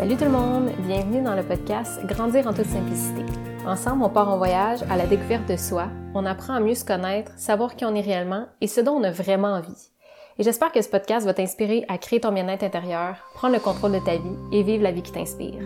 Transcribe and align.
Salut 0.00 0.16
tout 0.16 0.24
le 0.24 0.30
monde, 0.30 0.70
bienvenue 0.86 1.20
dans 1.20 1.34
le 1.34 1.42
podcast 1.42 2.02
Grandir 2.06 2.46
en 2.46 2.54
toute 2.54 2.64
simplicité. 2.64 3.20
Ensemble, 3.66 4.02
on 4.02 4.08
part 4.08 4.30
en 4.30 4.38
voyage 4.38 4.78
à 4.88 4.96
la 4.96 5.06
découverte 5.06 5.46
de 5.46 5.58
soi, 5.58 5.88
on 6.14 6.24
apprend 6.24 6.54
à 6.54 6.60
mieux 6.60 6.74
se 6.74 6.86
connaître, 6.86 7.32
savoir 7.36 7.76
qui 7.76 7.84
on 7.84 7.94
est 7.94 8.00
réellement 8.00 8.46
et 8.62 8.66
ce 8.66 8.80
dont 8.80 8.92
on 8.92 9.04
a 9.04 9.10
vraiment 9.10 9.48
envie. 9.48 9.90
Et 10.38 10.42
j'espère 10.42 10.72
que 10.72 10.80
ce 10.80 10.88
podcast 10.88 11.26
va 11.26 11.34
t'inspirer 11.34 11.84
à 11.88 11.98
créer 11.98 12.18
ton 12.18 12.32
bien-être 12.32 12.62
intérieur, 12.62 13.16
prendre 13.34 13.52
le 13.52 13.60
contrôle 13.60 13.92
de 13.92 13.98
ta 13.98 14.16
vie 14.16 14.38
et 14.52 14.62
vivre 14.62 14.82
la 14.82 14.90
vie 14.90 15.02
qui 15.02 15.12
t'inspire. 15.12 15.60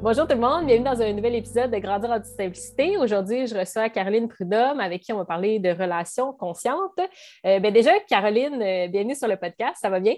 Bonjour 0.00 0.28
tout 0.28 0.36
le 0.36 0.40
monde, 0.40 0.66
bienvenue 0.66 0.84
dans 0.84 1.02
un 1.02 1.12
nouvel 1.12 1.34
épisode 1.34 1.72
de 1.72 1.78
Grandir 1.78 2.10
en 2.10 2.18
toute 2.18 2.26
simplicité. 2.26 2.96
Aujourd'hui, 2.96 3.48
je 3.48 3.58
reçois 3.58 3.88
Caroline 3.88 4.28
Prudhomme 4.28 4.78
avec 4.78 5.02
qui 5.02 5.12
on 5.12 5.16
va 5.16 5.24
parler 5.24 5.58
de 5.58 5.70
relations 5.70 6.32
conscientes. 6.32 7.00
Euh, 7.44 7.58
ben 7.58 7.72
déjà, 7.72 7.98
Caroline, 8.08 8.62
euh, 8.62 8.86
bienvenue 8.86 9.16
sur 9.16 9.26
le 9.26 9.36
podcast, 9.36 9.78
ça 9.80 9.90
va 9.90 9.98
bien? 9.98 10.14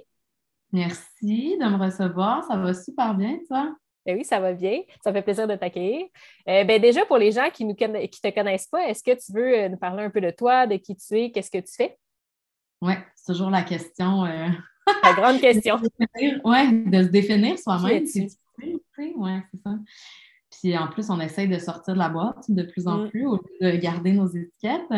Merci 0.72 1.56
de 1.58 1.68
me 1.68 1.82
recevoir, 1.84 2.44
ça 2.44 2.56
va 2.56 2.74
super 2.74 3.14
bien, 3.14 3.38
toi? 3.48 3.74
Ben 4.06 4.16
oui, 4.16 4.24
ça 4.24 4.40
va 4.40 4.52
bien. 4.52 4.80
Ça 5.04 5.12
fait 5.12 5.22
plaisir 5.22 5.46
de 5.46 5.56
t'accueillir. 5.56 6.06
Euh, 6.48 6.64
ben 6.64 6.80
déjà, 6.80 7.04
pour 7.04 7.18
les 7.18 7.32
gens 7.32 7.50
qui 7.52 7.64
ne 7.64 7.74
te 7.74 8.34
connaissent 8.34 8.66
pas, 8.66 8.88
est-ce 8.88 9.02
que 9.02 9.10
tu 9.10 9.32
veux 9.32 9.68
nous 9.68 9.76
parler 9.76 10.04
un 10.04 10.10
peu 10.10 10.20
de 10.20 10.30
toi, 10.30 10.66
de 10.66 10.76
qui 10.76 10.96
tu 10.96 11.18
es, 11.18 11.30
qu'est-ce 11.30 11.50
que 11.50 11.58
tu 11.58 11.74
fais? 11.74 11.98
Oui, 12.80 12.94
c'est 13.14 13.32
toujours 13.32 13.50
la 13.50 13.62
question. 13.62 14.24
La 15.04 15.12
grande 15.12 15.40
question. 15.40 15.78
oui, 16.44 16.84
de 16.86 17.02
se 17.02 17.08
définir 17.08 17.58
soi-même. 17.58 18.02
Oui, 18.02 18.06
c'est 18.06 18.28
ça. 19.62 19.70
Puis 20.62 20.76
en 20.76 20.88
plus, 20.88 21.08
on 21.10 21.20
essaye 21.20 21.48
de 21.48 21.58
sortir 21.58 21.94
de 21.94 21.98
la 21.98 22.10
boîte 22.10 22.44
de 22.48 22.62
plus 22.62 22.86
en 22.86 22.98
mm. 22.98 23.10
plus 23.10 23.26
au 23.26 23.36
lieu 23.36 23.72
de 23.72 23.76
garder 23.76 24.12
nos 24.12 24.26
étiquettes. 24.26 24.90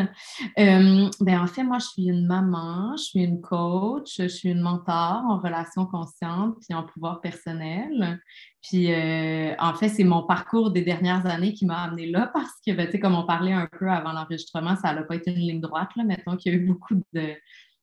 Euh, 0.58 1.08
ben, 1.20 1.40
en 1.40 1.46
fait, 1.46 1.62
moi, 1.62 1.78
je 1.78 1.86
suis 1.86 2.08
une 2.08 2.26
maman, 2.26 2.96
je 2.96 3.02
suis 3.04 3.20
une 3.20 3.40
coach, 3.40 4.16
je 4.18 4.26
suis 4.26 4.50
une 4.50 4.60
mentor 4.60 5.22
en 5.28 5.38
relations 5.38 5.86
conscientes 5.86 6.56
puis 6.60 6.74
en 6.74 6.82
pouvoir 6.82 7.20
personnel. 7.20 8.20
Puis 8.62 8.92
euh, 8.92 9.54
en 9.58 9.74
fait, 9.74 9.88
c'est 9.88 10.04
mon 10.04 10.24
parcours 10.24 10.70
des 10.70 10.82
dernières 10.82 11.26
années 11.26 11.52
qui 11.52 11.64
m'a 11.64 11.82
amené 11.82 12.06
là 12.06 12.30
parce 12.34 12.52
que, 12.66 12.72
ben, 12.72 12.86
tu 12.86 12.92
sais, 12.92 13.00
comme 13.00 13.14
on 13.14 13.26
parlait 13.26 13.52
un 13.52 13.68
peu 13.78 13.88
avant 13.88 14.12
l'enregistrement, 14.12 14.74
ça 14.76 14.92
n'a 14.92 15.02
pas 15.02 15.14
été 15.14 15.30
une 15.30 15.38
ligne 15.38 15.60
droite. 15.60 15.90
Là. 15.96 16.04
Mettons 16.04 16.36
qu'il 16.36 16.52
y 16.52 16.56
a 16.56 16.58
eu 16.58 16.66
beaucoup 16.66 16.94
de, 17.12 17.34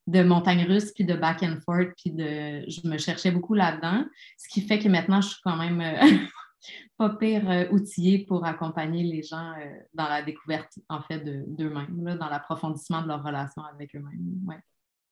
de 0.07 0.23
montagnes 0.23 0.65
russes, 0.65 0.91
puis 0.91 1.05
de 1.05 1.13
back 1.13 1.43
and 1.43 1.59
forth, 1.65 1.89
puis 1.97 2.11
de... 2.11 2.69
Je 2.69 2.87
me 2.87 2.97
cherchais 2.97 3.31
beaucoup 3.31 3.53
là-dedans, 3.53 4.05
ce 4.37 4.49
qui 4.49 4.61
fait 4.61 4.79
que 4.79 4.89
maintenant, 4.89 5.21
je 5.21 5.29
suis 5.29 5.41
quand 5.43 5.55
même 5.55 5.79
euh, 5.81 6.17
pas 6.97 7.09
pire 7.09 7.49
euh, 7.49 8.25
pour 8.27 8.45
accompagner 8.45 9.03
les 9.03 9.23
gens 9.23 9.53
euh, 9.53 9.79
dans 9.93 10.07
la 10.07 10.21
découverte, 10.21 10.77
en 10.89 11.01
fait, 11.01 11.19
d'eux-mêmes, 11.19 12.17
dans 12.17 12.29
l'approfondissement 12.29 13.01
de 13.01 13.07
leur 13.07 13.23
relation 13.23 13.63
avec 13.63 13.95
eux-mêmes. 13.95 14.41
Ouais. 14.47 14.59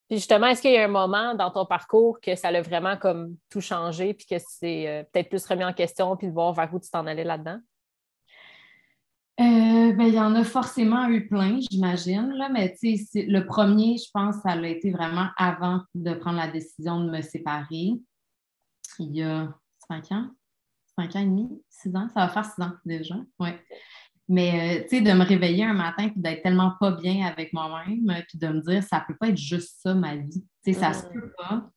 justement, 0.09 0.47
est-ce 0.47 0.61
qu'il 0.61 0.73
y 0.73 0.77
a 0.77 0.85
un 0.85 0.89
moment 0.89 1.35
dans 1.35 1.51
ton 1.51 1.65
parcours 1.65 2.19
que 2.19 2.35
ça 2.35 2.51
l'a 2.51 2.61
vraiment 2.61 2.97
comme 2.97 3.37
tout 3.49 3.61
changé, 3.61 4.13
puis 4.13 4.25
que 4.25 4.35
c'est 4.39 5.07
peut-être 5.11 5.29
plus 5.29 5.45
remis 5.45 5.65
en 5.65 5.73
question, 5.73 6.15
puis 6.17 6.27
de 6.27 6.33
voir 6.33 6.53
vers 6.53 6.73
où 6.73 6.79
tu 6.79 6.89
t'en 6.89 7.07
allais 7.07 7.23
là-dedans? 7.23 7.59
Euh, 9.39 9.93
ben, 9.93 10.07
il 10.07 10.15
y 10.15 10.19
en 10.19 10.33
a 10.33 10.43
forcément 10.43 11.07
eu 11.09 11.27
plein, 11.27 11.59
j'imagine, 11.69 12.31
là, 12.31 12.49
mais 12.49 12.73
le 12.81 13.39
premier, 13.41 13.97
je 13.97 14.09
pense, 14.11 14.37
ça 14.37 14.53
a 14.53 14.67
été 14.67 14.89
vraiment 14.89 15.27
avant 15.37 15.81
de 15.93 16.15
prendre 16.15 16.37
la 16.37 16.47
décision 16.47 17.03
de 17.03 17.11
me 17.11 17.21
séparer. 17.21 17.91
Il 18.97 19.15
y 19.15 19.21
a 19.21 19.53
cinq 19.87 20.11
ans, 20.11 20.27
cinq 20.97 21.15
ans 21.15 21.19
et 21.19 21.25
demi, 21.25 21.61
six 21.69 21.95
ans, 21.95 22.07
ça 22.13 22.25
va 22.25 22.29
faire 22.29 22.45
six 22.45 22.61
ans 22.61 22.73
déjà, 22.85 23.15
oui. 23.39 23.49
Mais, 24.29 24.79
euh, 24.79 24.83
tu 24.83 24.97
sais, 24.97 25.01
de 25.01 25.11
me 25.13 25.23
réveiller 25.23 25.63
un 25.63 25.73
matin 25.73 26.07
et 26.07 26.19
d'être 26.19 26.43
tellement 26.43 26.73
pas 26.79 26.91
bien 26.91 27.25
avec 27.25 27.53
moi-même, 27.53 28.23
puis 28.27 28.37
de 28.37 28.47
me 28.47 28.59
dire, 28.61 28.83
ça 28.83 29.03
peut 29.07 29.15
pas 29.17 29.29
être 29.29 29.37
juste 29.37 29.77
ça, 29.81 29.93
ma 29.93 30.17
vie. 30.17 30.45
Tu 30.65 30.73
sais, 30.73 30.79
ça 30.79 30.91
se 30.91 31.07
peut 31.07 31.31
pas 31.37 31.69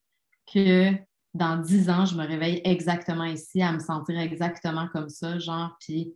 que 0.53 0.93
dans 1.33 1.59
dix 1.59 1.89
ans, 1.91 2.05
je 2.07 2.17
me 2.17 2.27
réveille 2.27 2.61
exactement 2.65 3.25
ici, 3.25 3.63
à 3.63 3.71
me 3.71 3.79
sentir 3.79 4.19
exactement 4.19 4.89
comme 4.93 5.09
ça, 5.09 5.39
genre, 5.39 5.77
puis 5.81 6.13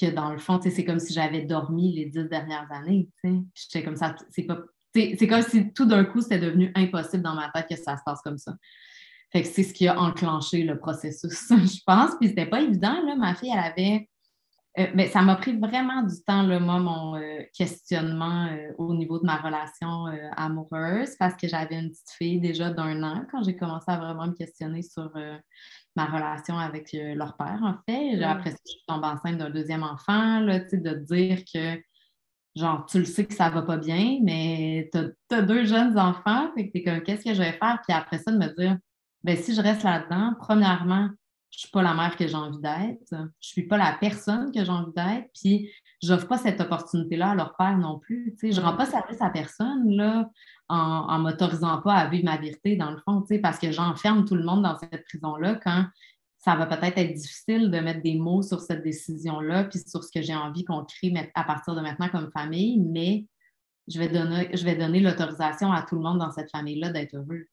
que 0.00 0.06
dans 0.06 0.30
le 0.30 0.38
fond, 0.38 0.58
c'est 0.62 0.84
comme 0.84 1.00
si 1.00 1.12
j'avais 1.12 1.42
dormi 1.42 1.92
les 1.92 2.06
dix 2.06 2.24
dernières 2.28 2.70
années. 2.72 3.08
J'étais 3.54 3.84
comme 3.84 3.96
ça, 3.96 4.14
c'est 4.30 4.44
pas. 4.44 4.60
C'est 4.94 5.28
comme 5.28 5.42
si 5.42 5.72
tout 5.72 5.84
d'un 5.84 6.04
coup, 6.04 6.22
c'était 6.22 6.38
devenu 6.38 6.72
impossible 6.74 7.22
dans 7.22 7.34
ma 7.34 7.50
tête 7.50 7.66
que 7.68 7.76
ça 7.76 7.96
se 7.96 8.02
passe 8.04 8.22
comme 8.22 8.38
ça. 8.38 8.54
Fait 9.30 9.42
que 9.42 9.48
c'est 9.48 9.62
ce 9.62 9.74
qui 9.74 9.86
a 9.88 10.00
enclenché 10.00 10.62
le 10.62 10.78
processus, 10.78 11.48
je 11.50 11.80
pense. 11.86 12.12
Puis 12.18 12.28
c'était 12.28 12.46
pas 12.46 12.60
évident, 12.60 13.00
là. 13.04 13.14
Ma 13.16 13.34
fille, 13.34 13.52
elle 13.52 13.58
avait. 13.58 14.08
Euh, 14.78 14.86
mais 14.94 15.08
ça 15.08 15.22
m'a 15.22 15.34
pris 15.34 15.56
vraiment 15.56 16.02
du 16.02 16.22
temps, 16.24 16.42
là, 16.42 16.60
moi, 16.60 16.78
mon 16.78 17.16
euh, 17.16 17.42
questionnement 17.52 18.46
euh, 18.46 18.72
au 18.78 18.94
niveau 18.94 19.18
de 19.18 19.26
ma 19.26 19.36
relation 19.36 20.06
amoureuse, 20.36 21.16
parce 21.18 21.34
que 21.34 21.48
j'avais 21.48 21.76
une 21.76 21.90
petite 21.90 22.10
fille 22.16 22.40
déjà 22.40 22.70
d'un 22.70 23.02
an 23.02 23.24
quand 23.30 23.42
j'ai 23.42 23.56
commencé 23.56 23.86
à 23.88 23.96
vraiment 23.96 24.28
me 24.28 24.34
questionner 24.34 24.82
sur 24.82 25.10
ma 25.96 26.04
relation 26.04 26.56
avec 26.58 26.90
leur 26.92 27.36
père, 27.36 27.58
en 27.62 27.74
fait. 27.88 28.22
Après 28.22 28.50
ça, 28.50 28.56
je 28.66 28.84
tombe 28.86 29.04
enceinte 29.04 29.38
d'un 29.38 29.50
deuxième 29.50 29.82
enfant, 29.82 30.40
là, 30.40 30.60
de 30.60 30.94
dire 30.94 31.42
que, 31.52 31.80
genre, 32.54 32.86
tu 32.86 33.00
le 33.00 33.04
sais 33.04 33.26
que 33.26 33.34
ça 33.34 33.50
va 33.50 33.62
pas 33.62 33.78
bien, 33.78 34.20
mais 34.22 34.90
tu 34.92 35.34
as, 35.34 35.42
deux 35.42 35.64
jeunes 35.64 35.98
enfants, 35.98 36.52
fait 36.54 36.68
que 36.68 36.72
t'es 36.72 36.84
comme, 36.84 37.02
qu'est-ce 37.02 37.24
que 37.24 37.34
je 37.34 37.42
vais 37.42 37.52
faire? 37.52 37.80
Puis 37.86 37.96
après 37.96 38.18
ça, 38.18 38.30
de 38.30 38.38
me 38.38 38.54
dire, 38.54 38.76
ben 39.24 39.36
si 39.36 39.54
je 39.54 39.60
reste 39.60 39.82
là-dedans, 39.82 40.34
premièrement, 40.38 41.08
je 41.50 41.60
suis 41.60 41.70
pas 41.70 41.82
la 41.82 41.94
mère 41.94 42.16
que 42.16 42.26
j'ai 42.26 42.34
envie 42.34 42.60
d'être, 42.60 43.14
je 43.40 43.48
suis 43.48 43.66
pas 43.66 43.78
la 43.78 43.96
personne 43.98 44.52
que 44.52 44.64
j'ai 44.64 44.70
envie 44.70 44.92
d'être, 44.94 45.28
puis 45.34 45.70
j'offre 46.02 46.28
pas 46.28 46.38
cette 46.38 46.60
opportunité-là 46.60 47.30
à 47.30 47.34
leur 47.34 47.56
père 47.56 47.76
non 47.78 47.98
plus. 47.98 48.36
Je 48.42 48.48
ne 48.48 48.64
rends 48.64 48.76
pas 48.76 48.86
service 48.86 49.20
à 49.20 49.30
personne 49.30 49.90
là, 49.90 50.30
en 50.68 51.18
ne 51.18 51.22
m'autorisant 51.22 51.80
pas 51.80 51.94
à 51.94 52.08
vivre 52.08 52.26
ma 52.26 52.36
vérité, 52.36 52.76
dans 52.76 52.90
le 52.90 52.98
fond, 52.98 53.24
parce 53.42 53.58
que 53.58 53.72
j'enferme 53.72 54.24
tout 54.24 54.34
le 54.34 54.44
monde 54.44 54.62
dans 54.62 54.76
cette 54.78 55.04
prison-là 55.04 55.54
quand 55.56 55.86
ça 56.38 56.54
va 56.54 56.66
peut-être 56.66 56.98
être 56.98 57.14
difficile 57.14 57.70
de 57.70 57.80
mettre 57.80 58.02
des 58.02 58.14
mots 58.14 58.42
sur 58.42 58.60
cette 58.60 58.84
décision-là, 58.84 59.64
puis 59.64 59.80
sur 59.80 60.04
ce 60.04 60.12
que 60.12 60.22
j'ai 60.22 60.36
envie 60.36 60.64
qu'on 60.64 60.84
crée 60.84 61.12
à 61.34 61.44
partir 61.44 61.74
de 61.74 61.80
maintenant 61.80 62.08
comme 62.08 62.30
famille, 62.30 62.78
mais 62.78 63.26
je 63.88 63.98
vais 63.98 64.08
donner, 64.08 64.50
je 64.54 64.64
vais 64.64 64.76
donner 64.76 65.00
l'autorisation 65.00 65.72
à 65.72 65.82
tout 65.82 65.96
le 65.96 66.02
monde 66.02 66.18
dans 66.18 66.30
cette 66.30 66.50
famille-là 66.50 66.90
d'être 66.90 67.14
heureux. 67.16 67.46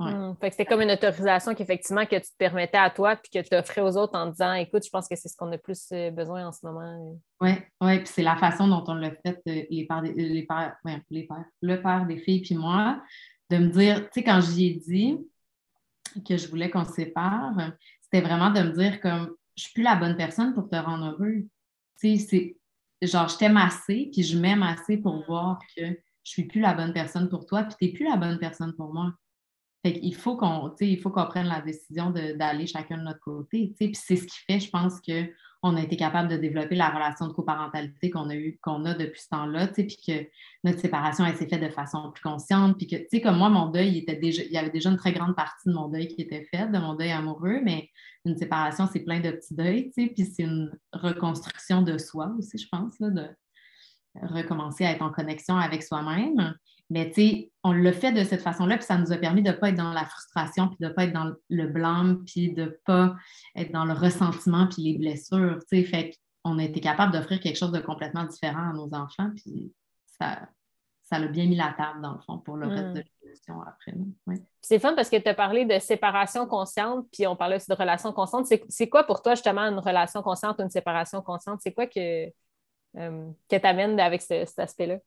Hmm. 0.00 0.34
c'était 0.42 0.64
comme 0.64 0.80
une 0.80 0.90
autorisation 0.90 1.54
qu'effectivement 1.54 2.04
que 2.04 2.16
tu 2.16 2.22
te 2.22 2.36
permettais 2.36 2.78
à 2.78 2.90
toi 2.90 3.14
puis 3.14 3.30
que 3.30 3.48
tu 3.48 3.54
offrais 3.54 3.80
aux 3.80 3.96
autres 3.96 4.18
en 4.18 4.26
disant 4.26 4.52
écoute, 4.54 4.84
je 4.84 4.90
pense 4.90 5.06
que 5.06 5.14
c'est 5.14 5.28
ce 5.28 5.36
qu'on 5.36 5.52
a 5.52 5.58
plus 5.58 5.86
euh, 5.92 6.10
besoin 6.10 6.48
en 6.48 6.52
ce 6.52 6.66
moment. 6.66 7.16
Oui, 7.40 7.52
ouais, 7.80 7.98
puis 7.98 8.08
c'est 8.08 8.22
la 8.22 8.34
façon 8.36 8.66
dont 8.66 8.82
on 8.88 8.94
l'a 8.94 9.12
fait, 9.12 9.40
euh, 9.48 9.62
les 9.70 9.86
pères, 9.88 10.02
les 10.02 10.42
pères, 10.42 10.76
les 11.10 11.22
pères, 11.22 11.44
le 11.62 11.80
père 11.80 12.06
des 12.06 12.18
filles 12.18 12.42
puis 12.42 12.56
moi, 12.56 13.00
de 13.50 13.58
me 13.58 13.68
dire, 13.68 14.02
tu 14.06 14.08
sais, 14.14 14.24
quand 14.24 14.40
j'y 14.40 14.66
ai 14.66 14.74
dit 14.74 15.18
que 16.28 16.36
je 16.36 16.48
voulais 16.48 16.70
qu'on 16.70 16.84
se 16.84 16.92
sépare, 16.92 17.54
c'était 18.00 18.20
vraiment 18.20 18.50
de 18.50 18.62
me 18.62 18.72
dire 18.72 19.00
comme 19.00 19.36
je 19.56 19.62
suis 19.62 19.72
plus 19.74 19.84
la 19.84 19.94
bonne 19.94 20.16
personne 20.16 20.54
pour 20.54 20.68
te 20.68 20.76
rendre 20.76 21.12
heureux. 21.12 21.46
Tu 22.00 22.18
sais, 22.18 22.56
c'est 23.00 23.06
genre 23.06 23.28
je 23.28 23.36
t'aime 23.36 23.56
assez 23.56 24.10
puis 24.12 24.22
je 24.22 24.38
m'aime 24.38 24.62
assez 24.62 24.96
pour 24.96 25.16
hmm. 25.16 25.24
voir 25.26 25.58
que 25.76 25.86
je 25.86 26.30
suis 26.30 26.44
plus 26.44 26.60
la 26.60 26.74
bonne 26.74 26.92
personne 26.92 27.28
pour 27.28 27.46
toi 27.46 27.64
puis 27.64 27.76
tu 27.78 27.84
n'es 27.84 27.92
plus 27.92 28.08
la 28.08 28.16
bonne 28.16 28.38
personne 28.38 28.74
pour 28.74 28.92
moi. 28.92 29.12
Il 29.84 30.14
faut 30.14 30.36
qu'on 30.36 30.74
il 30.80 30.98
faut 30.98 31.10
qu'on 31.10 31.26
prenne 31.26 31.46
la 31.46 31.60
décision 31.60 32.10
d'aller 32.10 32.66
chacun 32.66 32.96
de 32.98 33.02
notre 33.02 33.20
côté. 33.20 33.74
Puis 33.78 33.94
c'est 33.94 34.16
ce 34.16 34.24
qui 34.24 34.38
fait, 34.46 34.58
je 34.58 34.70
pense, 34.70 35.00
qu'on 35.00 35.76
a 35.76 35.82
été 35.82 35.96
capable 35.96 36.28
de 36.30 36.36
développer 36.36 36.74
la 36.74 36.88
relation 36.88 37.28
de 37.28 37.32
coparentalité 37.34 38.08
qu'on 38.10 38.30
a 38.30 38.34
eu, 38.34 38.58
qu'on 38.62 38.86
a 38.86 38.94
depuis 38.94 39.20
ce 39.20 39.28
temps-là, 39.28 39.68
puis 39.68 39.96
que 40.06 40.26
notre 40.64 40.80
séparation 40.80 41.26
s'est 41.36 41.46
faite 41.46 41.62
de 41.62 41.68
façon 41.68 42.10
plus 42.12 42.22
consciente. 42.22 42.78
Puis 42.78 42.86
que, 42.86 42.96
tu 42.96 43.06
sais, 43.10 43.20
comme 43.20 43.36
moi, 43.36 43.50
mon 43.50 43.66
deuil, 43.66 43.88
il, 43.88 43.98
était 43.98 44.16
déjà, 44.16 44.42
il 44.42 44.52
y 44.52 44.56
avait 44.56 44.70
déjà 44.70 44.90
une 44.90 44.96
très 44.96 45.12
grande 45.12 45.36
partie 45.36 45.68
de 45.68 45.74
mon 45.74 45.88
deuil 45.88 46.08
qui 46.08 46.22
était 46.22 46.44
faite, 46.44 46.72
de 46.72 46.78
mon 46.78 46.94
deuil 46.94 47.12
amoureux, 47.12 47.60
mais 47.62 47.90
une 48.24 48.38
séparation, 48.38 48.88
c'est 48.90 49.00
plein 49.00 49.20
de 49.20 49.32
petits 49.32 49.54
deuils, 49.54 49.90
puis 49.94 50.24
c'est 50.24 50.44
une 50.44 50.70
reconstruction 50.94 51.82
de 51.82 51.98
soi 51.98 52.32
aussi, 52.38 52.56
je 52.56 52.68
pense, 52.70 52.98
là, 53.00 53.10
recommencer 54.22 54.84
à 54.84 54.92
être 54.92 55.02
en 55.02 55.10
connexion 55.10 55.56
avec 55.56 55.82
soi-même. 55.82 56.54
Mais 56.90 57.08
tu 57.08 57.14
sais, 57.14 57.52
on 57.62 57.72
l'a 57.72 57.92
fait 57.92 58.12
de 58.12 58.22
cette 58.24 58.42
façon-là, 58.42 58.76
puis 58.76 58.86
ça 58.86 58.98
nous 58.98 59.10
a 59.12 59.16
permis 59.16 59.42
de 59.42 59.50
ne 59.50 59.54
pas 59.54 59.70
être 59.70 59.76
dans 59.76 59.92
la 59.92 60.04
frustration, 60.04 60.68
puis 60.68 60.76
de 60.80 60.86
ne 60.86 60.92
pas 60.92 61.04
être 61.04 61.14
dans 61.14 61.32
le 61.48 61.66
blâme, 61.66 62.24
puis 62.24 62.52
de 62.52 62.64
ne 62.64 62.68
pas 62.84 63.14
être 63.56 63.72
dans 63.72 63.86
le 63.86 63.94
ressentiment, 63.94 64.66
puis 64.66 64.82
les 64.82 64.98
blessures. 64.98 65.58
Tu 65.70 65.78
sais, 65.78 65.84
fait 65.84 66.14
qu'on 66.42 66.58
a 66.58 66.64
été 66.64 66.80
capable 66.80 67.12
d'offrir 67.12 67.40
quelque 67.40 67.56
chose 67.56 67.72
de 67.72 67.80
complètement 67.80 68.24
différent 68.24 68.70
à 68.70 68.72
nos 68.74 68.94
enfants, 68.94 69.30
puis 69.34 69.72
ça, 70.18 70.46
ça 71.04 71.18
l'a 71.18 71.28
bien 71.28 71.46
mis 71.46 71.56
la 71.56 71.74
table, 71.76 72.02
dans 72.02 72.12
le 72.12 72.20
fond, 72.20 72.38
pour 72.38 72.56
le 72.56 72.66
reste 72.66 72.92
de 72.92 73.00
hmm. 73.00 73.04
l'évolution 73.22 73.62
après. 73.62 73.94
C'est 74.60 74.78
fun 74.78 74.94
parce 74.94 75.08
que 75.08 75.16
tu 75.16 75.28
as 75.28 75.34
parlé 75.34 75.64
de 75.64 75.78
séparation 75.78 76.46
consciente, 76.46 77.06
puis 77.12 77.26
on 77.26 77.36
parlait 77.36 77.56
aussi 77.56 77.70
de 77.70 77.76
relation 77.76 78.12
consciente. 78.12 78.46
C'est 78.68 78.88
quoi 78.88 79.04
pour 79.04 79.22
toi, 79.22 79.34
justement, 79.34 79.62
une 79.62 79.78
relation 79.78 80.22
consciente 80.22 80.58
ou 80.58 80.62
une 80.62 80.70
séparation 80.70 81.22
consciente? 81.22 81.60
C'est 81.62 81.72
quoi 81.72 81.86
que, 81.86 82.26
euh, 82.96 83.30
que 83.48 83.56
tu 83.56 83.66
amènes 83.66 83.98
avec 84.00 84.22
cet 84.22 84.58
aspect-là? 84.58 84.98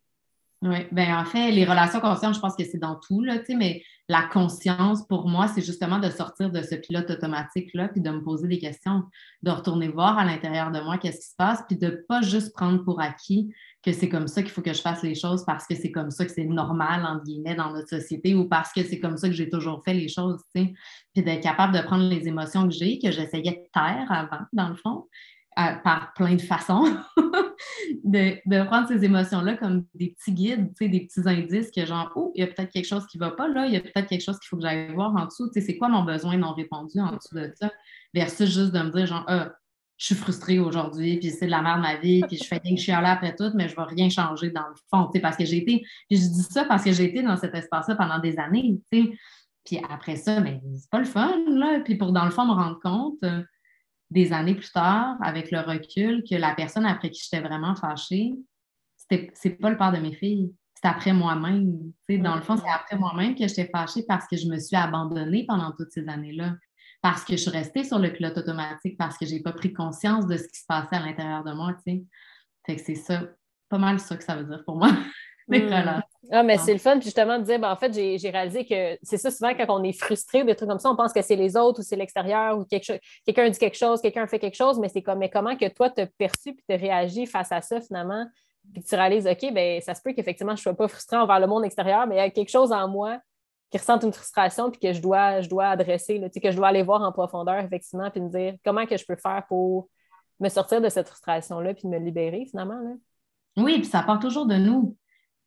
Oui, 0.64 0.88
ben 0.92 1.16
en 1.16 1.24
fait, 1.24 1.52
les 1.52 1.66
relations 1.66 2.00
conscientes, 2.00 2.34
je 2.34 2.40
pense 2.40 2.56
que 2.56 2.64
c'est 2.64 2.80
dans 2.80 2.96
tout, 2.96 3.22
là, 3.22 3.36
mais 3.50 3.84
la 4.10 4.24
conscience, 4.24 5.06
pour 5.06 5.28
moi, 5.28 5.48
c'est 5.48 5.62
justement 5.62 6.00
de 6.00 6.10
sortir 6.10 6.50
de 6.50 6.64
ce 6.64 6.74
pilote 6.74 7.12
automatique-là, 7.12 7.90
puis 7.90 8.02
de 8.02 8.10
me 8.10 8.24
poser 8.24 8.48
des 8.48 8.58
questions, 8.58 9.04
de 9.44 9.52
retourner 9.52 9.88
voir 9.88 10.18
à 10.18 10.26
l'intérieur 10.26 10.72
de 10.72 10.80
moi 10.80 10.98
qu'est-ce 10.98 11.20
qui 11.20 11.28
se 11.28 11.36
passe, 11.38 11.64
puis 11.68 11.78
de 11.78 11.88
ne 11.88 11.96
pas 12.08 12.24
juste 12.24 12.56
prendre 12.56 12.84
pour 12.84 13.00
acquis 13.02 13.54
que 13.84 13.92
c'est 13.92 14.10
comme 14.10 14.28
ça 14.28 14.42
qu'il 14.42 14.52
faut 14.52 14.64
que 14.64 14.74
je 14.74 14.82
fasse 14.82 15.04
les 15.04 15.14
choses 15.14 15.46
parce 15.46 15.68
que 15.68 15.76
c'est 15.76 15.92
comme 15.92 16.10
ça 16.10 16.26
que 16.26 16.32
c'est 16.32 16.46
normal, 16.46 17.06
entre 17.06 17.24
guillemets, 17.24 17.56
dans 17.56 17.72
notre 17.72 17.90
société 17.90 18.34
ou 18.34 18.50
parce 18.50 18.74
que 18.74 18.84
c'est 18.84 19.00
comme 19.00 19.18
ça 19.18 19.28
que 19.28 19.36
j'ai 19.36 19.50
toujours 19.50 19.84
fait 19.84 19.94
les 19.94 20.08
choses, 20.08 20.42
tu 20.56 20.64
sais. 20.64 20.74
Puis 21.14 21.24
d'être 21.24 21.44
capable 21.44 21.76
de 21.76 21.82
prendre 21.82 22.10
les 22.10 22.28
émotions 22.28 22.68
que 22.68 22.74
j'ai, 22.74 22.98
que 22.98 23.12
j'essayais 23.12 23.52
de 23.52 23.70
taire 23.72 24.08
avant, 24.10 24.44
dans 24.54 24.70
le 24.70 24.76
fond, 24.76 25.06
par 25.84 26.14
plein 26.14 26.36
de 26.36 26.42
façons, 26.42 26.86
de, 28.04 28.66
prendre 28.66 28.88
ces 28.88 29.04
émotions-là 29.04 29.58
comme 29.58 29.86
des 29.96 30.10
petits 30.10 30.32
guides, 30.32 30.72
des 30.80 31.08
petits 31.08 31.28
indices 31.28 31.72
que 31.72 31.86
genre, 31.86 32.12
oh, 32.16 32.32
il 32.36 32.42
y 32.42 32.44
a 32.44 32.48
peut-être 32.48 32.72
quelque 32.72 32.88
chose 32.88 33.08
qui 33.08 33.18
ne 33.18 33.26
va 33.26 33.32
pas 33.32 33.48
là, 33.48 33.66
il 33.66 33.74
y 33.74 33.76
a 33.76 33.80
peut-être 33.80 34.08
quelque 34.08 34.24
chose 34.24 34.38
qu'il 34.40 34.48
faut 34.50 34.58
que 34.58 34.62
j'aille 34.62 34.94
voir 34.94 35.16
en 35.16 35.26
dessous. 35.26 35.50
C'est 35.52 35.78
quoi 35.78 35.90
mon 35.90 36.04
besoin 36.04 36.38
non 36.38 36.54
répondu 36.54 37.00
en 37.00 37.16
dessous 37.16 37.34
de 37.34 37.52
ça? 37.60 37.72
Versus 38.14 38.54
juste 38.54 38.72
de 38.72 38.80
me 38.80 38.92
dire, 38.92 39.08
genre, 39.08 39.26
ah, 39.28 39.52
je 39.98 40.06
suis 40.06 40.16
frustrée 40.16 40.60
aujourd'hui, 40.60 41.18
puis 41.18 41.32
c'est 41.32 41.48
de 41.48 41.52
la 41.52 41.64
merde 41.64 41.82
ma 41.82 41.96
vie, 41.96 42.22
puis 42.28 42.38
je 42.38 42.44
fais 42.44 42.60
rien 42.64 42.74
que 42.76 42.78
je 42.78 42.84
suis 42.84 42.92
là 42.92 43.12
après 43.12 43.36
tout, 43.36 43.52
mais 43.56 43.68
je 43.68 43.74
ne 43.74 43.78
vais 43.78 43.96
rien 43.96 44.10
changer 44.10 44.52
dans 44.52 44.68
le 44.68 44.76
fond, 44.92 45.10
parce 45.22 45.38
que 45.38 45.46
j'ai 45.46 45.58
été, 45.58 45.84
puis 46.08 46.20
je 46.20 46.28
dis 46.28 46.44
ça 46.44 46.66
parce 46.66 46.84
que 46.84 46.92
j'ai 46.92 47.06
été 47.06 47.24
dans 47.24 47.36
cet 47.36 47.56
espace-là 47.56 47.96
pendant 47.96 48.20
des 48.20 48.38
années, 48.38 48.80
Puis 48.92 49.82
après 49.90 50.16
ça, 50.18 50.40
mais 50.40 50.62
c'est 50.76 50.90
pas 50.92 51.00
le 51.00 51.06
fun, 51.06 51.36
là. 51.48 51.80
Puis 51.84 51.96
pour, 51.96 52.12
dans 52.12 52.26
le 52.26 52.32
fond, 52.32 52.46
me 52.46 52.52
rendre 52.52 52.80
compte, 52.80 53.18
euh, 53.24 53.42
des 54.10 54.34
années 54.34 54.56
plus 54.56 54.72
tard, 54.72 55.18
avec 55.22 55.52
le 55.52 55.60
recul, 55.60 56.24
que 56.30 56.36
la 56.36 56.56
personne 56.56 56.86
après 56.86 57.10
qui 57.10 57.22
j'étais 57.24 57.46
vraiment 57.46 57.76
fâchée, 57.76 58.34
c'est 59.34 59.50
pas 59.60 59.70
le 59.70 59.78
père 59.78 59.92
de 59.92 60.00
mes 60.00 60.14
filles. 60.14 60.54
C'est 60.76 60.88
après 60.88 61.14
moi-même. 61.14 61.92
Dans 62.10 62.36
le 62.36 62.42
fond, 62.42 62.56
c'est 62.58 62.70
après 62.70 62.98
moi-même 62.98 63.36
que 63.36 63.48
j'étais 63.48 63.70
fâchée 63.70 64.04
parce 64.08 64.28
que 64.28 64.38
je 64.38 64.48
me 64.48 64.60
suis 64.60 64.76
abandonnée 64.76 65.46
pendant 65.48 65.72
toutes 65.72 65.92
ces 65.92 66.08
années-là. 66.08 66.56
Parce 67.02 67.24
que 67.24 67.34
je 67.34 67.42
suis 67.42 67.52
restée 67.52 67.84
sur 67.84 68.00
le 68.00 68.12
pilote 68.12 68.38
automatique, 68.38 68.98
parce 68.98 69.18
que 69.18 69.26
j'ai 69.26 69.42
pas 69.42 69.54
pris 69.54 69.72
conscience 69.72 70.28
de 70.28 70.36
ce 70.38 70.48
qui 70.48 70.60
se 70.60 70.66
passait 70.68 70.96
à 70.96 71.00
l'intérieur 71.00 71.44
de 71.44 71.54
moi. 71.54 71.76
Fait 71.86 72.76
que 72.76 72.82
c'est 72.82 72.96
ça, 72.96 73.24
pas 73.70 73.78
mal 73.78 74.00
ça 74.00 74.18
que 74.18 74.24
ça 74.24 74.36
veut 74.36 74.46
dire 74.46 74.64
pour 74.66 74.78
moi. 74.78 74.90
Hmm. 75.50 76.02
Ah, 76.32 76.44
mais 76.44 76.58
c'est 76.58 76.74
le 76.74 76.80
fun, 76.80 77.00
justement, 77.00 77.38
de 77.40 77.44
dire, 77.44 77.60
ben, 77.60 77.72
en 77.72 77.76
fait, 77.76 77.94
j'ai 77.94 78.30
réalisé 78.30 78.66
que 78.66 78.98
c'est 79.02 79.18
ça, 79.18 79.32
souvent, 79.32 79.54
quand 79.54 79.66
on 79.70 79.84
est 79.84 79.94
frustré, 79.94 80.44
des 80.44 80.56
trucs 80.56 80.70
comme 80.70 80.80
ça, 80.80 80.90
on 80.90 80.96
pense 80.96 81.14
que 81.14 81.22
c'est 81.22 81.36
les 81.36 81.56
autres 81.56 81.80
ou 81.80 81.84
c'est 81.84 81.96
l'extérieur 81.96 82.58
ou 82.58 82.66
quelqu'un 82.66 83.50
dit 83.50 83.58
quelque 83.58 83.78
chose, 83.78 84.02
quelqu'un 84.02 84.28
fait 84.28 84.40
quelque 84.40 84.56
chose, 84.56 84.80
mais 84.80 84.90
c'est 84.90 85.02
comme, 85.02 85.20
mais 85.20 85.30
comment 85.30 85.56
que 85.56 85.68
toi, 85.70 85.90
tu 85.90 86.02
as 86.02 86.08
perçu 86.08 86.54
puis 86.54 86.64
tu 86.68 86.74
as 86.74 86.78
réagi 86.78 87.26
face 87.26 87.52
à 87.52 87.62
ça, 87.62 87.80
finalement, 87.80 88.26
puis 88.74 88.84
tu 88.84 88.96
réalises, 88.96 89.28
OK, 89.28 89.54
ben 89.54 89.80
ça 89.82 89.96
se 89.96 90.02
peut 90.02 90.14
qu'effectivement, 90.14 90.56
je 90.56 90.60
ne 90.60 90.64
sois 90.64 90.74
pas 90.74 90.88
frustré 90.88 91.18
envers 91.18 91.40
le 91.40 91.48
monde 91.48 91.64
extérieur, 91.64 92.06
mais 92.08 92.16
il 92.16 92.20
y 92.20 92.22
a 92.22 92.30
quelque 92.30 92.50
chose 92.50 92.72
en 92.72 92.88
moi 92.88 93.20
qui 93.70 93.78
ressent 93.78 94.00
une 94.00 94.14
frustration 94.14 94.72
puis 94.72 94.80
que 94.80 94.94
je 94.94 95.02
dois, 95.02 95.42
je 95.42 95.50
dois 95.50 95.68
adresser, 95.68 96.18
là, 96.18 96.30
que 96.30 96.52
je 96.52 96.56
dois 96.56 96.68
aller 96.68 96.84
voir 96.84 97.02
en 97.02 97.12
profondeur, 97.12 97.60
effectivement, 97.60 98.10
puis 98.10 98.22
me 98.22 98.30
dire 98.30 98.56
comment 98.66 98.86
que 98.86 98.98
je 98.98 99.06
peux 99.06 99.16
faire 99.16 99.46
pour 99.48 99.90
me 100.40 100.50
sortir 100.50 100.82
de 100.82 100.90
cette 100.90 101.08
frustration-là 101.08 101.74
puis 101.74 101.88
me 101.88 101.98
libérer, 101.98 102.46
finalement. 102.50 102.80
Là? 102.80 102.92
Oui, 103.58 103.80
puis 103.80 103.86
ça 103.88 104.04
part 104.04 104.20
toujours 104.20 104.46
de 104.46 104.56
nous. 104.56 104.96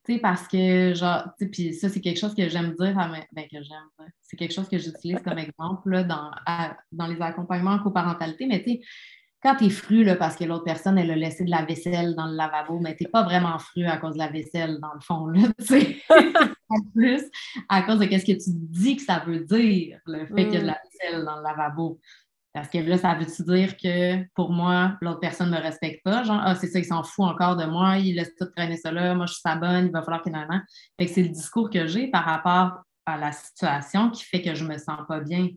Tu 0.03 0.13
sais, 0.13 0.19
parce 0.19 0.47
que, 0.47 0.93
genre, 0.95 1.23
tu 1.37 1.45
sais, 1.45 1.51
puis 1.51 1.73
ça, 1.73 1.87
c'est 1.87 2.01
quelque 2.01 2.19
chose 2.19 2.33
que 2.33 2.49
j'aime 2.49 2.73
dire, 2.73 2.97
à 2.97 3.07
ben, 3.31 3.45
que 3.45 3.61
j'aime, 3.61 4.07
c'est 4.21 4.35
quelque 4.35 4.53
chose 4.53 4.67
que 4.67 4.79
j'utilise 4.79 5.19
comme 5.21 5.37
exemple 5.37 5.89
là, 5.91 6.03
dans, 6.03 6.31
dans 6.91 7.07
les 7.07 7.21
accompagnements 7.21 7.73
en 7.73 7.79
coparentalité, 7.79 8.47
mais 8.47 8.63
tu 8.63 8.71
sais, 8.71 8.81
quand 9.43 9.55
tu 9.55 9.65
es 9.65 9.69
fru 9.69 10.03
là, 10.03 10.15
parce 10.15 10.35
que 10.35 10.43
l'autre 10.43 10.63
personne, 10.63 10.97
elle 10.97 11.09
a 11.09 11.15
laissé 11.15 11.43
de 11.43 11.49
la 11.49 11.65
vaisselle 11.65 12.15
dans 12.15 12.27
le 12.27 12.35
lavabo, 12.35 12.79
mais 12.79 12.95
tu 12.95 13.03
n'es 13.03 13.09
pas 13.09 13.23
vraiment 13.23 13.57
fru 13.57 13.85
à 13.85 13.97
cause 13.97 14.13
de 14.13 14.19
la 14.19 14.27
vaisselle, 14.27 14.79
dans 14.81 14.93
le 14.93 14.99
fond, 14.99 15.27
là, 15.27 15.41
tu 15.59 15.65
sais. 15.65 15.97
en 16.69 16.79
plus, 16.93 17.23
à 17.67 17.81
cause 17.81 17.99
de 17.99 18.05
ce 18.05 18.25
que 18.25 18.43
tu 18.43 18.49
dis 18.53 18.97
que 18.97 19.03
ça 19.03 19.23
veut 19.25 19.39
dire, 19.39 19.99
le 20.05 20.25
fait 20.27 20.45
qu'il 20.45 20.53
y 20.53 20.57
a 20.57 20.61
de 20.61 20.67
la 20.67 20.73
mm. 20.73 20.77
vaisselle 20.83 21.25
dans 21.25 21.37
le 21.37 21.43
lavabo. 21.43 21.99
Parce 22.53 22.67
que 22.67 22.79
là, 22.79 22.97
ça 22.97 23.13
veut-tu 23.13 23.43
dire 23.43 23.77
que 23.77 24.23
pour 24.35 24.51
moi, 24.51 24.97
l'autre 25.01 25.21
personne 25.21 25.49
ne 25.49 25.57
me 25.57 25.61
respecte 25.61 26.03
pas? 26.03 26.23
Genre, 26.23 26.39
ah, 26.43 26.55
c'est 26.55 26.67
ça, 26.67 26.79
il 26.79 26.85
s'en 26.85 27.03
fout 27.03 27.25
encore 27.25 27.55
de 27.55 27.65
moi, 27.65 27.97
il 27.97 28.15
laisse 28.15 28.35
tout 28.35 28.45
traîner 28.45 28.75
ça 28.75 28.91
là, 28.91 29.15
moi 29.15 29.25
je 29.25 29.33
suis 29.33 29.41
sa 29.41 29.55
bonne, 29.55 29.85
il 29.85 29.91
va 29.91 30.01
falloir 30.01 30.21
qu'il 30.21 30.33
y 30.33 30.35
ait 30.35 30.39
un 30.39 30.63
Fait 30.99 31.05
que 31.05 31.11
c'est 31.11 31.23
le 31.23 31.29
discours 31.29 31.69
que 31.69 31.87
j'ai 31.87 32.07
par 32.07 32.25
rapport 32.25 32.81
à 33.05 33.17
la 33.17 33.31
situation 33.31 34.09
qui 34.09 34.23
fait 34.23 34.41
que 34.41 34.53
je 34.53 34.65
me 34.65 34.77
sens 34.77 34.99
pas 35.07 35.21
bien. 35.21 35.47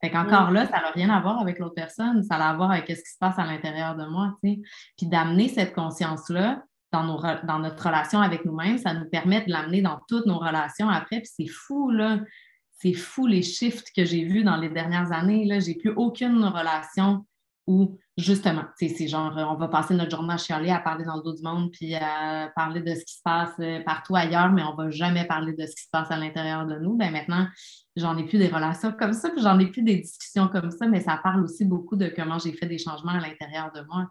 Fait 0.00 0.10
qu'encore 0.10 0.50
là, 0.52 0.66
ça 0.66 0.80
n'a 0.80 0.90
rien 0.90 1.10
à 1.10 1.20
voir 1.20 1.40
avec 1.40 1.58
l'autre 1.58 1.74
personne, 1.74 2.22
ça 2.22 2.36
a 2.36 2.50
à 2.50 2.54
voir 2.54 2.70
avec 2.70 2.86
ce 2.88 3.02
qui 3.02 3.10
se 3.10 3.18
passe 3.18 3.38
à 3.38 3.44
l'intérieur 3.44 3.96
de 3.96 4.06
moi, 4.06 4.38
tu 4.42 4.50
sais. 4.50 4.60
Puis 4.96 5.06
d'amener 5.06 5.48
cette 5.48 5.74
conscience-là 5.74 6.62
dans, 6.92 7.04
nos, 7.04 7.20
dans 7.44 7.58
notre 7.58 7.84
relation 7.84 8.20
avec 8.20 8.46
nous-mêmes, 8.46 8.78
ça 8.78 8.94
nous 8.94 9.08
permet 9.10 9.44
de 9.44 9.50
l'amener 9.50 9.82
dans 9.82 10.00
toutes 10.08 10.24
nos 10.24 10.38
relations 10.38 10.88
après. 10.88 11.20
Puis 11.20 11.30
c'est 11.36 11.52
fou, 11.52 11.90
là 11.90 12.20
c'est 12.78 12.92
fou 12.92 13.26
les 13.26 13.42
shifts 13.42 13.90
que 13.94 14.04
j'ai 14.04 14.24
vus 14.24 14.44
dans 14.44 14.56
les 14.56 14.68
dernières 14.68 15.12
années. 15.12 15.44
Là, 15.44 15.58
j'ai 15.58 15.74
plus 15.74 15.90
aucune 15.90 16.44
relation 16.44 17.26
où, 17.66 17.98
justement, 18.16 18.64
c'est 18.78 19.08
genre, 19.08 19.34
on 19.36 19.56
va 19.56 19.68
passer 19.68 19.94
notre 19.94 20.12
journée 20.12 20.32
à 20.32 20.38
chialer, 20.38 20.70
à 20.70 20.78
parler 20.78 21.04
dans 21.04 21.16
le 21.16 21.22
dos 21.22 21.34
du 21.34 21.42
monde, 21.42 21.70
puis 21.70 21.94
à 21.94 22.50
parler 22.56 22.80
de 22.80 22.94
ce 22.94 23.04
qui 23.04 23.14
se 23.14 23.22
passe 23.22 23.52
euh, 23.60 23.80
partout 23.84 24.16
ailleurs, 24.16 24.50
mais 24.52 24.62
on 24.62 24.74
va 24.74 24.88
jamais 24.90 25.26
parler 25.26 25.52
de 25.52 25.66
ce 25.66 25.74
qui 25.76 25.82
se 25.82 25.90
passe 25.92 26.10
à 26.10 26.16
l'intérieur 26.16 26.66
de 26.66 26.78
nous. 26.78 26.96
Ben 26.96 27.12
maintenant, 27.12 27.46
j'en 27.96 28.16
ai 28.16 28.24
plus 28.24 28.38
des 28.38 28.48
relations 28.48 28.92
comme 28.92 29.12
ça, 29.12 29.28
puis 29.28 29.42
j'en 29.42 29.58
ai 29.58 29.66
plus 29.66 29.82
des 29.82 29.96
discussions 29.96 30.48
comme 30.48 30.70
ça, 30.70 30.86
mais 30.86 31.00
ça 31.00 31.20
parle 31.22 31.44
aussi 31.44 31.66
beaucoup 31.66 31.96
de 31.96 32.08
comment 32.08 32.38
j'ai 32.38 32.52
fait 32.52 32.66
des 32.66 32.78
changements 32.78 33.12
à 33.12 33.20
l'intérieur 33.20 33.70
de 33.72 33.82
moi, 33.82 34.06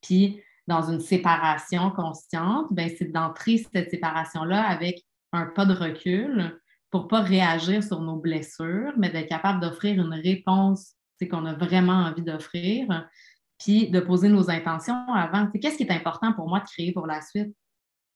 Puis, 0.00 0.40
dans 0.66 0.90
une 0.90 1.00
séparation 1.00 1.92
consciente, 1.92 2.66
ben, 2.72 2.90
c'est 2.98 3.12
d'entrer 3.12 3.58
cette 3.58 3.90
séparation-là 3.90 4.60
avec 4.60 5.02
un 5.32 5.46
pas 5.46 5.66
de 5.66 5.74
recul, 5.74 6.58
pour 6.90 7.04
ne 7.04 7.08
pas 7.08 7.20
réagir 7.20 7.82
sur 7.82 8.00
nos 8.00 8.16
blessures, 8.16 8.92
mais 8.96 9.10
d'être 9.10 9.28
capable 9.28 9.60
d'offrir 9.60 9.94
une 10.00 10.14
réponse 10.14 10.96
qu'on 11.24 11.46
a 11.46 11.54
vraiment 11.54 12.04
envie 12.04 12.22
d'offrir, 12.22 13.08
puis 13.58 13.88
de 13.88 14.00
poser 14.00 14.28
nos 14.28 14.50
intentions 14.50 14.94
avant. 15.14 15.50
Qu'est-ce 15.50 15.78
qui 15.78 15.84
est 15.84 15.92
important 15.92 16.32
pour 16.34 16.48
moi 16.48 16.60
de 16.60 16.66
créer 16.66 16.92
pour 16.92 17.06
la 17.06 17.22
suite? 17.22 17.54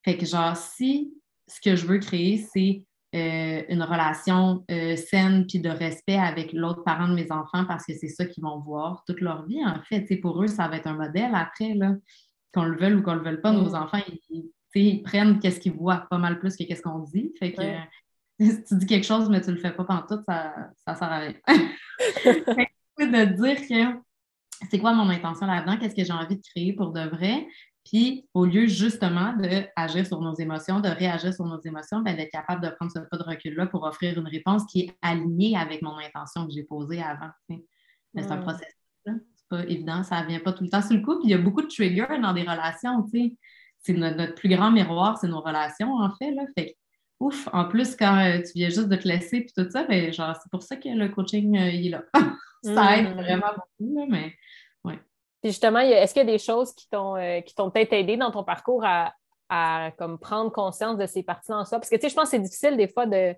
Fait 0.04 0.16
que 0.16 0.26
genre, 0.26 0.56
si 0.56 1.12
ce 1.46 1.60
que 1.60 1.76
je 1.76 1.86
veux 1.86 1.98
créer, 1.98 2.46
c'est 2.52 2.84
euh, 3.14 3.62
une 3.68 3.82
relation 3.82 4.64
euh, 4.70 4.96
saine 4.96 5.46
puis 5.46 5.58
de 5.58 5.68
respect 5.68 6.16
avec 6.16 6.52
l'autre 6.52 6.84
parent 6.84 7.08
de 7.08 7.14
mes 7.14 7.32
enfants 7.32 7.64
parce 7.64 7.84
que 7.84 7.92
c'est 7.94 8.08
ça 8.08 8.24
qu'ils 8.24 8.44
vont 8.44 8.60
voir 8.60 9.02
toute 9.06 9.20
leur 9.20 9.46
vie, 9.46 9.64
en 9.64 9.80
fait. 9.82 10.04
pour 10.20 10.42
eux, 10.42 10.46
ça 10.46 10.68
va 10.68 10.76
être 10.76 10.86
un 10.86 10.94
modèle 10.94 11.34
après, 11.34 11.74
là. 11.74 11.94
Qu'on 12.52 12.64
le 12.64 12.76
veuille 12.76 12.94
ou 12.94 13.02
qu'on 13.02 13.14
le 13.14 13.22
veuille 13.22 13.40
pas, 13.40 13.52
nos 13.52 13.70
mm. 13.70 13.74
enfants, 13.76 14.00
ils, 14.74 15.02
prennent 15.02 15.38
qu'est-ce 15.38 15.60
qu'ils 15.60 15.72
voient 15.72 16.06
pas 16.10 16.18
mal 16.18 16.38
plus 16.38 16.56
que 16.56 16.64
qu'est-ce 16.64 16.82
qu'on 16.82 16.98
dit. 16.98 17.32
Fait 17.38 17.52
que 17.52 17.62
si 18.44 18.64
tu 18.64 18.76
dis 18.76 18.86
quelque 18.86 19.06
chose, 19.06 19.28
mais 19.28 19.40
tu 19.40 19.50
le 19.50 19.58
fais 19.58 19.72
pas 19.72 19.84
pendant 19.84 20.06
tout, 20.06 20.22
ça, 20.26 20.54
ça 20.86 20.94
sert 20.94 21.12
à 21.12 21.18
rien. 21.18 21.34
de 22.98 23.24
dire 23.24 23.60
que 23.66 24.00
c'est 24.70 24.78
quoi 24.78 24.92
mon 24.92 25.08
intention 25.08 25.46
là-dedans, 25.46 25.78
qu'est-ce 25.78 25.94
que 25.94 26.04
j'ai 26.04 26.12
envie 26.12 26.36
de 26.36 26.42
créer 26.42 26.72
pour 26.72 26.92
de 26.92 27.00
vrai. 27.00 27.46
Puis, 27.84 28.28
au 28.34 28.44
lieu 28.44 28.66
justement 28.66 29.34
d'agir 29.34 30.06
sur 30.06 30.20
nos 30.20 30.34
émotions, 30.34 30.80
de 30.80 30.88
réagir 30.88 31.32
sur 31.32 31.46
nos 31.46 31.60
émotions, 31.60 32.00
ben, 32.00 32.14
d'être 32.14 32.30
capable 32.30 32.62
de 32.62 32.68
prendre 32.70 32.92
ce 32.92 32.98
pas 32.98 33.16
de 33.16 33.22
recul-là 33.22 33.66
pour 33.66 33.84
offrir 33.84 34.18
une 34.18 34.28
réponse 34.28 34.64
qui 34.66 34.82
est 34.82 34.94
alignée 35.00 35.56
avec 35.56 35.80
mon 35.82 35.96
intention 35.98 36.46
que 36.46 36.52
j'ai 36.52 36.64
posée 36.64 37.02
avant. 37.02 37.30
c'est 37.48 38.30
un 38.30 38.36
processus. 38.36 38.74
C'est 39.06 39.48
pas 39.48 39.64
évident, 39.64 40.02
ça 40.02 40.22
ne 40.22 40.28
vient 40.28 40.40
pas 40.40 40.52
tout 40.52 40.62
le 40.62 40.70
temps 40.70 40.82
sur 40.82 40.94
le 40.94 41.02
coup. 41.02 41.18
Puis, 41.18 41.28
il 41.28 41.30
y 41.30 41.34
a 41.34 41.38
beaucoup 41.38 41.62
de 41.62 41.68
triggers 41.68 42.18
dans 42.22 42.34
des 42.34 42.42
relations. 42.42 43.04
C'est 43.78 43.94
notre, 43.94 44.34
plus 44.34 44.50
grand 44.50 44.70
miroir, 44.70 45.16
c'est 45.18 45.28
nos 45.28 45.40
relations, 45.40 45.94
en 45.94 46.14
fait. 46.16 46.32
Là. 46.32 46.42
Fait 46.56 46.76
ouf, 47.20 47.48
en 47.52 47.66
plus, 47.66 47.94
quand 47.94 48.18
euh, 48.18 48.38
tu 48.38 48.52
viens 48.54 48.70
juste 48.70 48.88
de 48.88 48.96
te 48.96 49.06
laisser 49.06 49.42
puis 49.42 49.52
tout 49.56 49.70
ça, 49.70 49.84
ben, 49.84 50.12
genre, 50.12 50.34
c'est 50.42 50.50
pour 50.50 50.62
ça 50.62 50.76
que 50.76 50.88
le 50.88 51.08
coaching, 51.10 51.56
euh, 51.56 51.70
il 51.70 51.88
est 51.88 51.90
là. 51.90 52.02
ça 52.64 52.98
aide 52.98 53.10
mm. 53.10 53.20
vraiment 53.20 53.52
beaucoup, 53.54 54.06
mais 54.08 54.34
ouais. 54.84 54.98
justement, 55.44 55.80
est-ce 55.80 56.14
qu'il 56.14 56.26
y 56.26 56.28
a 56.28 56.32
des 56.32 56.38
choses 56.38 56.74
qui 56.74 56.88
t'ont 56.88 57.16
euh, 57.16 57.40
qui 57.42 57.54
t'ont 57.54 57.70
peut-être 57.70 57.92
aidé 57.92 58.16
dans 58.16 58.30
ton 58.30 58.42
parcours 58.42 58.84
à, 58.84 59.14
à 59.50 59.90
comme 59.98 60.18
prendre 60.18 60.50
conscience 60.50 60.96
de 60.96 61.06
ces 61.06 61.22
parties 61.22 61.52
en 61.52 61.64
soi? 61.64 61.78
Parce 61.78 61.90
que 61.90 61.96
tu 61.96 62.02
sais, 62.02 62.08
je 62.08 62.14
pense 62.14 62.24
que 62.24 62.30
c'est 62.30 62.42
difficile 62.42 62.76
des 62.76 62.88
fois 62.88 63.06
de 63.06 63.34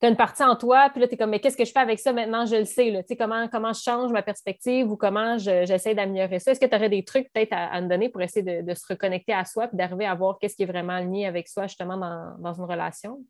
tu 0.00 0.06
as 0.06 0.10
une 0.10 0.16
partie 0.16 0.44
en 0.44 0.54
toi, 0.54 0.90
puis 0.90 1.00
là, 1.00 1.08
tu 1.08 1.14
es 1.14 1.16
comme, 1.16 1.30
mais 1.30 1.40
qu'est-ce 1.40 1.56
que 1.56 1.64
je 1.64 1.72
fais 1.72 1.80
avec 1.80 1.98
ça 1.98 2.12
maintenant? 2.12 2.46
Je 2.46 2.56
le 2.56 2.64
sais, 2.64 2.90
là. 2.90 3.02
Tu 3.02 3.08
sais, 3.08 3.16
comment, 3.16 3.48
comment 3.48 3.72
je 3.72 3.82
change 3.82 4.12
ma 4.12 4.22
perspective 4.22 4.90
ou 4.90 4.96
comment 4.96 5.38
j'essaie 5.38 5.94
d'améliorer 5.94 6.38
ça? 6.38 6.52
Est-ce 6.52 6.60
que 6.60 6.66
tu 6.66 6.76
aurais 6.76 6.88
des 6.88 7.04
trucs 7.04 7.32
peut-être 7.32 7.52
à, 7.52 7.80
me 7.80 7.88
donner 7.88 8.08
pour 8.08 8.22
essayer 8.22 8.62
de, 8.62 8.74
se 8.74 8.86
reconnecter 8.88 9.32
à 9.32 9.44
soi 9.44 9.66
puis 9.66 9.76
d'arriver 9.76 10.06
à 10.06 10.14
voir 10.14 10.38
qu'est-ce 10.38 10.54
qui 10.54 10.62
est 10.62 10.66
vraiment 10.66 10.94
aligné 10.94 11.26
avec 11.26 11.48
soi, 11.48 11.66
justement, 11.66 11.96
dans, 11.96 12.52
une 12.52 12.64
relation? 12.64 13.24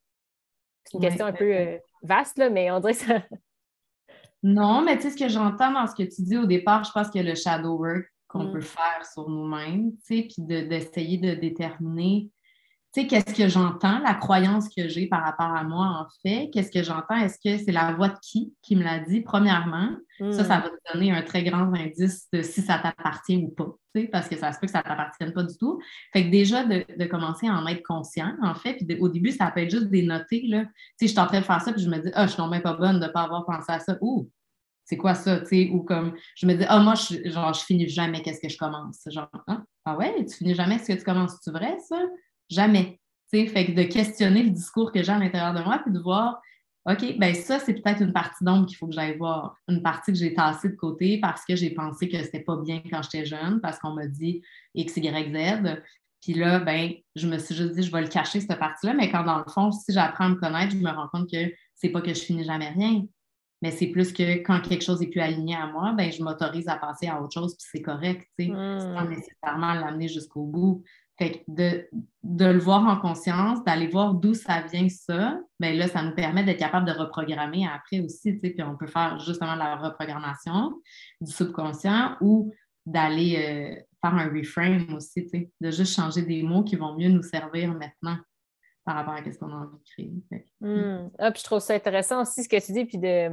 C'est 0.85 0.99
une 0.99 1.05
question 1.05 1.27
un 1.27 1.33
peu 1.33 1.55
euh, 1.55 1.79
vaste, 2.03 2.39
là, 2.39 2.51
mais 2.51 2.71
on 2.71 2.81
dirait 2.81 2.95
que 2.95 3.01
ça. 3.01 3.23
Non, 4.45 4.83
mais 4.83 4.97
tu 4.97 5.03
sais, 5.03 5.11
ce 5.11 5.17
que 5.17 5.29
j'entends 5.29 5.73
dans 5.73 5.89
ce 5.89 5.97
que 5.97 6.05
tu 6.05 6.23
dis 6.23 6.37
au 6.37 6.47
départ, 6.47 6.85
je 6.85 6.93
pense 6.93 7.11
que 7.11 7.19
le 7.19 7.35
shadow 7.35 7.77
work 7.77 8.07
qu'on 8.29 8.45
mm. 8.45 8.53
peut 8.53 8.61
faire 8.61 9.05
sur 9.13 9.29
nous-mêmes, 9.29 9.91
tu 10.07 10.19
sais, 10.19 10.29
puis 10.29 10.45
d'essayer 10.45 11.19
de 11.19 11.35
déterminer 11.35 12.31
tu 12.95 13.03
sais, 13.03 13.07
qu'est-ce 13.07 13.35
que 13.35 13.49
j'entends, 13.49 13.99
la 13.99 14.15
croyance 14.15 14.69
que 14.69 14.89
j'ai 14.89 15.07
par 15.07 15.23
rapport 15.23 15.55
à 15.55 15.63
moi, 15.63 15.87
en 15.87 16.07
fait, 16.23 16.49
qu'est-ce 16.51 16.71
que 16.71 16.83
j'entends, 16.83 17.17
est-ce 17.17 17.37
que 17.37 17.63
c'est 17.63 17.73
la 17.73 17.93
voix 17.93 18.09
de 18.09 18.17
qui 18.23 18.55
qui 18.63 18.77
me 18.77 18.83
l'a 18.83 19.01
dit, 19.01 19.21
premièrement? 19.21 19.91
Ça, 20.19 20.45
ça 20.45 20.59
hmm. 20.59 20.63
va 20.63 20.71
te 20.71 20.93
donner 20.93 21.13
un 21.13 21.23
très 21.23 21.45
grand 21.45 21.73
indice 21.75 22.27
de 22.33 22.43
si 22.43 22.63
ça 22.63 22.79
t'appartient 22.79 23.37
ou 23.37 23.51
pas, 23.51 23.73
tu 23.95 24.01
sais, 24.01 24.09
parce 24.09 24.29
que 24.29 24.37
ça 24.37 24.53
se 24.53 24.59
peut 24.59 24.67
que 24.67 24.73
ça 24.73 24.79
ne 24.79 24.85
t'appartienne 24.85 25.33
pas 25.33 25.43
du 25.43 25.57
tout. 25.59 25.79
Fait 26.13 26.25
que 26.25 26.31
déjà, 26.31 26.65
de, 26.65 27.05
commencer 27.05 27.47
à 27.47 27.53
en 27.53 27.67
être 27.67 27.83
conscient, 27.87 28.35
en 28.43 28.55
fait, 28.55 28.75
puis 28.75 28.99
au 28.99 29.09
début, 29.09 29.31
ça 29.31 29.51
peut 29.51 29.61
être 29.61 29.71
juste 29.71 29.91
des 29.91 30.03
notés, 30.03 30.47
là. 30.49 30.65
Tu 30.65 30.71
sais, 30.71 31.07
je 31.07 31.11
suis 31.13 31.21
en 31.21 31.27
train 31.27 31.41
de 31.41 31.45
faire 31.45 31.61
ça, 31.61 31.73
puis 31.73 31.83
je 31.83 31.91
me 31.91 31.99
dis, 31.99 32.11
ah, 32.15 32.27
je 32.27 32.33
suis 32.33 32.43
même 32.43 32.63
pas 32.63 32.73
bonne 32.73 33.01
de 33.01 33.07
ne 33.07 33.13
pas 33.13 33.23
avoir 33.23 33.45
pensé 33.45 33.71
à 33.71 33.81
ça. 33.81 33.97
Ouh, 34.01 34.29
c'est 34.85 34.97
quoi 34.97 35.15
ça, 35.15 35.41
tu 35.41 35.47
sais, 35.47 35.71
ou 35.71 35.83
comme, 35.83 36.15
je 36.35 36.47
me 36.47 36.55
dis, 36.55 36.65
ah, 36.67 36.79
moi, 36.81 36.95
je, 36.95 37.31
genre, 37.31 37.53
je 37.53 37.61
finis 37.61 37.89
jamais, 37.89 38.23
qu'est-ce 38.23 38.41
que 38.41 38.49
je 38.49 38.57
commence? 38.57 39.01
Genre, 39.07 39.29
ah, 39.47 39.63
ah 39.85 39.97
ouais, 39.97 40.25
tu 40.25 40.35
finis 40.35 40.55
jamais 40.55 40.79
ce 40.79 40.93
que 40.93 40.99
tu 40.99 41.05
commences, 41.05 41.37
c'est 41.43 41.51
vrai, 41.51 41.77
ça? 41.87 41.99
Jamais. 42.49 42.99
sais, 43.27 43.47
fait 43.47 43.67
que 43.67 43.73
de 43.73 43.83
questionner 43.83 44.43
le 44.43 44.51
discours 44.51 44.93
que 44.93 45.03
j'ai 45.03 45.13
à 45.13 45.19
l'intérieur 45.19 45.55
de 45.55 45.63
moi, 45.63 45.81
puis 45.85 45.93
de 45.93 45.99
voir, 45.99 46.41
OK, 46.89 47.19
ben 47.19 47.35
ça, 47.35 47.59
c'est 47.59 47.75
peut-être 47.75 48.01
une 48.01 48.15
partie 48.15 48.43
d'ombre 48.45 48.67
qu'il 48.67 48.79
faut 48.79 48.87
que 48.87 48.95
j'aille 48.95 49.19
voir. 49.19 49.57
Une 49.69 49.83
partie 49.83 50.13
que 50.13 50.19
j'ai 50.19 50.33
tassée 50.33 50.71
de 50.71 50.77
côté 50.77 51.21
parce 51.21 51.45
que 51.45 51.55
j'ai 51.55 51.71
pensé 51.71 52.09
que 52.09 52.17
c'était 52.23 52.41
pas 52.41 52.57
bien 52.57 52.81
quand 52.91 53.03
j'étais 53.03 53.27
jeune, 53.27 53.61
parce 53.61 53.79
qu'on 53.79 53.93
m'a 53.93 54.07
dit 54.07 54.43
X, 54.75 54.97
Y, 54.97 55.35
Z. 55.35 55.83
Puis 56.23 56.35
là, 56.35 56.61
ben, 56.61 56.93
je 57.15 57.29
me 57.29 57.39
suis 57.39 57.55
juste 57.55 57.75
dit, 57.75 57.83
je 57.83 57.93
vais 57.93 58.01
le 58.01 58.09
cacher, 58.09 58.41
cette 58.41 58.59
partie-là. 58.59 58.95
Mais 58.95 59.11
quand, 59.11 59.23
dans 59.23 59.39
le 59.39 59.51
fond, 59.53 59.71
si 59.71 59.93
j'apprends 59.93 60.25
à 60.25 60.29
me 60.31 60.35
connaître, 60.37 60.73
je 60.73 60.79
me 60.79 60.91
rends 60.91 61.09
compte 61.09 61.31
que 61.31 61.53
c'est 61.75 61.91
pas 61.91 62.01
que 62.01 62.15
je 62.15 62.21
finis 62.21 62.45
jamais 62.45 62.71
rien. 62.71 63.05
Mais 63.61 63.71
c'est 63.71 63.89
plus 63.89 64.13
que 64.13 64.39
quand 64.39 64.61
quelque 64.61 64.85
chose 64.85 65.03
est 65.03 65.09
plus 65.09 65.21
aligné 65.21 65.57
à 65.57 65.67
moi, 65.67 65.93
ben, 65.93 66.11
je 66.11 66.23
m'autorise 66.23 66.69
à 66.69 66.77
passer 66.77 67.09
à 67.09 67.21
autre 67.21 67.35
chose, 67.35 67.55
puis 67.57 67.67
c'est 67.71 67.83
correct, 67.83 68.27
tu 68.39 68.47
sais, 68.47 68.53
sans 68.53 69.05
hmm. 69.05 69.11
nécessairement 69.11 69.75
l'amener 69.75 70.09
jusqu'au 70.09 70.45
bout. 70.45 70.85
Fait 71.19 71.43
de, 71.49 71.89
de 72.23 72.45
le 72.45 72.61
voir 72.61 72.87
en 72.87 72.97
conscience, 72.97 73.65
d'aller 73.65 73.89
voir 73.89 74.15
d'où 74.15 74.35
ça 74.35 74.63
vient 74.63 74.89
ça, 74.89 75.41
bien 75.59 75.75
là, 75.75 75.89
ça 75.89 76.03
nous 76.03 76.15
permet 76.15 76.45
d'être 76.45 76.59
capable 76.59 76.87
de 76.87 76.93
reprogrammer 76.93 77.67
après 77.67 78.01
aussi, 78.01 78.35
tu 78.35 78.41
sais, 78.41 78.51
puis 78.51 78.63
on 78.63 78.77
peut 78.77 78.87
faire 78.87 79.19
justement 79.19 79.57
la 79.57 79.77
reprogrammation 79.77 80.81
du 81.21 81.33
subconscient 81.33 82.17
ou 82.21 82.53
d'aller 82.87 83.37
euh, 83.37 83.83
faire 84.01 84.15
un 84.15 84.29
reframe 84.29 84.95
aussi, 84.95 85.25
tu 85.25 85.31
sais, 85.31 85.51
de 85.61 85.71
juste 85.73 85.95
changer 85.95 86.23
des 86.23 86.43
mots 86.43 86.63
qui 86.63 86.77
vont 86.77 86.95
mieux 86.95 87.09
nous 87.09 87.25
servir 87.25 87.75
maintenant 87.75 88.17
par 88.85 88.95
rapport 88.95 89.15
à 89.15 89.31
ce 89.31 89.37
qu'on 89.39 89.51
a 89.51 89.57
envie 89.57 89.77
de 89.77 89.85
créer. 89.85 90.45
Hmm. 90.61 91.11
Ah, 91.19 91.33
puis 91.33 91.41
je 91.41 91.45
trouve 91.45 91.59
ça 91.59 91.75
intéressant 91.75 92.23
aussi 92.23 92.45
ce 92.45 92.49
que 92.49 92.65
tu 92.65 92.73
dis, 92.73 92.85
puis 92.85 92.99
de 92.99 93.29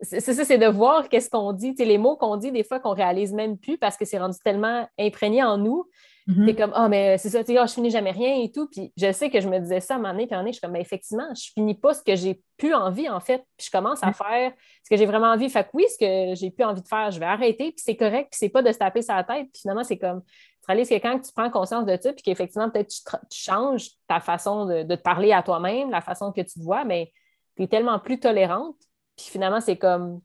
c'est 0.00 0.20
ça, 0.20 0.44
c'est 0.44 0.58
de 0.58 0.66
voir 0.66 1.08
qu'est-ce 1.08 1.30
qu'on 1.30 1.52
dit. 1.52 1.72
Les 1.78 1.98
mots 1.98 2.16
qu'on 2.16 2.36
dit, 2.36 2.52
des 2.52 2.64
fois, 2.64 2.80
qu'on 2.80 2.94
réalise 2.94 3.32
même 3.32 3.56
plus 3.56 3.78
parce 3.78 3.96
que 3.96 4.04
c'est 4.04 4.18
rendu 4.18 4.36
tellement 4.44 4.88
imprégné 4.98 5.42
en 5.42 5.58
nous 5.58 5.88
Mm 6.26 6.54
comme, 6.54 6.72
ah, 6.74 6.88
mais 6.88 7.18
c'est 7.18 7.30
ça, 7.30 7.44
tu 7.44 7.52
sais, 7.52 7.60
oh, 7.60 7.66
je 7.66 7.72
finis 7.72 7.90
jamais 7.90 8.10
rien 8.10 8.42
et 8.42 8.50
tout. 8.50 8.66
Puis 8.66 8.92
je 8.96 9.12
sais 9.12 9.30
que 9.30 9.40
je 9.40 9.48
me 9.48 9.60
disais 9.60 9.80
ça 9.80 9.94
à 9.94 9.96
un 9.96 10.00
moment 10.00 10.12
donné, 10.12 10.26
puis 10.26 10.34
un 10.34 10.38
moment 10.38 10.48
je 10.48 10.54
suis 10.54 10.60
comme, 10.60 10.72
mais 10.72 10.80
effectivement, 10.80 11.28
je 11.34 11.52
finis 11.52 11.74
pas 11.74 11.94
ce 11.94 12.02
que 12.02 12.16
j'ai 12.16 12.42
plus 12.56 12.74
envie, 12.74 13.08
en 13.08 13.20
fait. 13.20 13.44
Puis 13.56 13.66
je 13.66 13.70
commence 13.70 14.02
à 14.02 14.12
faire 14.12 14.52
ce 14.82 14.90
que 14.90 14.96
j'ai 14.96 15.06
vraiment 15.06 15.28
envie. 15.28 15.48
Fait 15.48 15.62
que 15.62 15.68
oui, 15.74 15.84
ce 15.88 15.98
que 15.98 16.34
j'ai 16.34 16.50
plus 16.50 16.64
envie 16.64 16.82
de 16.82 16.88
faire, 16.88 17.12
je 17.12 17.20
vais 17.20 17.26
arrêter, 17.26 17.70
puis 17.70 17.82
c'est 17.84 17.96
correct, 17.96 18.30
puis 18.32 18.38
c'est 18.38 18.48
pas 18.48 18.62
de 18.62 18.72
se 18.72 18.78
taper 18.78 19.02
sa 19.02 19.22
tête. 19.22 19.46
Puis 19.52 19.60
finalement, 19.60 19.84
c'est 19.84 19.98
comme, 19.98 20.22
tu 20.22 20.66
réalises 20.66 20.88
que 20.88 20.94
quand 20.94 21.20
tu 21.20 21.32
prends 21.32 21.50
conscience 21.50 21.86
de 21.86 21.96
ça, 22.00 22.12
puis 22.12 22.22
qu'effectivement, 22.22 22.70
peut-être 22.70 22.90
tu, 22.90 23.38
changes 23.38 23.90
ta 24.08 24.18
façon 24.18 24.66
de, 24.66 24.82
te 24.82 25.00
parler 25.00 25.32
à 25.32 25.42
toi-même, 25.44 25.90
la 25.90 26.00
façon 26.00 26.32
que 26.32 26.40
tu 26.40 26.58
te 26.58 26.64
vois, 26.64 26.84
mais 26.84 27.12
tu 27.56 27.62
es 27.62 27.68
tellement 27.68 28.00
plus 28.00 28.18
tolérante. 28.18 28.76
Puis 29.16 29.26
finalement, 29.26 29.60
c'est 29.60 29.76
comme, 29.76 30.20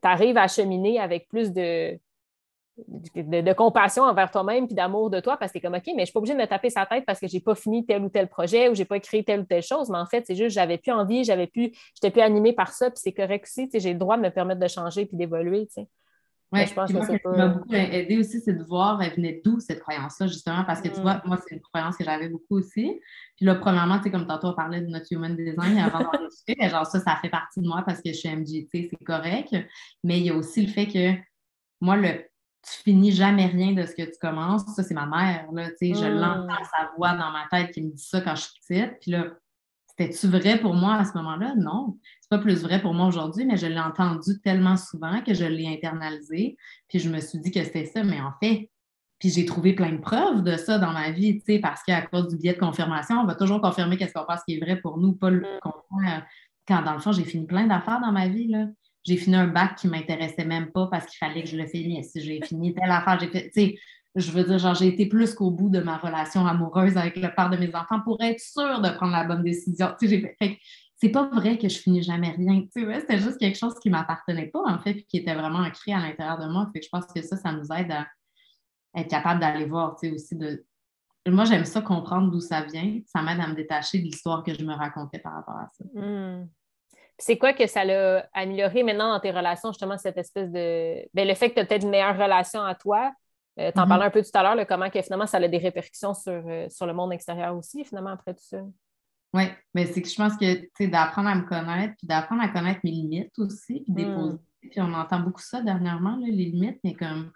tu 0.00 0.08
arrives 0.08 0.36
à 0.36 0.46
cheminer 0.46 1.00
avec 1.00 1.28
plus 1.28 1.52
de 1.52 1.98
de, 2.76 3.52
compassion 3.52 4.04
envers 4.04 4.30
toi-même 4.30 4.66
puis 4.66 4.74
d'amour 4.74 5.10
de 5.10 5.20
toi 5.20 5.36
parce 5.36 5.52
que 5.52 5.58
tu 5.58 5.64
es 5.64 5.68
comme 5.68 5.76
OK, 5.76 5.82
mais 5.86 5.92
je 5.92 6.00
ne 6.00 6.04
suis 6.06 6.12
pas 6.12 6.18
obligée 6.20 6.34
de 6.34 6.40
me 6.40 6.46
taper 6.46 6.70
sa 6.70 6.86
tête 6.86 7.04
parce 7.06 7.20
que 7.20 7.28
je 7.28 7.34
n'ai 7.34 7.40
pas 7.40 7.54
fini 7.54 7.84
tel 7.84 8.02
ou 8.02 8.08
tel 8.08 8.28
projet 8.28 8.68
ou 8.68 8.74
je 8.74 8.80
n'ai 8.80 8.84
pas 8.86 8.98
créé 9.00 9.24
telle 9.24 9.40
ou 9.40 9.44
telle 9.44 9.62
chose. 9.62 9.90
Mais 9.90 9.98
en 9.98 10.06
fait, 10.06 10.24
c'est 10.26 10.34
juste 10.34 10.48
que 10.48 10.54
j'avais 10.54 10.78
plus 10.78 10.92
envie, 10.92 11.24
j'avais 11.24 11.46
plus, 11.46 11.72
j'étais 11.94 12.10
plus 12.10 12.22
animée 12.22 12.52
par 12.52 12.72
ça, 12.72 12.90
puis 12.90 13.00
c'est 13.02 13.12
correct 13.12 13.44
aussi. 13.44 13.68
J'ai 13.72 13.92
le 13.92 13.98
droit 13.98 14.16
de 14.16 14.22
me 14.22 14.30
permettre 14.30 14.60
de 14.60 14.68
changer 14.68 15.06
puis 15.06 15.16
d'évoluer. 15.16 15.68
Oui, 16.52 16.66
je 16.66 16.74
pense 16.74 16.92
que 16.92 17.02
ça 17.02 17.18
m'a 17.24 17.48
beaucoup 17.48 17.72
aidé 17.74 18.18
aussi, 18.18 18.38
c'est 18.40 18.52
de 18.52 18.62
voir, 18.62 19.00
elle 19.00 19.14
venait 19.14 19.40
d'où 19.42 19.58
cette 19.58 19.80
croyance-là, 19.80 20.26
justement, 20.26 20.64
parce 20.64 20.82
que 20.82 20.88
tu 20.88 21.00
mm. 21.00 21.02
vois, 21.02 21.22
moi, 21.24 21.38
c'est 21.38 21.54
une 21.54 21.62
croyance 21.62 21.96
que 21.96 22.04
j'avais 22.04 22.28
beaucoup 22.28 22.58
aussi. 22.58 23.00
Puis 23.36 23.46
là, 23.46 23.54
premièrement, 23.54 23.96
tu 23.98 24.04
sais, 24.04 24.10
comme 24.10 24.26
tantôt, 24.26 24.48
on 24.48 24.54
parlait 24.54 24.82
de 24.82 24.86
notre 24.86 25.06
human 25.10 25.34
design 25.34 25.78
avant 25.78 26.00
d'enregistrer, 26.00 26.56
genre 26.68 26.84
ça, 26.84 27.00
ça 27.00 27.16
fait 27.22 27.30
partie 27.30 27.60
de 27.60 27.66
moi 27.66 27.82
parce 27.86 28.02
que 28.02 28.10
je 28.10 28.18
suis 28.18 28.28
MGT, 28.28 28.90
c'est 28.90 29.04
correct. 29.04 29.56
Mais 30.04 30.18
il 30.18 30.26
y 30.26 30.30
a 30.30 30.34
aussi 30.34 30.60
le 30.66 30.70
fait 30.70 30.86
que 30.86 31.14
moi, 31.80 31.96
le 31.96 32.22
tu 32.62 32.82
finis 32.82 33.12
jamais 33.12 33.46
rien 33.46 33.72
de 33.72 33.84
ce 33.84 33.94
que 33.94 34.02
tu 34.02 34.18
commences. 34.20 34.64
Ça, 34.74 34.82
c'est 34.82 34.94
ma 34.94 35.06
mère. 35.06 35.46
Là, 35.52 35.68
Je 35.80 35.86
hmm. 35.86 36.14
l'entends 36.14 36.64
sa 36.64 36.90
voix 36.96 37.12
dans 37.14 37.30
ma 37.30 37.46
tête 37.50 37.72
qui 37.72 37.82
me 37.82 37.90
dit 37.90 38.02
ça 38.02 38.20
quand 38.20 38.36
je 38.36 38.42
suis 38.42 38.60
petite. 38.66 38.98
Puis 39.00 39.10
là, 39.10 39.26
c'était-tu 39.88 40.28
vrai 40.28 40.58
pour 40.60 40.74
moi 40.74 40.94
à 40.94 41.04
ce 41.04 41.12
moment-là? 41.14 41.54
Non. 41.56 41.98
C'est 42.20 42.30
pas 42.30 42.38
plus 42.38 42.62
vrai 42.62 42.80
pour 42.80 42.94
moi 42.94 43.06
aujourd'hui, 43.06 43.44
mais 43.44 43.56
je 43.56 43.66
l'ai 43.66 43.80
entendu 43.80 44.40
tellement 44.42 44.76
souvent 44.76 45.20
que 45.22 45.34
je 45.34 45.44
l'ai 45.44 45.66
internalisé. 45.66 46.56
Puis 46.88 47.00
je 47.00 47.10
me 47.10 47.20
suis 47.20 47.40
dit 47.40 47.50
que 47.50 47.62
c'était 47.62 47.86
ça. 47.86 48.04
Mais 48.04 48.20
en 48.20 48.32
fait, 48.40 48.70
puis 49.18 49.30
j'ai 49.30 49.44
trouvé 49.44 49.74
plein 49.74 49.92
de 49.92 50.00
preuves 50.00 50.42
de 50.42 50.56
ça 50.56 50.78
dans 50.78 50.92
ma 50.92 51.10
vie, 51.10 51.38
tu 51.38 51.54
sais, 51.54 51.58
parce 51.58 51.82
qu'à 51.82 52.02
cause 52.02 52.28
du 52.28 52.36
biais 52.36 52.54
de 52.54 52.58
confirmation, 52.58 53.20
on 53.20 53.24
va 53.24 53.34
toujours 53.34 53.60
confirmer 53.60 53.96
qu'est-ce 53.96 54.12
qu'on 54.12 54.24
pense 54.24 54.42
qui 54.44 54.56
est 54.56 54.60
vrai 54.60 54.76
pour 54.76 54.98
nous, 54.98 55.12
pas 55.12 55.30
le 55.30 55.40
hmm. 55.40 55.58
contraire. 55.60 56.26
Quand 56.66 56.82
dans 56.82 56.94
le 56.94 57.00
fond, 57.00 57.10
j'ai 57.10 57.24
fini 57.24 57.44
plein 57.44 57.66
d'affaires 57.66 58.00
dans 58.00 58.12
ma 58.12 58.28
vie, 58.28 58.46
là 58.46 58.66
j'ai 59.04 59.16
fini 59.16 59.36
un 59.36 59.48
bac 59.48 59.76
qui 59.76 59.86
ne 59.88 59.92
m'intéressait 59.92 60.44
même 60.44 60.70
pas 60.70 60.86
parce 60.90 61.06
qu'il 61.06 61.18
fallait 61.18 61.42
que 61.42 61.48
je 61.48 61.56
le 61.56 61.66
finisse. 61.66 62.12
J'ai 62.14 62.40
fini 62.42 62.74
telle 62.74 62.90
affaire, 62.90 63.18
j'ai 63.18 63.28
fait, 63.28 63.50
sais, 63.52 63.76
je 64.14 64.30
veux 64.30 64.44
dire, 64.44 64.58
genre, 64.58 64.74
j'ai 64.74 64.88
été 64.88 65.06
plus 65.06 65.34
qu'au 65.34 65.50
bout 65.50 65.70
de 65.70 65.80
ma 65.80 65.96
relation 65.96 66.46
amoureuse 66.46 66.96
avec 66.96 67.16
le 67.16 67.34
père 67.34 67.50
de 67.50 67.56
mes 67.56 67.74
enfants 67.74 68.00
pour 68.00 68.20
être 68.22 68.40
sûre 68.40 68.80
de 68.80 68.90
prendre 68.90 69.12
la 69.12 69.24
bonne 69.24 69.42
décision. 69.42 69.88
Tu 69.98 70.08
sais, 70.08 70.58
c'est 70.96 71.08
pas 71.08 71.28
vrai 71.30 71.58
que 71.58 71.68
je 71.68 71.78
finis 71.78 72.02
jamais 72.02 72.30
rien. 72.30 72.64
C'était 72.72 73.18
juste 73.18 73.38
quelque 73.38 73.58
chose 73.58 73.74
qui 73.80 73.90
m'appartenait 73.90 74.48
pas, 74.48 74.62
en 74.64 74.78
fait, 74.78 74.94
puis 74.94 75.06
qui 75.06 75.16
était 75.16 75.34
vraiment 75.34 75.60
ancré 75.60 75.92
à 75.92 75.98
l'intérieur 75.98 76.38
de 76.38 76.46
moi. 76.46 76.70
Je 76.74 76.88
pense 76.90 77.06
que 77.06 77.22
ça, 77.22 77.36
ça 77.36 77.52
nous 77.52 77.66
aide 77.72 77.90
à 77.90 78.06
être 78.94 79.08
capable 79.08 79.40
d'aller 79.40 79.64
voir, 79.64 79.96
tu 79.96 80.08
sais, 80.08 80.14
aussi 80.14 80.36
de. 80.36 80.64
Moi, 81.26 81.44
j'aime 81.44 81.64
ça 81.64 81.80
comprendre 81.80 82.30
d'où 82.30 82.40
ça 82.40 82.62
vient. 82.62 83.00
Ça 83.06 83.22
m'aide 83.22 83.40
à 83.40 83.48
me 83.48 83.54
détacher 83.54 83.98
de 83.98 84.04
l'histoire 84.04 84.42
que 84.42 84.52
je 84.52 84.64
me 84.64 84.74
racontais 84.74 85.20
par 85.20 85.34
rapport 85.34 85.56
à 85.56 85.70
ça. 85.72 85.84
Mmh 85.94 86.48
c'est 87.22 87.38
quoi 87.38 87.52
que 87.52 87.68
ça 87.68 87.84
l'a 87.84 88.28
amélioré 88.32 88.82
maintenant 88.82 89.12
dans 89.12 89.20
tes 89.20 89.30
relations, 89.30 89.70
justement, 89.70 89.96
cette 89.96 90.18
espèce 90.18 90.50
de. 90.50 91.08
Ben, 91.14 91.26
le 91.26 91.34
fait 91.34 91.50
que 91.50 91.54
tu 91.54 91.60
as 91.60 91.64
peut-être 91.64 91.84
une 91.84 91.90
meilleure 91.90 92.18
relation 92.18 92.62
à 92.62 92.74
toi? 92.74 93.12
Euh, 93.60 93.70
tu 93.70 93.78
en 93.78 93.84
mm-hmm. 93.84 93.88
parlais 93.88 94.04
un 94.06 94.10
peu 94.10 94.22
tout 94.22 94.30
à 94.34 94.42
l'heure, 94.42 94.66
comment 94.66 94.90
que 94.90 95.00
finalement 95.02 95.26
ça 95.26 95.36
a 95.36 95.46
des 95.46 95.58
répercussions 95.58 96.14
sur, 96.14 96.32
euh, 96.32 96.66
sur 96.68 96.86
le 96.86 96.94
monde 96.94 97.12
extérieur 97.12 97.56
aussi, 97.56 97.84
finalement, 97.84 98.10
après 98.10 98.34
tout 98.34 98.42
ça? 98.42 98.58
Oui, 99.34 99.44
mais 99.72 99.86
c'est 99.86 100.02
que 100.02 100.08
je 100.08 100.16
pense 100.16 100.36
que 100.36 100.86
d'apprendre 100.86 101.28
à 101.28 101.34
me 101.36 101.42
connaître, 101.42 101.94
puis 101.96 102.08
d'apprendre 102.08 102.42
à 102.42 102.48
connaître 102.48 102.80
mes 102.82 102.90
limites 102.90 103.38
aussi, 103.38 103.84
puis 103.94 104.04
mm. 104.04 104.38
Puis 104.62 104.80
on 104.80 104.92
entend 104.94 105.20
beaucoup 105.20 105.40
ça 105.40 105.60
dernièrement, 105.60 106.16
les 106.20 106.30
limites, 106.30 106.78
mais 106.84 106.94
comme 106.94 107.32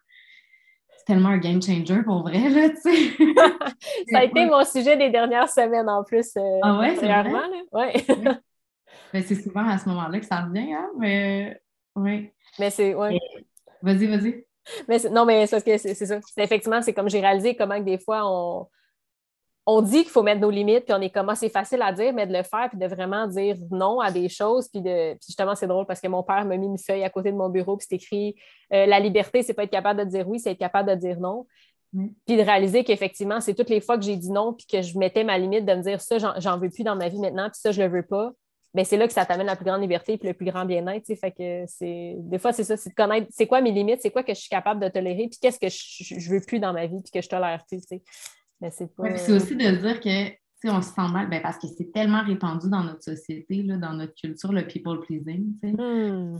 c'est 0.96 1.04
tellement 1.06 1.30
un 1.30 1.38
game 1.38 1.60
changer 1.60 2.02
pour 2.04 2.22
vrai, 2.22 2.48
là, 2.48 2.70
tu 2.70 2.76
sais. 2.76 3.16
ça 4.12 4.18
a 4.18 4.24
été 4.24 4.46
mon 4.46 4.64
sujet 4.64 4.96
des 4.96 5.10
dernières 5.10 5.48
semaines 5.48 5.88
en 5.88 6.04
plus. 6.04 6.36
Euh, 6.36 6.60
ah 6.62 6.78
ouais, 6.78 6.96
c'est 6.96 7.06
vrai? 7.06 7.32
Ouais. 7.72 8.04
Ben, 9.12 9.22
c'est 9.22 9.34
souvent 9.34 9.66
à 9.66 9.78
ce 9.78 9.88
moment-là 9.88 10.20
que 10.20 10.26
ça 10.26 10.42
revient, 10.42 10.72
hein? 10.72 10.90
Mais 10.98 11.60
oui. 11.94 12.30
Mais 12.58 12.70
c'est. 12.70 12.94
Ouais. 12.94 13.18
Vas-y, 13.82 14.06
vas-y. 14.06 14.46
Mais 14.88 14.98
non, 15.10 15.24
mais 15.24 15.46
c'est 15.46 15.56
parce 15.56 15.64
que 15.64 15.78
c'est 15.78 15.94
ça. 15.94 16.18
Effectivement, 16.38 16.82
c'est 16.82 16.92
comme 16.92 17.08
j'ai 17.08 17.20
réalisé 17.20 17.54
comment 17.54 17.78
que 17.78 17.84
des 17.84 17.98
fois 17.98 18.22
on, 18.24 18.66
on 19.66 19.82
dit 19.82 20.02
qu'il 20.02 20.10
faut 20.10 20.22
mettre 20.22 20.40
nos 20.40 20.50
limites, 20.50 20.84
puis 20.84 20.94
on 20.94 21.00
est 21.00 21.10
comment 21.10 21.34
c'est 21.34 21.48
facile 21.48 21.82
à 21.82 21.92
dire, 21.92 22.12
mais 22.12 22.26
de 22.26 22.32
le 22.32 22.44
faire, 22.44 22.68
puis 22.68 22.78
de 22.78 22.86
vraiment 22.86 23.26
dire 23.26 23.56
non 23.70 23.98
à 23.98 24.12
des 24.12 24.28
choses. 24.28 24.68
Puis, 24.68 24.80
de, 24.80 25.14
puis 25.14 25.26
justement, 25.26 25.56
c'est 25.56 25.66
drôle 25.66 25.86
parce 25.86 26.00
que 26.00 26.06
mon 26.06 26.22
père 26.22 26.44
m'a 26.44 26.56
mis 26.56 26.66
une 26.66 26.78
feuille 26.78 27.02
à 27.02 27.10
côté 27.10 27.32
de 27.32 27.36
mon 27.36 27.48
bureau, 27.48 27.76
puis 27.76 27.86
c'est 27.88 27.96
écrit 27.96 28.36
euh, 28.72 28.86
La 28.86 29.00
liberté, 29.00 29.42
c'est 29.42 29.54
pas 29.54 29.64
être 29.64 29.70
capable 29.70 30.04
de 30.04 30.04
dire 30.04 30.28
oui, 30.28 30.38
c'est 30.38 30.52
être 30.52 30.58
capable 30.58 30.90
de 30.90 30.94
dire 30.94 31.18
non. 31.18 31.46
Mm. 31.92 32.06
Puis 32.26 32.36
de 32.36 32.42
réaliser 32.42 32.84
qu'effectivement, 32.84 33.40
c'est 33.40 33.54
toutes 33.54 33.70
les 33.70 33.80
fois 33.80 33.98
que 33.98 34.04
j'ai 34.04 34.16
dit 34.16 34.30
non, 34.30 34.52
puis 34.52 34.66
que 34.66 34.82
je 34.82 34.96
mettais 34.98 35.24
ma 35.24 35.36
limite 35.36 35.64
de 35.64 35.74
me 35.74 35.82
dire 35.82 36.00
ça, 36.00 36.18
j'en 36.18 36.58
veux 36.58 36.70
plus 36.70 36.84
dans 36.84 36.96
ma 36.96 37.08
vie 37.08 37.18
maintenant, 37.18 37.50
puis 37.50 37.60
ça, 37.60 37.72
je 37.72 37.82
le 37.82 37.88
veux 37.88 38.06
pas. 38.06 38.32
Ben, 38.76 38.84
c'est 38.84 38.98
là 38.98 39.06
que 39.06 39.12
ça 39.14 39.24
t'amène 39.24 39.46
la 39.46 39.56
plus 39.56 39.64
grande 39.64 39.80
liberté 39.80 40.18
et 40.20 40.26
le 40.26 40.34
plus 40.34 40.44
grand 40.44 40.66
bien-être. 40.66 41.06
Fait 41.14 41.30
que 41.30 41.64
c'est 41.66 42.14
des 42.18 42.38
fois, 42.38 42.52
c'est 42.52 42.62
ça, 42.62 42.76
c'est 42.76 42.90
de 42.90 42.94
connaître 42.94 43.26
c'est 43.30 43.46
quoi 43.46 43.62
mes 43.62 43.72
limites, 43.72 44.00
c'est 44.02 44.10
quoi 44.10 44.22
que 44.22 44.34
je 44.34 44.38
suis 44.40 44.50
capable 44.50 44.82
de 44.82 44.88
tolérer, 44.90 45.28
puis 45.30 45.38
qu'est-ce 45.40 45.58
que 45.58 45.70
je, 45.70 46.20
je, 46.20 46.30
veux 46.30 46.42
plus 46.46 46.60
dans 46.60 46.74
ma 46.74 46.86
vie, 46.86 47.00
puis 47.02 47.10
que 47.10 47.22
je 47.22 47.28
tolère 47.28 47.64
plus. 47.66 47.80
Mais 48.60 48.70
c'est 48.70 48.86
c'est 49.16 49.32
aussi 49.32 49.56
de 49.56 49.70
dire 49.76 49.98
que 49.98 50.36
on 50.68 50.82
se 50.82 50.88
sent 50.88 51.08
mal 51.10 51.30
ben, 51.30 51.40
parce 51.40 51.56
que 51.56 51.68
c'est 51.68 51.90
tellement 51.90 52.22
répandu 52.22 52.68
dans 52.68 52.84
notre 52.84 53.02
société, 53.02 53.62
là, 53.62 53.78
dans 53.78 53.94
notre 53.94 54.14
culture, 54.14 54.52
le 54.52 54.66
people 54.66 55.00
pleasing. 55.00 55.54
Hmm. 55.62 56.38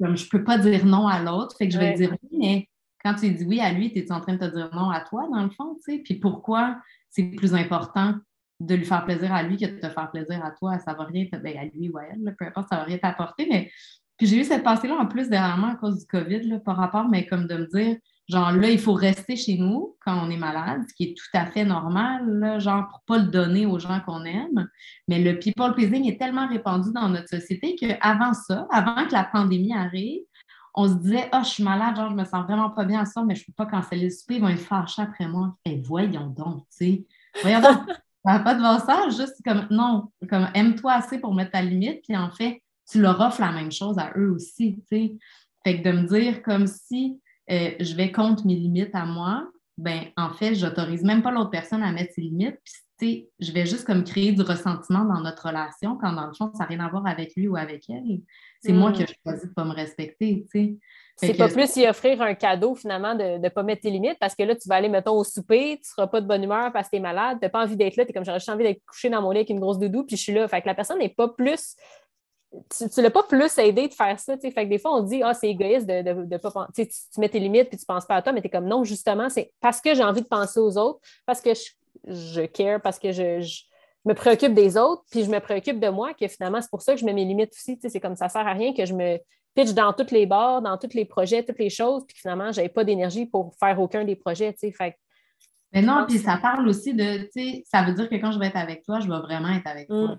Comme 0.00 0.16
je 0.16 0.28
peux 0.30 0.44
pas 0.44 0.56
dire 0.56 0.86
non 0.86 1.06
à 1.06 1.22
l'autre, 1.22 1.56
fait 1.58 1.68
que 1.68 1.74
je 1.74 1.78
vais 1.78 1.92
dire 1.92 2.16
oui, 2.22 2.38
mais 2.38 2.68
quand 3.04 3.14
tu 3.16 3.30
dis 3.30 3.44
oui 3.44 3.60
à 3.60 3.70
lui, 3.72 3.92
tu 3.92 3.98
es 3.98 4.12
en 4.12 4.20
train 4.20 4.34
de 4.34 4.38
te 4.38 4.54
dire 4.54 4.70
non 4.72 4.88
à 4.88 5.00
toi, 5.00 5.28
dans 5.30 5.42
le 5.42 5.50
fond, 5.50 5.76
Puis 5.84 6.14
pourquoi 6.14 6.78
c'est 7.10 7.24
plus 7.24 7.54
important 7.54 8.14
de 8.60 8.74
lui 8.74 8.84
faire 8.84 9.04
plaisir 9.04 9.32
à 9.32 9.42
lui 9.42 9.56
que 9.56 9.66
de 9.66 9.80
te 9.80 9.88
faire 9.88 10.10
plaisir 10.10 10.44
à 10.44 10.50
toi. 10.52 10.78
Ça 10.78 10.94
va 10.94 11.04
rien, 11.04 11.26
ben, 11.32 11.58
à 11.58 11.64
lui 11.64 11.90
ou 11.90 11.98
à 11.98 12.04
elle, 12.04 12.34
peu 12.38 12.46
importe, 12.46 12.68
ça 12.68 12.76
va 12.76 12.84
rien 12.84 12.98
t'apporter. 12.98 13.46
Mais 13.50 13.70
puis 14.16 14.28
j'ai 14.28 14.40
eu 14.40 14.44
cette 14.44 14.62
pensée-là 14.62 14.94
en 14.94 15.06
plus 15.06 15.28
dernièrement 15.28 15.72
à 15.72 15.76
cause 15.76 15.98
du 15.98 16.06
COVID, 16.06 16.42
là, 16.48 16.60
par 16.60 16.76
rapport, 16.76 17.08
mais 17.08 17.26
comme 17.26 17.46
de 17.46 17.56
me 17.56 17.66
dire, 17.66 17.96
Genre 18.28 18.52
là, 18.52 18.70
il 18.70 18.78
faut 18.78 18.94
rester 18.94 19.36
chez 19.36 19.58
nous 19.58 19.96
quand 20.00 20.26
on 20.26 20.30
est 20.30 20.38
malade, 20.38 20.82
ce 20.88 20.94
qui 20.94 21.04
est 21.04 21.14
tout 21.14 21.26
à 21.34 21.44
fait 21.44 21.64
normal, 21.64 22.58
genre 22.58 22.88
pour 22.88 23.00
pas 23.06 23.18
le 23.18 23.26
donner 23.26 23.66
aux 23.66 23.78
gens 23.78 24.00
qu'on 24.00 24.24
aime. 24.24 24.66
Mais 25.08 25.22
le 25.22 25.38
people 25.38 25.74
pleasing 25.74 26.08
est 26.10 26.18
tellement 26.18 26.48
répandu 26.48 26.90
dans 26.94 27.10
notre 27.10 27.28
société 27.28 27.76
qu'avant 27.76 28.32
ça, 28.32 28.66
avant 28.70 29.06
que 29.06 29.12
la 29.12 29.24
pandémie 29.24 29.74
arrive, 29.74 30.22
on 30.74 30.88
se 30.88 30.94
disait, 30.94 31.28
oh, 31.34 31.40
je 31.42 31.48
suis 31.48 31.62
malade, 31.62 31.96
genre, 31.96 32.10
je 32.10 32.16
me 32.16 32.24
sens 32.24 32.44
vraiment 32.46 32.70
pas 32.70 32.84
bien 32.84 33.00
à 33.00 33.04
ça, 33.04 33.22
mais 33.22 33.34
je 33.34 33.44
peux 33.44 33.52
pas 33.52 33.66
canceller 33.66 34.04
le 34.04 34.10
souper, 34.10 34.36
ils 34.36 34.40
vont 34.40 34.48
être 34.48 34.58
fâchés 34.58 35.02
après 35.02 35.28
moi. 35.28 35.56
Et 35.66 35.72
eh, 35.72 35.82
voyons 35.84 36.28
donc, 36.28 36.64
tu 36.70 36.76
sais. 36.78 37.06
Voyons 37.42 37.60
donc, 37.60 37.78
ça 38.24 38.38
pas 38.38 38.54
de 38.54 38.60
ça, 38.84 39.08
juste 39.10 39.36
comme, 39.44 39.66
non, 39.70 40.10
comme, 40.28 40.48
aime-toi 40.54 40.92
assez 40.92 41.18
pour 41.18 41.34
mettre 41.34 41.52
ta 41.52 41.62
limite, 41.62 42.02
puis 42.02 42.16
en 42.16 42.30
fait, 42.30 42.62
tu 42.90 43.00
leur 43.00 43.20
offres 43.20 43.40
la 43.40 43.52
même 43.52 43.72
chose 43.72 43.98
à 43.98 44.12
eux 44.16 44.30
aussi, 44.30 44.76
tu 44.90 44.96
sais. 44.96 45.16
Fait 45.64 45.80
que 45.80 45.88
de 45.88 45.96
me 45.96 46.06
dire 46.06 46.42
comme 46.42 46.66
si 46.66 47.20
euh, 47.50 47.70
je 47.80 47.94
vais 47.94 48.12
contre 48.12 48.46
mes 48.46 48.54
limites 48.54 48.94
à 48.94 49.06
moi, 49.06 49.48
ben 49.78 50.04
en 50.16 50.30
fait, 50.30 50.54
j'autorise 50.54 51.02
même 51.02 51.22
pas 51.22 51.32
l'autre 51.32 51.50
personne 51.50 51.82
à 51.82 51.92
mettre 51.92 52.12
ses 52.14 52.20
limites. 52.22 52.58
Puis, 52.98 53.28
je 53.40 53.50
vais 53.50 53.66
juste 53.66 53.84
comme 53.84 54.04
créer 54.04 54.32
du 54.32 54.42
ressentiment 54.42 55.04
dans 55.04 55.20
notre 55.20 55.48
relation 55.48 55.96
quand 55.96 56.12
dans 56.12 56.26
le 56.26 56.34
fond, 56.34 56.52
ça 56.52 56.60
n'a 56.60 56.66
rien 56.66 56.80
à 56.80 56.88
voir 56.88 57.06
avec 57.06 57.34
lui 57.34 57.48
ou 57.48 57.56
avec 57.56 57.90
elle. 57.90 58.20
C'est 58.62 58.72
moi 58.72 58.90
hmm. 58.90 58.92
qui 58.92 59.02
ai 59.02 59.06
choisi 59.06 59.42
de 59.42 59.48
ne 59.48 59.54
pas 59.54 59.64
me 59.64 59.72
respecter, 59.72 60.46
tu 60.52 60.58
sais. 60.58 60.76
C'est 61.16 61.34
pas 61.34 61.48
plus 61.48 61.76
y 61.76 61.86
offrir 61.86 62.20
un 62.22 62.34
cadeau 62.34 62.74
finalement 62.74 63.14
de 63.14 63.38
ne 63.38 63.48
pas 63.48 63.62
mettre 63.62 63.82
tes 63.82 63.90
limites 63.90 64.18
parce 64.18 64.34
que 64.34 64.42
là, 64.42 64.56
tu 64.56 64.68
vas 64.68 64.76
aller, 64.76 64.88
mettons, 64.88 65.16
au 65.16 65.24
souper, 65.24 65.76
tu 65.76 65.82
ne 65.82 65.84
seras 65.84 66.06
pas 66.08 66.20
de 66.20 66.26
bonne 66.26 66.42
humeur 66.42 66.72
parce 66.72 66.88
que 66.88 66.96
tu 66.96 66.96
es 66.96 67.00
malade, 67.00 67.38
tu 67.38 67.44
n'as 67.44 67.50
pas 67.50 67.62
envie 67.62 67.76
d'être 67.76 67.96
là, 67.96 68.04
tu 68.04 68.10
es 68.10 68.12
comme 68.12 68.24
j'aurais 68.24 68.40
juste 68.40 68.48
envie 68.48 68.64
d'être 68.64 68.84
couché 68.84 69.10
dans 69.10 69.22
mon 69.22 69.30
lit 69.30 69.38
avec 69.38 69.50
une 69.50 69.60
grosse 69.60 69.78
doudou, 69.78 70.04
puis 70.04 70.16
je 70.16 70.22
suis 70.22 70.32
là. 70.32 70.48
Fait 70.48 70.60
que 70.60 70.66
la 70.66 70.74
personne 70.74 70.98
n'est 70.98 71.08
pas 71.08 71.28
plus 71.28 71.76
tu 72.78 72.84
ne 72.84 73.02
l'as 73.02 73.10
pas 73.10 73.24
plus 73.24 73.58
aidé 73.58 73.88
de 73.88 73.94
faire 73.94 74.18
ça. 74.18 74.36
Fait 74.38 74.52
que 74.52 74.64
des 74.64 74.78
fois, 74.78 74.94
on 74.96 75.02
dit 75.02 75.22
Ah, 75.22 75.34
c'est 75.34 75.48
égoïste 75.48 75.86
de 75.86 76.02
ne 76.02 76.36
pas 76.36 76.50
penser. 76.50 76.88
Tu, 76.88 77.20
mets 77.20 77.28
tes 77.28 77.40
limites 77.40 77.68
puis 77.68 77.78
tu 77.78 77.82
ne 77.82 77.94
penses 77.94 78.06
pas 78.06 78.16
à 78.16 78.22
toi, 78.22 78.32
mais 78.32 78.40
tu 78.40 78.46
es 78.46 78.50
comme 78.50 78.66
non, 78.66 78.84
justement, 78.84 79.28
c'est 79.28 79.52
parce 79.60 79.80
que 79.80 79.94
j'ai 79.94 80.04
envie 80.04 80.22
de 80.22 80.28
penser 80.28 80.60
aux 80.60 80.76
autres, 80.78 81.00
parce 81.26 81.40
que 81.40 81.50
je, 81.54 81.70
je 82.06 82.42
care, 82.42 82.80
parce 82.80 82.98
que 82.98 83.12
je, 83.12 83.40
me 84.04 84.14
préoccupe 84.14 84.52
des 84.52 84.76
autres, 84.76 85.02
puis 85.10 85.24
je 85.24 85.30
me 85.30 85.40
préoccupe 85.40 85.80
de 85.80 85.88
moi, 85.88 86.12
que 86.14 86.28
finalement, 86.28 86.60
c'est 86.60 86.70
pour 86.70 86.82
ça 86.82 86.94
que 86.94 87.00
je 87.00 87.06
mets 87.06 87.14
mes 87.14 87.24
limites 87.24 87.52
aussi. 87.52 87.78
C'est 87.80 88.00
comme 88.00 88.16
ça 88.16 88.26
ne 88.26 88.30
sert 88.30 88.46
à 88.46 88.52
rien 88.52 88.74
que 88.74 88.84
je 88.84 88.92
me 88.92 89.18
pitch 89.54 89.72
dans 89.72 89.92
tous 89.92 90.10
les 90.10 90.26
bars, 90.26 90.62
dans 90.62 90.76
tous 90.76 90.94
les 90.94 91.04
projets, 91.04 91.44
toutes 91.44 91.58
les 91.58 91.70
choses, 91.70 92.04
puis 92.06 92.16
finalement, 92.18 92.52
je 92.52 92.58
n'avais 92.58 92.68
pas 92.68 92.84
d'énergie 92.84 93.26
pour 93.26 93.54
faire 93.58 93.80
aucun 93.80 94.04
des 94.04 94.16
projets. 94.16 94.54
Fait 94.58 94.96
mais 95.72 95.82
non, 95.82 96.06
puis 96.08 96.18
ça 96.18 96.36
parle 96.36 96.68
aussi 96.68 96.94
de, 96.94 97.24
tu 97.24 97.30
sais, 97.34 97.64
ça 97.66 97.82
veut 97.82 97.94
dire 97.94 98.08
que 98.08 98.14
quand 98.14 98.30
je 98.30 98.38
vais 98.38 98.46
être 98.46 98.56
avec 98.56 98.84
toi, 98.84 99.00
je 99.00 99.08
vais 99.08 99.18
vraiment 99.18 99.48
être 99.48 99.66
avec 99.66 99.88
toi. 99.88 100.14
Mm. 100.14 100.18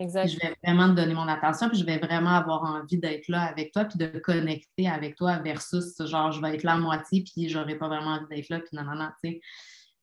Je 0.00 0.38
vais 0.38 0.54
vraiment 0.64 0.88
te 0.88 0.94
donner 0.94 1.14
mon 1.14 1.28
attention, 1.28 1.68
puis 1.68 1.78
je 1.78 1.86
vais 1.86 1.98
vraiment 1.98 2.30
avoir 2.30 2.62
envie 2.64 2.98
d'être 2.98 3.28
là 3.28 3.42
avec 3.42 3.72
toi, 3.72 3.84
puis 3.84 3.98
de 3.98 4.06
connecter 4.18 4.88
avec 4.88 5.16
toi 5.16 5.38
versus 5.38 5.94
genre 6.04 6.32
je 6.32 6.42
vais 6.42 6.54
être 6.56 6.64
là 6.64 6.72
à 6.72 6.78
moitié, 6.78 7.24
puis 7.24 7.48
j'aurai 7.48 7.76
pas 7.76 7.88
vraiment 7.88 8.16
envie 8.16 8.26
d'être 8.28 8.48
là, 8.48 8.58
puis 8.58 8.70
non, 8.72 8.82
non, 8.82 8.96
non, 8.96 9.08
tu 9.22 9.30
sais. 9.30 9.40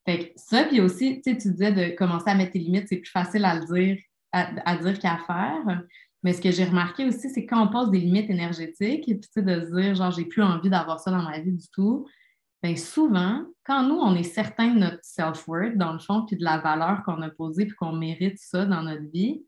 Fait 0.08 0.30
que 0.30 0.32
ça, 0.38 0.64
puis 0.64 0.80
aussi, 0.80 1.22
tu 1.22 1.32
sais, 1.32 1.38
tu 1.38 1.52
disais 1.52 1.72
de 1.72 1.96
commencer 1.96 2.30
à 2.30 2.36
mettre 2.36 2.54
tes 2.54 2.60
limites, 2.60 2.88
c'est 2.88 2.98
plus 2.98 3.12
facile 3.12 3.46
à 3.46 3.56
le 3.56 3.66
dire, 3.66 3.98
à, 4.32 4.76
dire 4.78 5.00
qu'à 5.00 5.18
faire. 5.28 5.84
Mais 6.24 6.34
ce 6.34 6.42
que 6.42 6.52
j'ai 6.52 6.66
remarqué 6.66 7.06
aussi, 7.06 7.30
c'est 7.30 7.46
quand 7.46 7.64
on 7.66 7.70
pose 7.70 7.92
des 7.92 8.00
limites 8.00 8.30
énergétiques, 8.30 9.08
et 9.08 9.16
puis 9.16 9.22
tu 9.22 9.30
sais, 9.32 9.42
de 9.42 9.62
se 9.62 9.74
dire, 9.74 9.96
genre, 9.96 10.12
j'ai 10.12 10.26
plus 10.26 10.44
envie 10.44 10.70
d'avoir 10.70 11.00
ça 11.00 11.12
dans 11.12 11.24
ma 11.24 11.40
vie 11.40 11.54
du 11.54 11.70
tout, 11.70 12.06
bien 12.62 12.76
souvent, 12.76 13.46
quand 13.66 13.84
nous, 13.84 13.96
on 13.96 14.16
est 14.16 14.24
certain 14.24 14.74
de 14.74 14.80
notre 14.80 15.00
self-worth, 15.02 15.78
dans 15.78 15.94
le 15.94 16.00
fond, 16.00 16.26
puis 16.26 16.36
de 16.36 16.44
la 16.44 16.58
valeur 16.58 17.04
qu'on 17.06 17.22
a 17.22 17.30
posée, 17.30 17.66
puis 17.66 17.76
qu'on 17.76 17.94
mérite 17.94 18.38
ça 18.38 18.66
dans 18.66 18.84
notre 18.84 19.10
vie, 19.12 19.44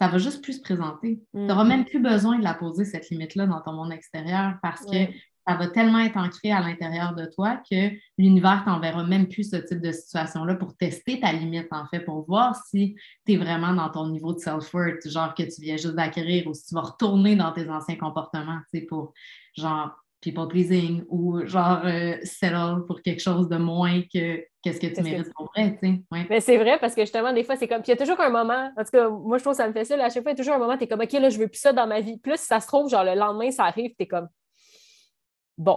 ça 0.00 0.08
va 0.08 0.18
juste 0.18 0.42
plus 0.42 0.54
se 0.54 0.60
présenter. 0.60 1.22
Tu 1.34 1.40
n'auras 1.40 1.64
mm. 1.64 1.68
même 1.68 1.84
plus 1.84 2.00
besoin 2.00 2.38
de 2.38 2.44
la 2.44 2.54
poser, 2.54 2.84
cette 2.84 3.10
limite-là, 3.10 3.46
dans 3.46 3.60
ton 3.60 3.72
monde 3.72 3.92
extérieur 3.92 4.54
parce 4.62 4.84
que 4.84 5.08
ça 5.46 5.56
va 5.56 5.68
tellement 5.68 6.00
être 6.00 6.16
ancré 6.16 6.52
à 6.52 6.60
l'intérieur 6.60 7.14
de 7.14 7.26
toi 7.26 7.60
que 7.70 7.90
l'univers 8.18 8.62
t'enverra 8.64 9.04
même 9.04 9.28
plus 9.28 9.50
ce 9.50 9.56
type 9.56 9.80
de 9.80 9.92
situation-là 9.92 10.54
pour 10.54 10.76
tester 10.76 11.20
ta 11.20 11.32
limite, 11.32 11.68
en 11.70 11.86
fait, 11.86 12.00
pour 12.00 12.24
voir 12.26 12.56
si 12.56 12.96
tu 13.26 13.32
es 13.32 13.36
vraiment 13.36 13.74
dans 13.74 13.90
ton 13.90 14.08
niveau 14.08 14.32
de 14.32 14.38
self-worth, 14.38 15.08
genre 15.08 15.34
que 15.34 15.42
tu 15.42 15.60
viens 15.60 15.76
juste 15.76 15.94
d'acquérir 15.94 16.46
ou 16.46 16.54
si 16.54 16.66
tu 16.66 16.74
vas 16.74 16.82
retourner 16.82 17.36
dans 17.36 17.52
tes 17.52 17.68
anciens 17.68 17.96
comportements, 17.96 18.58
tu 18.72 18.80
sais, 18.80 18.86
pour 18.86 19.12
genre 19.56 19.92
people 20.24 20.48
pleasing 20.48 21.04
ou 21.08 21.44
genre 21.46 21.82
euh, 21.84 22.16
settle 22.22 22.86
pour 22.86 23.02
quelque 23.02 23.20
chose 23.20 23.48
de 23.48 23.56
moins 23.56 24.00
que 24.02 24.42
qu'est-ce 24.62 24.80
que 24.80 24.86
tu 24.86 25.02
mérites 25.02 25.32
pour 25.34 25.50
vrai, 25.54 25.78
tu 25.82 25.88
sais. 26.10 26.26
Mais 26.30 26.40
c'est 26.40 26.56
vrai 26.56 26.78
parce 26.80 26.94
que 26.94 27.02
justement, 27.02 27.32
des 27.34 27.44
fois, 27.44 27.56
c'est 27.56 27.68
comme. 27.68 27.82
Puis 27.82 27.92
il 27.92 27.98
y 27.98 28.02
a 28.02 28.02
toujours 28.02 28.20
un 28.20 28.30
moment, 28.30 28.72
en 28.76 28.84
tout 28.84 28.90
cas, 28.90 29.10
moi, 29.10 29.36
je 29.36 29.42
trouve 29.42 29.52
que 29.52 29.58
ça 29.58 29.68
me 29.68 29.74
fait 29.74 29.84
ça. 29.84 30.02
à 30.02 30.08
chaque 30.08 30.22
fois, 30.22 30.32
il 30.32 30.38
y 30.38 30.40
a 30.40 30.42
toujours 30.42 30.54
un 30.54 30.58
moment, 30.58 30.78
tu 30.78 30.84
es 30.84 30.88
comme, 30.88 31.02
OK, 31.02 31.12
là, 31.12 31.28
je 31.28 31.38
veux 31.38 31.48
plus 31.48 31.58
ça 31.58 31.74
dans 31.74 31.86
ma 31.86 32.00
vie. 32.00 32.16
Plus 32.18 32.38
ça 32.38 32.60
se 32.60 32.66
trouve, 32.66 32.88
genre, 32.88 33.04
le 33.04 33.14
lendemain, 33.14 33.50
ça 33.50 33.64
arrive, 33.64 33.90
tu 33.90 34.04
es 34.04 34.06
comme, 34.06 34.28
bon. 35.58 35.76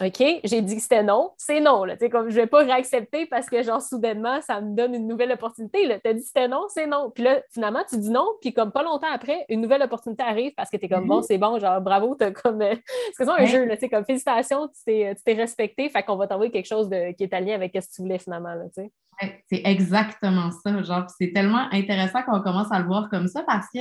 OK, 0.00 0.22
j'ai 0.44 0.62
dit 0.62 0.76
que 0.76 0.82
c'était 0.82 1.02
non, 1.02 1.32
c'est 1.36 1.58
non. 1.58 1.82
Là. 1.82 1.96
Comme, 1.96 2.30
je 2.30 2.36
ne 2.36 2.42
vais 2.42 2.46
pas 2.46 2.62
réaccepter 2.62 3.26
parce 3.26 3.50
que, 3.50 3.64
genre, 3.64 3.82
soudainement, 3.82 4.40
ça 4.42 4.60
me 4.60 4.76
donne 4.76 4.94
une 4.94 5.08
nouvelle 5.08 5.32
opportunité. 5.32 5.88
Tu 5.88 6.08
as 6.08 6.14
dit 6.14 6.20
que 6.20 6.26
c'était 6.26 6.46
non, 6.46 6.66
c'est 6.68 6.86
non. 6.86 7.10
Puis 7.12 7.24
là, 7.24 7.40
finalement, 7.52 7.82
tu 7.88 7.98
dis 7.98 8.10
non, 8.10 8.28
puis 8.40 8.52
comme 8.52 8.70
pas 8.70 8.84
longtemps 8.84 9.10
après, 9.12 9.44
une 9.48 9.60
nouvelle 9.60 9.82
opportunité 9.82 10.22
arrive 10.22 10.52
parce 10.56 10.70
que 10.70 10.76
tu 10.76 10.84
es 10.84 10.88
comme, 10.88 11.08
bon, 11.08 11.20
mm-hmm. 11.20 11.26
c'est 11.26 11.38
bon, 11.38 11.58
genre, 11.58 11.80
bravo, 11.80 12.16
tu 12.18 12.32
comme. 12.32 12.62
Euh, 12.62 12.76
c'est 13.16 13.24
ça 13.24 13.34
un 13.38 13.44
jeu, 13.44 13.64
là, 13.64 13.76
comme, 13.90 14.04
félicitations, 14.04 14.68
tu 14.68 14.84
t'es 14.84 15.34
respecté, 15.34 15.88
fait 15.88 16.04
qu'on 16.04 16.16
va 16.16 16.28
t'envoyer 16.28 16.52
quelque 16.52 16.68
chose 16.68 16.88
de, 16.88 17.12
qui 17.12 17.24
est 17.24 17.34
allié 17.34 17.52
avec 17.52 17.72
ce 17.74 17.88
que 17.88 17.94
tu 17.96 18.02
voulais 18.02 18.18
finalement. 18.18 18.54
Là, 18.54 18.66
c'est 18.70 19.62
exactement 19.64 20.50
ça. 20.52 20.80
Genre, 20.84 21.06
c'est 21.18 21.32
tellement 21.32 21.66
intéressant 21.72 22.22
qu'on 22.22 22.40
commence 22.40 22.70
à 22.70 22.78
le 22.78 22.86
voir 22.86 23.08
comme 23.10 23.26
ça 23.26 23.42
parce 23.42 23.66
que 23.74 23.80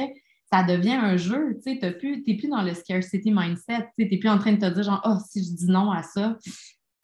ça 0.52 0.64
devient 0.64 0.94
un 0.94 1.18
jeu. 1.18 1.60
Tu 1.64 1.78
n'es 1.80 1.92
plus, 1.92 2.24
plus 2.24 2.48
dans 2.48 2.62
le 2.62 2.74
scarcity 2.74 3.32
mindset. 3.32 3.90
Tu 3.98 4.06
n'es 4.06 4.18
plus 4.18 4.30
en 4.30 4.40
train 4.40 4.54
de 4.54 4.60
te 4.60 4.74
dire, 4.74 4.84
genre, 4.84 5.02
oh, 5.06 5.18
si 5.30 5.44
je 5.44 5.56
dis 5.56 5.68
non 5.68 5.92
à 5.92 6.04
ça, 6.04 6.38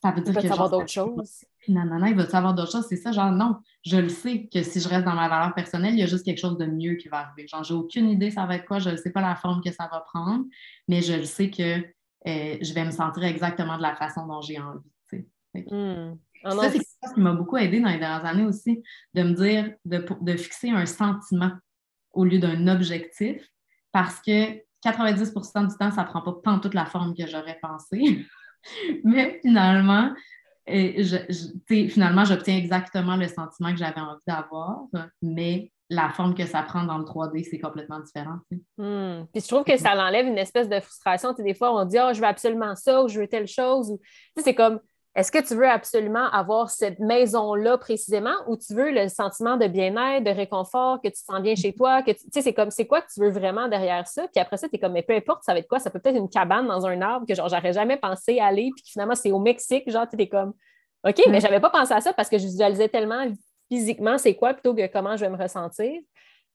ça 0.02 0.12
veut 0.12 0.22
dire 0.22 0.34
il 0.36 0.42
que. 0.42 0.48
savoir 0.48 0.70
d'autres 0.70 0.92
choses. 0.92 1.46
Non, 1.68 1.86
non, 1.86 2.00
non, 2.00 2.08
il 2.08 2.16
va 2.16 2.28
savoir 2.28 2.54
d'autres 2.54 2.72
choses. 2.72 2.88
C'est 2.90 2.98
ça, 2.98 3.12
genre, 3.12 3.32
non, 3.32 3.58
je 3.86 3.98
le 3.98 4.10
sais 4.10 4.50
que 4.52 4.64
si 4.64 4.80
je 4.80 4.88
reste 4.88 5.06
dans 5.06 5.16
ma 5.16 5.30
valeur 5.30 5.54
personnelle, 5.54 5.94
il 5.94 6.00
y 6.00 6.04
a 6.04 6.08
juste 6.08 6.26
quelque 6.26 6.40
chose 6.40 6.58
de 6.58 6.66
mieux 6.66 6.96
qui 6.96 7.08
va 7.08 7.20
arriver. 7.20 7.48
Genre, 7.48 7.64
j'ai 7.64 7.74
aucune 7.74 8.10
idée 8.10 8.32
ça 8.32 8.46
va 8.46 8.56
être 8.56 8.66
quoi, 8.66 8.80
je 8.80 8.90
ne 8.90 8.98
sais 8.98 9.12
pas 9.12 9.22
la 9.22 9.36
forme 9.36 9.62
que 9.62 9.72
ça 9.72 9.90
va 9.92 10.02
prendre, 10.02 10.46
mais 10.88 11.02
je 11.02 11.14
le 11.14 11.24
sais 11.24 11.50
que 11.50 11.80
euh, 12.28 12.58
je 12.62 12.74
vais 12.74 12.86
me 12.86 12.92
sentir 12.92 13.24
exactement 13.24 13.78
de 13.78 13.82
la 13.82 13.96
façon 13.96 14.26
dont 14.28 14.42
j'ai 14.42 14.60
envie. 14.60 15.26
Hmm. 15.54 16.16
Ah 16.46 16.52
ça, 16.52 16.70
c'est 16.72 16.80
ce 16.80 17.14
qui 17.14 17.22
m'a 17.22 17.34
beaucoup 17.34 17.58
aidé 17.58 17.80
dans 17.80 17.90
les 17.90 18.00
dernières 18.00 18.26
années 18.26 18.46
aussi, 18.46 18.84
de 19.14 19.24
me 19.24 19.34
dire, 19.34 19.74
de, 19.86 20.06
de 20.20 20.36
fixer 20.36 20.72
un 20.72 20.86
sentiment 20.86 21.52
au 22.14 22.26
lieu 22.26 22.40
d'un 22.40 22.68
objectif 22.68 23.48
parce 23.92 24.20
que 24.20 24.56
90% 24.86 25.68
du 25.68 25.78
temps, 25.78 25.92
ça 25.92 26.04
ne 26.04 26.08
prend 26.08 26.22
pas 26.22 26.60
toute 26.60 26.74
la 26.74 26.86
forme 26.86 27.16
que 27.16 27.28
j'aurais 27.28 27.60
pensé. 27.62 28.26
Mais 29.04 29.40
finalement, 29.42 30.14
finalement, 31.68 32.26
j'obtiens 32.26 32.58
exactement 32.58 33.16
le 33.18 33.28
sentiment 33.28 33.72
que 33.72 33.78
j'avais 33.78 34.00
envie 34.00 34.22
d'avoir, 34.26 34.84
mais 35.22 35.72
la 35.90 36.10
forme 36.10 36.34
que 36.34 36.46
ça 36.46 36.64
prend 36.64 36.84
dans 36.84 36.98
le 36.98 37.04
3D, 37.04 37.46
c'est 37.50 37.60
complètement 37.60 38.00
différent. 38.00 38.38
Hmm. 38.78 39.26
Puis 39.34 39.42
je 39.42 39.48
trouve 39.48 39.66
que 39.66 39.78
ça 39.78 39.94
l'enlève 39.94 40.26
une 40.26 40.38
espèce 40.38 40.70
de 40.70 40.80
frustration. 40.80 41.34
des 41.34 41.54
fois, 41.54 41.74
on 41.74 41.86
dit 41.86 41.98
oh, 42.00 42.12
je 42.14 42.20
veux 42.20 42.26
absolument 42.26 42.76
ça 42.76 43.04
ou 43.04 43.10
je 43.10 43.20
veux 43.20 43.28
telle 43.28 43.48
chose. 43.48 43.98
C'est 44.38 44.56
comme 44.56 44.80
est-ce 45.16 45.32
que 45.32 45.46
tu 45.46 45.54
veux 45.54 45.70
absolument 45.70 46.28
avoir 46.32 46.72
cette 46.72 46.98
maison-là 47.00 47.78
précisément 47.78 48.34
ou 48.48 48.58
tu 48.58 48.74
veux 48.74 48.90
le 48.92 49.10
sentiment 49.10 49.58
de 49.58 49.68
bien-être, 49.68 50.24
de 50.24 50.32
réconfort, 50.32 51.02
que 51.02 51.08
tu 51.08 51.14
te 51.14 51.32
sens 51.32 51.40
bien 51.42 51.54
chez 51.56 51.74
toi, 51.74 52.02
que 52.02 52.12
tu 52.12 52.18
sais, 52.34 52.42
c'est 52.42 52.54
comme, 52.54 52.72
c'est 52.72 52.88
quoi 52.88 53.02
que 53.02 53.08
tu 53.14 53.20
veux 53.20 53.30
vraiment 53.30 53.68
derrière 53.68 54.08
ça? 54.08 54.24
Puis 54.34 54.42
après 54.42 54.58
ça, 54.58 54.68
tu 54.68 54.76
es 54.76 54.80
comme, 54.80 54.94
mais 54.94 55.04
peu 55.04 55.14
importe, 55.14 55.44
ça 55.44 55.54
va 55.54 55.60
être 55.60 55.68
quoi? 55.68 55.80
Ça 55.80 55.92
peut 55.92 56.02
être 56.04 56.18
une 56.18 56.30
cabane 56.30 56.68
dans 56.68 56.86
un 56.88 57.00
arbre 57.02 57.28
que 57.28 57.36
genre, 57.36 57.48
j'aurais 57.48 57.74
jamais 57.74 57.98
pensé 57.98 58.40
aller, 58.40 58.72
puis 58.76 58.86
finalement, 58.88 59.14
c'est 59.14 59.32
au 59.32 59.40
Mexique, 59.40 59.90
genre, 59.92 60.08
tu 60.10 60.20
es 60.20 60.28
comme, 60.28 60.54
OK, 61.08 61.22
mais 61.30 61.40
j'avais 61.40 61.60
pas 61.60 61.70
pensé 61.70 61.94
à 61.94 62.02
ça 62.02 62.14
parce 62.14 62.30
que 62.30 62.40
je 62.40 62.46
visualisais 62.46 62.90
tellement 62.90 63.26
physiquement 63.70 64.18
c'est 64.18 64.36
quoi 64.36 64.54
plutôt 64.54 64.74
que 64.74 64.88
comment 64.88 65.16
je 65.16 65.26
vais 65.26 65.30
me 65.30 65.38
ressentir. 65.38 66.02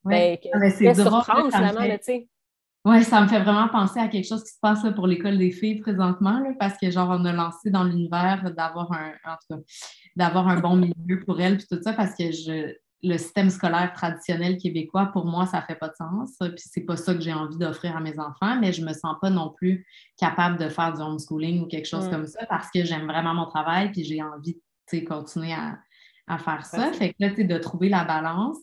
Ben, 0.05 0.39
ah, 0.53 0.71
c'est 0.71 0.95
surprendre 0.95 1.53
finalement, 1.53 1.83
tu 1.83 1.99
sais. 2.03 2.29
Oui, 2.85 3.05
ça 3.05 3.21
me 3.21 3.29
fait 3.29 3.41
vraiment 3.41 3.69
penser 3.69 3.99
à 3.99 4.09
quelque 4.09 4.27
chose 4.27 4.45
qui 4.45 4.53
se 4.53 4.61
passe 4.61 4.87
pour 4.95 5.07
l'école 5.07 5.37
des 5.37 5.51
filles 5.51 5.81
présentement, 5.81 6.43
parce 6.59 6.79
que 6.79 6.91
genre 6.91 7.11
on 7.11 7.25
a 7.25 7.33
lancé 7.33 7.71
dans 7.71 7.85
l'univers 7.85 8.53
d'avoir 8.57 8.93
un, 8.93 9.13
d'avoir 10.17 10.49
un 10.49 10.61
bon 10.61 10.77
milieu 10.77 11.21
pour 11.27 11.41
elles, 11.41 11.59
puis 11.59 11.67
tout 11.71 11.83
ça, 11.83 11.93
parce 11.93 12.15
que 12.15 12.31
je, 12.31 12.75
le 13.03 13.17
système 13.17 13.51
scolaire 13.51 13.93
traditionnel 13.93 14.59
québécois, 14.59 15.07
pour 15.13 15.27
moi, 15.27 15.47
ça 15.47 15.61
ne 15.61 15.63
fait 15.63 15.77
pas 15.77 15.89
de 15.89 15.95
sens. 15.95 16.37
Puis 16.41 16.65
c'est 16.65 16.85
pas 16.85 16.97
ça 16.97 17.15
que 17.15 17.21
j'ai 17.21 17.33
envie 17.33 17.57
d'offrir 17.57 17.97
à 17.97 18.01
mes 18.01 18.19
enfants, 18.19 18.59
mais 18.61 18.73
je 18.73 18.85
me 18.85 18.93
sens 18.93 19.17
pas 19.21 19.31
non 19.31 19.51
plus 19.51 19.87
capable 20.17 20.59
de 20.59 20.69
faire 20.69 20.93
du 20.93 21.01
homeschooling 21.01 21.63
ou 21.63 21.67
quelque 21.67 21.87
chose 21.87 22.07
mm. 22.07 22.11
comme 22.11 22.27
ça 22.27 22.45
parce 22.47 22.71
que 22.71 22.85
j'aime 22.85 23.07
vraiment 23.07 23.35
mon 23.35 23.47
travail, 23.47 23.93
puis 23.93 24.05
j'ai 24.05 24.23
envie 24.23 24.61
de 24.93 25.01
continuer 25.01 25.53
à, 25.53 25.79
à 26.29 26.39
faire 26.39 26.65
ça. 26.65 26.93
Fait 26.93 27.11
que 27.11 27.15
là, 27.19 27.31
tu 27.31 27.37
sais, 27.37 27.45
de 27.45 27.59
trouver 27.59 27.89
la 27.89 28.05
balance. 28.05 28.59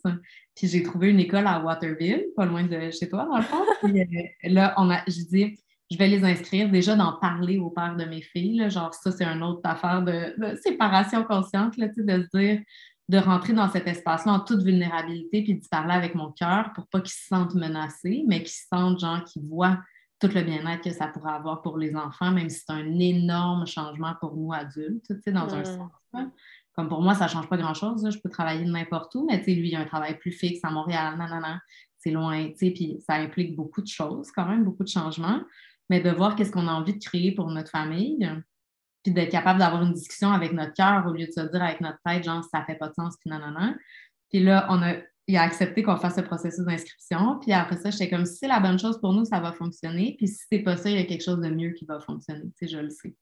Puis 0.55 0.67
j'ai 0.67 0.83
trouvé 0.83 1.09
une 1.09 1.19
école 1.19 1.47
à 1.47 1.59
Waterville, 1.59 2.27
pas 2.35 2.45
loin 2.45 2.63
de 2.63 2.91
chez 2.91 3.09
toi, 3.09 3.25
dans 3.25 3.37
le 3.37 3.43
fond. 3.43 3.63
Puis 3.83 3.99
euh, 3.99 4.05
là, 4.43 4.73
on 4.77 4.89
a, 4.89 5.01
j'ai 5.07 5.23
dit, 5.23 5.59
je 5.91 5.97
vais 5.97 6.07
les 6.07 6.23
inscrire. 6.23 6.69
Déjà, 6.69 6.95
d'en 6.95 7.13
parler 7.13 7.57
au 7.57 7.69
père 7.69 7.95
de 7.95 8.05
mes 8.05 8.21
filles. 8.21 8.69
genre, 8.69 8.93
ça, 8.93 9.11
c'est 9.11 9.25
une 9.25 9.43
autre 9.43 9.61
affaire 9.63 10.01
de, 10.03 10.55
séparation 10.63 11.23
consciente, 11.23 11.77
là, 11.77 11.87
de 11.87 11.93
se 11.93 12.37
dire, 12.37 12.61
de 13.07 13.17
rentrer 13.17 13.53
dans 13.53 13.69
cet 13.69 13.87
espace-là 13.87 14.33
en 14.33 14.39
toute 14.39 14.63
vulnérabilité, 14.63 15.43
puis 15.43 15.55
de 15.55 15.67
parler 15.69 15.93
avec 15.93 16.15
mon 16.15 16.31
cœur 16.31 16.71
pour 16.73 16.87
pas 16.87 17.01
qu'ils 17.01 17.13
se 17.13 17.27
sentent 17.27 17.53
menacés, 17.53 18.23
mais 18.27 18.39
qu'ils 18.39 18.49
se 18.49 18.67
sentent, 18.71 18.99
genre, 18.99 19.23
qu'ils 19.23 19.43
voient 19.43 19.79
tout 20.19 20.29
le 20.33 20.41
bien-être 20.41 20.81
que 20.81 20.91
ça 20.91 21.07
pourrait 21.07 21.33
avoir 21.33 21.61
pour 21.61 21.77
les 21.77 21.95
enfants, 21.95 22.31
même 22.31 22.49
si 22.49 22.63
c'est 22.65 22.73
un 22.73 22.99
énorme 22.99 23.67
changement 23.67 24.15
pour 24.19 24.35
nous 24.35 24.53
adultes, 24.53 25.11
dans 25.27 25.53
un 25.53 25.65
sens. 25.65 25.91
Comme 26.75 26.89
pour 26.89 27.01
moi, 27.01 27.15
ça 27.15 27.25
ne 27.25 27.29
change 27.29 27.47
pas 27.47 27.57
grand-chose. 27.57 28.07
Je 28.09 28.19
peux 28.19 28.29
travailler 28.29 28.65
de 28.65 28.71
n'importe 28.71 29.15
où, 29.15 29.25
mais 29.29 29.37
lui, 29.37 29.69
il 29.69 29.75
a 29.75 29.79
un 29.79 29.85
travail 29.85 30.17
plus 30.17 30.31
fixe 30.31 30.59
à 30.63 30.69
Montréal, 30.69 31.15
non, 31.17 31.27
non, 31.27 31.39
non, 31.39 31.57
c'est 31.97 32.11
loin, 32.11 32.49
puis 32.57 32.97
ça 33.07 33.15
implique 33.15 33.55
beaucoup 33.55 33.81
de 33.81 33.87
choses, 33.87 34.31
quand 34.31 34.45
même, 34.45 34.63
beaucoup 34.63 34.83
de 34.83 34.89
changements. 34.89 35.41
Mais 35.89 36.01
de 36.01 36.09
voir 36.09 36.35
qu'est-ce 36.35 36.51
qu'on 36.51 36.67
a 36.67 36.71
envie 36.71 36.93
de 36.97 37.03
créer 37.03 37.31
pour 37.31 37.49
notre 37.49 37.69
famille, 37.69 38.29
puis 39.03 39.13
d'être 39.13 39.31
capable 39.31 39.59
d'avoir 39.59 39.83
une 39.83 39.93
discussion 39.93 40.31
avec 40.31 40.51
notre 40.51 40.73
cœur 40.73 41.05
au 41.07 41.11
lieu 41.11 41.27
de 41.27 41.31
se 41.31 41.41
dire 41.41 41.63
avec 41.63 41.79
notre 41.79 41.99
tête, 42.03 42.23
genre, 42.23 42.43
ça 42.43 42.63
fait 42.65 42.75
pas 42.75 42.89
de 42.89 42.93
sens, 42.93 43.15
puis 43.19 43.29
non, 43.29 43.39
non, 43.39 43.51
non. 43.51 43.75
Puis 44.31 44.43
là, 44.43 44.65
on 44.69 44.81
a, 44.81 44.95
il 45.27 45.37
a 45.37 45.41
accepté 45.41 45.83
qu'on 45.83 45.97
fasse 45.97 46.15
ce 46.15 46.21
processus 46.21 46.65
d'inscription. 46.65 47.39
Puis 47.39 47.51
après 47.53 47.77
ça, 47.77 47.89
j'étais 47.89 48.09
comme 48.09 48.25
si 48.25 48.35
c'est 48.35 48.47
la 48.47 48.59
bonne 48.59 48.77
chose 48.77 48.99
pour 48.99 49.13
nous, 49.13 49.25
ça 49.25 49.39
va 49.39 49.51
fonctionner. 49.53 50.15
Puis 50.17 50.27
si 50.27 50.43
c'est 50.51 50.59
pas 50.59 50.77
ça, 50.77 50.89
il 50.89 50.97
y 50.97 50.99
a 50.99 51.05
quelque 51.05 51.23
chose 51.23 51.39
de 51.39 51.49
mieux 51.49 51.71
qui 51.71 51.85
va 51.85 51.99
fonctionner. 51.99 52.43
Tu 52.59 52.67
sais, 52.67 52.67
je 52.67 52.77
le 52.77 52.89
sais. 52.89 53.15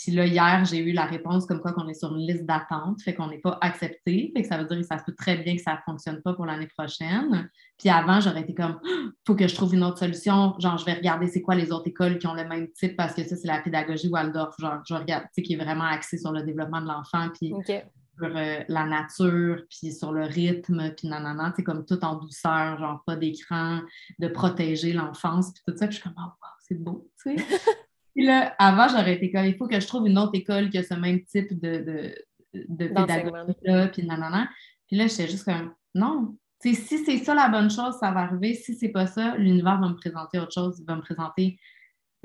Puis 0.00 0.12
là, 0.12 0.26
hier, 0.26 0.64
j'ai 0.64 0.78
eu 0.78 0.92
la 0.92 1.06
réponse 1.06 1.44
comme 1.44 1.60
quoi 1.60 1.72
qu'on 1.72 1.88
est 1.88 1.94
sur 1.94 2.14
une 2.14 2.24
liste 2.24 2.46
d'attente, 2.46 3.02
fait 3.02 3.14
qu'on 3.14 3.26
n'est 3.26 3.40
pas 3.40 3.58
accepté. 3.60 4.30
Fait 4.34 4.42
que 4.42 4.48
ça 4.48 4.56
veut 4.56 4.64
dire 4.64 4.78
que 4.78 4.84
ça 4.84 4.96
se 4.96 5.02
peut 5.02 5.14
très 5.14 5.38
bien 5.38 5.56
que 5.56 5.62
ça 5.62 5.72
ne 5.72 5.78
fonctionne 5.84 6.22
pas 6.22 6.34
pour 6.34 6.46
l'année 6.46 6.68
prochaine. 6.68 7.50
Puis 7.76 7.88
avant, 7.88 8.20
j'aurais 8.20 8.42
été 8.42 8.54
comme, 8.54 8.78
il 8.84 9.12
faut 9.26 9.34
que 9.34 9.48
je 9.48 9.54
trouve 9.56 9.74
une 9.74 9.82
autre 9.82 9.98
solution. 9.98 10.54
Genre, 10.60 10.78
je 10.78 10.84
vais 10.84 10.94
regarder 10.94 11.26
c'est 11.26 11.42
quoi 11.42 11.56
les 11.56 11.72
autres 11.72 11.88
écoles 11.88 12.18
qui 12.18 12.28
ont 12.28 12.34
le 12.34 12.46
même 12.46 12.70
type 12.72 12.96
parce 12.96 13.12
que 13.12 13.24
ça, 13.24 13.34
c'est 13.34 13.48
la 13.48 13.60
pédagogie 13.60 14.08
Waldorf. 14.08 14.54
Genre, 14.60 14.80
je 14.86 14.94
regarde, 14.94 15.24
tu 15.24 15.30
sais, 15.34 15.42
qui 15.42 15.54
est 15.54 15.62
vraiment 15.64 15.84
axée 15.84 16.16
sur 16.16 16.30
le 16.30 16.44
développement 16.44 16.80
de 16.80 16.86
l'enfant. 16.86 17.28
Puis 17.34 17.52
sur 17.66 18.36
euh, 18.36 18.60
la 18.68 18.84
nature, 18.84 19.62
puis 19.68 19.92
sur 19.92 20.12
le 20.12 20.24
rythme, 20.24 20.92
puis 20.96 21.08
nanana, 21.08 21.52
c'est 21.56 21.64
comme 21.64 21.84
tout 21.84 22.04
en 22.04 22.16
douceur, 22.16 22.78
genre 22.78 23.02
pas 23.04 23.16
d'écran, 23.16 23.80
de 24.20 24.28
protéger 24.28 24.92
l'enfance, 24.92 25.52
puis 25.52 25.62
tout 25.66 25.76
ça. 25.76 25.88
Puis 25.88 25.96
je 25.96 26.02
suis 26.02 26.08
comme, 26.08 26.18
oh, 26.18 26.30
wow, 26.40 26.48
c'est 26.60 26.80
beau, 26.80 27.10
tu 27.20 27.36
sais. 27.36 27.44
puis 28.18 28.26
là, 28.26 28.52
avant, 28.58 28.88
j'aurais 28.88 29.14
été 29.14 29.30
comme, 29.30 29.44
il 29.44 29.54
faut 29.54 29.68
que 29.68 29.78
je 29.78 29.86
trouve 29.86 30.08
une 30.08 30.18
autre 30.18 30.34
école 30.34 30.70
qui 30.70 30.78
a 30.78 30.82
ce 30.82 30.94
même 30.94 31.24
type 31.26 31.56
de, 31.60 31.78
de, 31.78 32.14
de 32.52 32.88
pédagogie-là, 32.88 33.86
puis 33.86 34.04
nanana. 34.04 34.48
Puis 34.88 34.96
là, 34.96 35.06
j'étais 35.06 35.28
juste 35.28 35.44
comme, 35.44 35.72
non. 35.94 36.36
si 36.60 36.74
c'est 36.74 37.18
ça 37.18 37.32
la 37.36 37.48
bonne 37.48 37.70
chose, 37.70 37.94
ça 38.00 38.10
va 38.10 38.22
arriver. 38.22 38.54
Si 38.54 38.74
c'est 38.74 38.88
pas 38.88 39.06
ça, 39.06 39.36
l'univers 39.36 39.78
va 39.80 39.90
me 39.90 39.94
présenter 39.94 40.40
autre 40.40 40.50
chose. 40.52 40.80
Il 40.80 40.84
va 40.84 40.96
me 40.96 41.00
présenter 41.00 41.60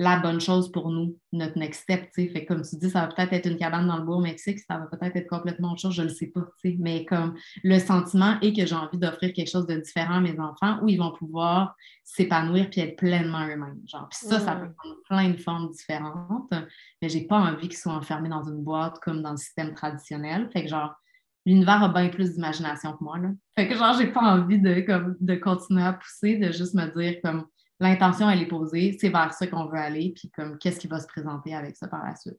la 0.00 0.18
bonne 0.18 0.40
chose 0.40 0.72
pour 0.72 0.90
nous, 0.90 1.16
notre 1.32 1.56
next 1.56 1.82
step. 1.82 2.10
Fait 2.14 2.44
comme 2.46 2.62
tu 2.62 2.76
dis, 2.76 2.90
ça 2.90 3.02
va 3.02 3.06
peut-être 3.08 3.32
être 3.32 3.46
une 3.46 3.56
cabane 3.56 3.86
dans 3.86 3.98
le 3.98 4.04
bois 4.04 4.16
au 4.16 4.20
Mexique, 4.20 4.58
ça 4.58 4.78
va 4.78 4.86
peut-être 4.86 5.16
être 5.16 5.28
complètement 5.28 5.72
autre 5.72 5.82
chose, 5.82 5.94
je 5.94 6.02
ne 6.02 6.08
le 6.08 6.12
sais 6.12 6.26
pas. 6.26 6.44
Mais 6.78 7.04
comme 7.04 7.34
le 7.62 7.78
sentiment 7.78 8.38
est 8.40 8.52
que 8.52 8.66
j'ai 8.66 8.74
envie 8.74 8.98
d'offrir 8.98 9.32
quelque 9.32 9.50
chose 9.50 9.66
de 9.66 9.76
différent 9.76 10.16
à 10.16 10.20
mes 10.20 10.38
enfants 10.40 10.78
où 10.82 10.88
ils 10.88 10.98
vont 10.98 11.12
pouvoir 11.12 11.76
s'épanouir 12.02 12.70
puis 12.70 12.80
être 12.80 12.96
pleinement 12.96 13.46
eux-mêmes. 13.46 13.80
Genre. 13.86 14.08
Puis 14.08 14.28
ça, 14.28 14.40
ça 14.40 14.56
peut 14.56 14.72
prendre 14.76 14.96
plein 15.08 15.30
de 15.30 15.36
formes 15.36 15.70
différentes, 15.70 16.52
mais 17.00 17.08
j'ai 17.08 17.26
pas 17.26 17.38
envie 17.38 17.68
qu'ils 17.68 17.78
soient 17.78 17.94
enfermés 17.94 18.28
dans 18.28 18.42
une 18.42 18.62
boîte 18.62 18.98
comme 19.00 19.22
dans 19.22 19.32
le 19.32 19.36
système 19.36 19.74
traditionnel. 19.74 20.48
Fait 20.52 20.64
que 20.64 20.68
genre, 20.68 20.94
l'univers 21.46 21.82
a 21.82 21.88
bien 21.88 22.08
plus 22.08 22.34
d'imagination 22.34 22.94
que 22.94 23.04
moi. 23.04 23.18
Là. 23.18 23.28
Fait 23.54 23.68
que 23.68 23.76
genre, 23.76 23.96
j'ai 23.96 24.08
pas 24.08 24.22
envie 24.22 24.58
de, 24.58 24.80
comme, 24.80 25.16
de 25.20 25.34
continuer 25.36 25.82
à 25.82 25.92
pousser, 25.92 26.36
de 26.36 26.50
juste 26.50 26.74
me 26.74 26.86
dire 26.98 27.20
comme 27.22 27.46
l'intention, 27.80 28.30
elle 28.30 28.42
est 28.42 28.46
posée, 28.46 28.96
c'est 29.00 29.08
vers 29.08 29.32
ça 29.32 29.46
qu'on 29.46 29.66
veut 29.66 29.78
aller, 29.78 30.12
puis 30.14 30.30
comme 30.30 30.58
qu'est-ce 30.58 30.78
qui 30.78 30.86
va 30.86 31.00
se 31.00 31.06
présenter 31.06 31.54
avec 31.54 31.76
ça 31.76 31.88
par 31.88 32.04
la 32.04 32.14
suite. 32.14 32.38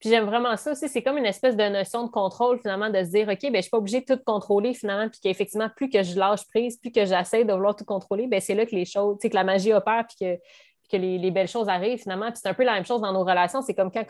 Puis 0.00 0.10
j'aime 0.10 0.26
vraiment 0.26 0.56
ça 0.56 0.72
aussi, 0.72 0.88
c'est 0.88 1.02
comme 1.02 1.18
une 1.18 1.26
espèce 1.26 1.56
de 1.56 1.68
notion 1.68 2.04
de 2.04 2.10
contrôle 2.10 2.60
finalement, 2.60 2.88
de 2.88 3.02
se 3.02 3.10
dire, 3.10 3.28
OK, 3.28 3.40
ben, 3.42 3.50
je 3.50 3.56
ne 3.56 3.62
suis 3.62 3.70
pas 3.70 3.78
obligée 3.78 4.00
de 4.00 4.14
tout 4.14 4.20
contrôler 4.24 4.72
finalement, 4.72 5.08
puis 5.10 5.20
qu'effectivement, 5.20 5.68
plus 5.74 5.90
que 5.90 6.02
je 6.04 6.16
lâche 6.16 6.46
prise, 6.46 6.76
plus 6.76 6.92
que 6.92 7.04
j'essaie 7.04 7.44
de 7.44 7.52
vouloir 7.52 7.74
tout 7.74 7.84
contrôler, 7.84 8.28
ben, 8.28 8.40
c'est 8.40 8.54
là 8.54 8.64
que 8.64 8.76
les 8.76 8.84
choses, 8.84 9.18
que 9.20 9.28
la 9.32 9.42
magie 9.42 9.72
opère, 9.72 10.04
puis 10.06 10.16
que, 10.20 10.40
que 10.88 10.96
les, 10.96 11.30
belles 11.32 11.48
choses 11.48 11.68
arrivent 11.68 11.98
finalement. 11.98 12.30
Puis 12.30 12.40
c'est 12.42 12.48
un 12.48 12.54
peu 12.54 12.62
la 12.62 12.74
même 12.74 12.86
chose 12.86 13.00
dans 13.00 13.12
nos 13.12 13.24
relations, 13.24 13.60
c'est 13.60 13.74
comme 13.74 13.90
quand 13.90 14.04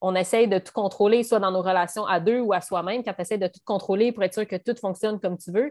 on 0.00 0.14
essaye 0.14 0.48
de 0.48 0.58
tout 0.58 0.72
contrôler, 0.72 1.22
soit 1.22 1.38
dans 1.38 1.50
nos 1.50 1.62
relations 1.62 2.06
à 2.06 2.18
deux 2.18 2.40
ou 2.40 2.54
à 2.54 2.62
soi-même, 2.62 3.04
quand 3.04 3.12
tu 3.12 3.20
essaies 3.20 3.38
de 3.38 3.46
tout 3.46 3.60
contrôler 3.64 4.12
pour 4.12 4.22
être 4.22 4.34
sûr 4.34 4.46
que 4.48 4.56
tout 4.56 4.74
fonctionne 4.80 5.20
comme 5.20 5.36
tu 5.36 5.52
veux, 5.52 5.70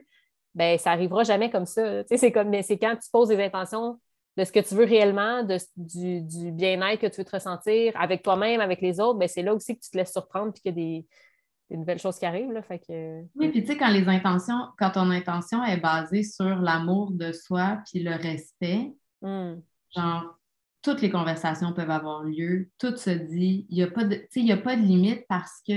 ben 0.53 0.77
ça 0.77 0.91
n'arrivera 0.91 1.23
jamais 1.23 1.49
comme 1.49 1.65
ça. 1.65 2.03
C'est 2.05 2.31
comme, 2.31 2.53
c'est 2.61 2.77
quand 2.77 2.95
tu 2.95 3.09
poses 3.11 3.29
des 3.29 3.43
intentions 3.43 3.99
de 4.37 4.43
ce 4.43 4.51
que 4.51 4.59
tu 4.59 4.75
veux 4.75 4.83
réellement, 4.83 5.43
de, 5.43 5.57
du, 5.77 6.51
bien-être 6.51 6.99
que 6.99 7.07
tu 7.07 7.21
veux 7.21 7.25
te 7.25 7.35
ressentir 7.35 7.93
avec 7.95 8.21
toi-même, 8.21 8.59
avec 8.59 8.81
les 8.81 8.99
autres, 8.99 9.17
ben 9.17 9.27
c'est 9.27 9.43
là 9.43 9.53
aussi 9.53 9.77
que 9.77 9.83
tu 9.83 9.89
te 9.89 9.97
laisses 9.97 10.11
surprendre 10.11 10.49
et 10.49 10.59
qu'il 10.59 10.65
y 10.65 10.69
a 10.69 10.75
des, 11.69 11.77
nouvelles 11.77 11.99
choses 11.99 12.19
qui 12.19 12.25
arrivent. 12.25 12.51
Là, 12.51 12.61
fait 12.61 12.79
que... 12.79 13.21
Oui, 13.35 13.49
puis 13.49 13.61
tu 13.61 13.67
sais, 13.67 13.77
quand 13.77 13.89
les 13.89 14.07
intentions, 14.07 14.67
quand 14.77 14.91
ton 14.91 15.09
intention 15.09 15.63
est 15.63 15.77
basée 15.77 16.23
sur 16.23 16.55
l'amour 16.57 17.11
de 17.11 17.31
soi 17.31 17.79
puis 17.89 18.03
le 18.03 18.11
respect, 18.11 18.93
hmm. 19.21 19.55
genre, 19.95 20.39
toutes 20.81 21.01
les 21.01 21.09
conversations 21.09 21.73
peuvent 21.73 21.89
avoir 21.89 22.23
lieu, 22.23 22.69
tout 22.77 22.95
se 22.95 23.09
dit, 23.09 23.65
il 23.69 23.77
n'y 23.77 23.83
a, 23.83 23.87
pas 23.87 24.03
de, 24.03 24.51
a 24.51 24.57
pas 24.57 24.75
de 24.75 24.81
limite 24.81 25.25
parce 25.27 25.61
que 25.67 25.73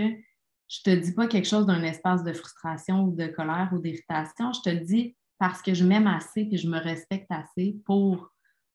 je 0.68 0.82
te 0.82 0.90
dis 0.90 1.14
pas 1.14 1.26
quelque 1.26 1.48
chose 1.48 1.64
d'un 1.64 1.82
espace 1.82 2.24
de 2.24 2.32
frustration 2.32 3.04
ou 3.04 3.14
de 3.14 3.26
colère 3.28 3.70
ou 3.72 3.78
d'irritation, 3.78 4.52
je 4.52 4.60
te 4.60 4.68
le 4.68 4.80
dis 4.80 5.16
parce 5.38 5.62
que 5.62 5.72
je 5.72 5.84
m'aime 5.84 6.06
assez 6.06 6.46
et 6.50 6.56
je 6.58 6.68
me 6.68 6.78
respecte 6.78 7.30
assez 7.30 7.76
pour 7.86 8.30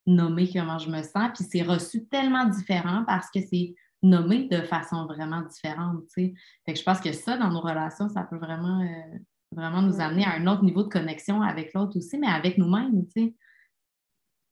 nommer 0.05 0.51
comment 0.51 0.79
je 0.79 0.89
me 0.89 1.01
sens. 1.01 1.31
Puis 1.35 1.45
c'est 1.49 1.61
reçu 1.61 2.05
tellement 2.07 2.45
différent 2.45 3.03
parce 3.05 3.29
que 3.29 3.39
c'est 3.41 3.75
nommé 4.01 4.47
de 4.49 4.61
façon 4.61 5.05
vraiment 5.05 5.41
différente. 5.41 6.03
Fait 6.13 6.33
que 6.67 6.75
je 6.75 6.83
pense 6.83 6.99
que 6.99 7.13
ça, 7.13 7.37
dans 7.37 7.49
nos 7.49 7.61
relations, 7.61 8.09
ça 8.09 8.23
peut 8.23 8.37
vraiment, 8.37 8.81
euh, 8.81 9.17
vraiment 9.51 9.81
nous 9.81 10.01
amener 10.01 10.25
à 10.25 10.33
un 10.33 10.47
autre 10.47 10.63
niveau 10.63 10.83
de 10.83 10.89
connexion 10.89 11.41
avec 11.41 11.73
l'autre 11.73 11.97
aussi, 11.97 12.17
mais 12.17 12.27
avec 12.27 12.57
nous-mêmes. 12.57 13.05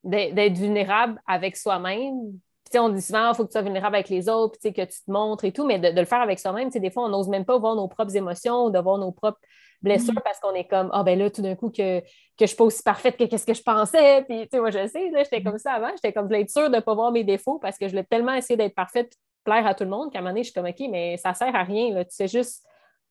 D'être 0.03 0.57
vulnérable 0.57 1.21
avec 1.27 1.57
soi-même. 1.57 2.39
On 2.79 2.89
dit 2.89 3.01
souvent, 3.01 3.31
il 3.31 3.35
faut 3.35 3.43
que 3.43 3.49
tu 3.49 3.53
sois 3.53 3.61
vulnérable 3.61 3.95
avec 3.95 4.09
les 4.09 4.29
autres, 4.29 4.57
que 4.61 4.69
tu 4.69 5.03
te 5.05 5.11
montres 5.11 5.45
et 5.45 5.51
tout, 5.51 5.65
mais 5.65 5.79
de, 5.79 5.89
de 5.89 5.99
le 5.99 6.05
faire 6.05 6.21
avec 6.21 6.39
soi-même, 6.39 6.69
des 6.69 6.91
fois, 6.91 7.05
on 7.05 7.09
n'ose 7.09 7.27
même 7.27 7.45
pas 7.45 7.57
voir 7.57 7.75
nos 7.75 7.87
propres 7.87 8.15
émotions, 8.15 8.69
de 8.69 8.79
voir 8.79 8.97
nos 8.97 9.11
propres 9.11 9.39
blessure 9.81 10.13
mm. 10.13 10.21
parce 10.23 10.39
qu'on 10.39 10.53
est 10.53 10.67
comme, 10.67 10.89
ah 10.93 11.03
ben 11.03 11.17
là, 11.17 11.29
tout 11.29 11.41
d'un 11.41 11.55
coup, 11.55 11.69
que, 11.69 11.99
que 11.99 12.05
je 12.41 12.45
suis 12.45 12.55
pas 12.55 12.63
aussi 12.63 12.83
parfaite 12.83 13.17
que 13.17 13.25
qu'est-ce 13.25 13.45
que 13.45 13.53
je 13.53 13.63
pensais. 13.63 14.23
Puis, 14.23 14.41
tu 14.43 14.49
sais, 14.51 14.59
moi, 14.59 14.71
je 14.71 14.87
sais, 14.87 15.11
j'étais 15.15 15.39
mm. 15.39 15.43
comme 15.43 15.57
ça 15.57 15.73
avant. 15.73 15.91
J'étais 15.91 16.13
comme, 16.13 16.31
être 16.33 16.49
sûre 16.49 16.69
de 16.69 16.75
ne 16.75 16.81
pas 16.81 16.93
voir 16.93 17.11
mes 17.11 17.23
défauts 17.23 17.59
parce 17.59 17.77
que 17.77 17.87
je 17.87 17.91
voulais 17.91 18.05
tellement 18.05 18.33
essayer 18.33 18.57
d'être 18.57 18.75
parfaite 18.75 19.13
plaire 19.43 19.65
à 19.65 19.73
tout 19.73 19.83
le 19.83 19.89
monde 19.89 20.11
qu'à 20.11 20.19
un 20.19 20.21
moment 20.21 20.31
donné, 20.31 20.43
je 20.43 20.51
suis 20.51 20.53
comme, 20.53 20.67
OK, 20.67 20.87
mais 20.89 21.17
ça 21.17 21.33
sert 21.33 21.55
à 21.55 21.63
rien. 21.63 21.93
Là. 21.93 22.05
Tu 22.05 22.11
sais 22.11 22.27
juste 22.27 22.65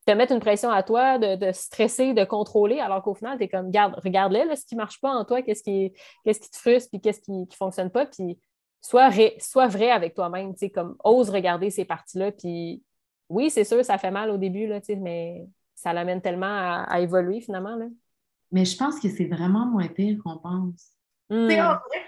te 0.06 0.12
mettre 0.12 0.32
une 0.32 0.40
pression 0.40 0.70
à 0.70 0.82
toi, 0.82 1.18
de, 1.18 1.52
stresser, 1.52 2.14
de 2.14 2.24
contrôler, 2.24 2.80
alors 2.80 3.02
qu'au 3.02 3.14
final, 3.14 3.36
tu 3.36 3.44
es 3.44 3.48
comme, 3.48 3.66
regarde, 3.66 3.94
regarde-le, 4.02 4.56
ce 4.56 4.64
qui 4.64 4.74
ne 4.74 4.80
marche 4.80 5.00
pas 5.00 5.10
en 5.10 5.24
toi, 5.24 5.42
qu'est-ce 5.42 5.62
qui, 5.62 5.92
qu'est-ce 6.24 6.40
qui 6.40 6.50
te 6.50 6.56
frustre, 6.56 6.88
puis 6.90 7.00
qu'est-ce 7.00 7.20
qui 7.20 7.32
ne 7.32 7.44
fonctionne 7.56 7.90
pas, 7.90 8.06
puis 8.06 8.38
sois, 8.80 9.10
sois 9.38 9.66
vrai 9.68 9.90
avec 9.90 10.14
toi-même, 10.14 10.52
tu 10.52 10.60
sais, 10.60 10.70
comme, 10.70 10.96
ose 11.04 11.30
regarder 11.30 11.70
ces 11.70 11.84
parties-là, 11.84 12.32
puis 12.32 12.82
oui, 13.28 13.50
c'est 13.50 13.64
sûr, 13.64 13.84
ça 13.84 13.98
fait 13.98 14.10
mal 14.10 14.30
au 14.30 14.36
début, 14.36 14.66
là, 14.66 14.80
tu 14.80 14.86
sais, 14.86 14.96
mais 14.96 15.46
ça 15.74 15.92
l'amène 15.92 16.20
tellement 16.20 16.84
à, 16.86 17.00
évoluer 17.00 17.40
finalement. 17.40 17.76
Là. 17.76 17.86
Mais 18.52 18.64
je 18.64 18.76
pense 18.76 18.98
que 19.00 19.08
c'est 19.08 19.26
vraiment 19.26 19.66
moins 19.66 19.88
pire 19.88 20.18
qu'on 20.22 20.36
pense. 20.38 20.90
Hmm. 21.30 21.48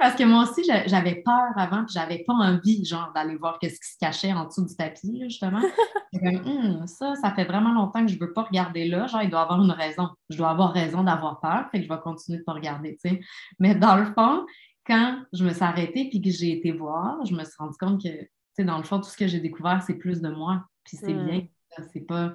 Parce 0.00 0.16
que 0.16 0.24
moi 0.24 0.42
aussi, 0.42 0.64
j'avais 0.64 1.22
peur 1.22 1.52
avant, 1.56 1.84
puis 1.84 1.94
j'avais 1.94 2.24
pas 2.26 2.32
envie, 2.32 2.84
genre, 2.84 3.12
d'aller 3.14 3.36
voir 3.36 3.58
ce 3.62 3.68
qui 3.68 3.74
se 3.76 3.96
cachait 3.98 4.32
en 4.32 4.46
dessous 4.46 4.66
du 4.66 4.76
tapis, 4.76 5.20
justement. 5.22 5.62
Hum, 6.14 6.86
ça, 6.86 7.14
ça 7.14 7.32
fait 7.34 7.46
vraiment 7.46 7.72
longtemps 7.72 8.04
que 8.04 8.12
je 8.12 8.18
veux 8.18 8.34
pas 8.34 8.42
regarder 8.42 8.86
là. 8.86 9.06
Genre, 9.06 9.22
il 9.22 9.30
doit 9.30 9.40
avoir 9.40 9.62
une 9.62 9.70
raison. 9.70 10.10
Je 10.28 10.36
dois 10.36 10.50
avoir 10.50 10.74
raison 10.74 11.02
d'avoir 11.02 11.40
peur, 11.40 11.70
fait 11.70 11.78
que 11.78 11.84
je 11.84 11.88
vais 11.88 12.00
continuer 12.00 12.40
de 12.40 12.44
pas 12.44 12.52
regarder, 12.52 12.98
tu 13.02 13.08
sais. 13.08 13.20
Mais 13.58 13.74
dans 13.74 13.96
le 13.96 14.04
fond, 14.12 14.44
quand 14.86 15.24
je 15.32 15.44
me 15.44 15.52
suis 15.52 15.62
arrêtée 15.62 16.08
puis 16.08 16.20
que 16.20 16.30
j'ai 16.30 16.52
été 16.52 16.72
voir, 16.72 17.24
je 17.24 17.34
me 17.34 17.44
suis 17.44 17.54
rendu 17.58 17.76
compte 17.78 18.02
que, 18.02 18.08
tu 18.08 18.28
sais, 18.54 18.64
dans 18.64 18.78
le 18.78 18.84
fond, 18.84 18.98
tout 18.98 19.08
ce 19.08 19.16
que 19.16 19.26
j'ai 19.26 19.40
découvert, 19.40 19.82
c'est 19.82 19.94
plus 19.94 20.20
de 20.20 20.28
moi. 20.28 20.64
Puis 20.84 20.96
c'est 20.96 21.14
hmm. 21.14 21.26
bien. 21.26 21.46
C'est 21.92 22.06
pas 22.06 22.34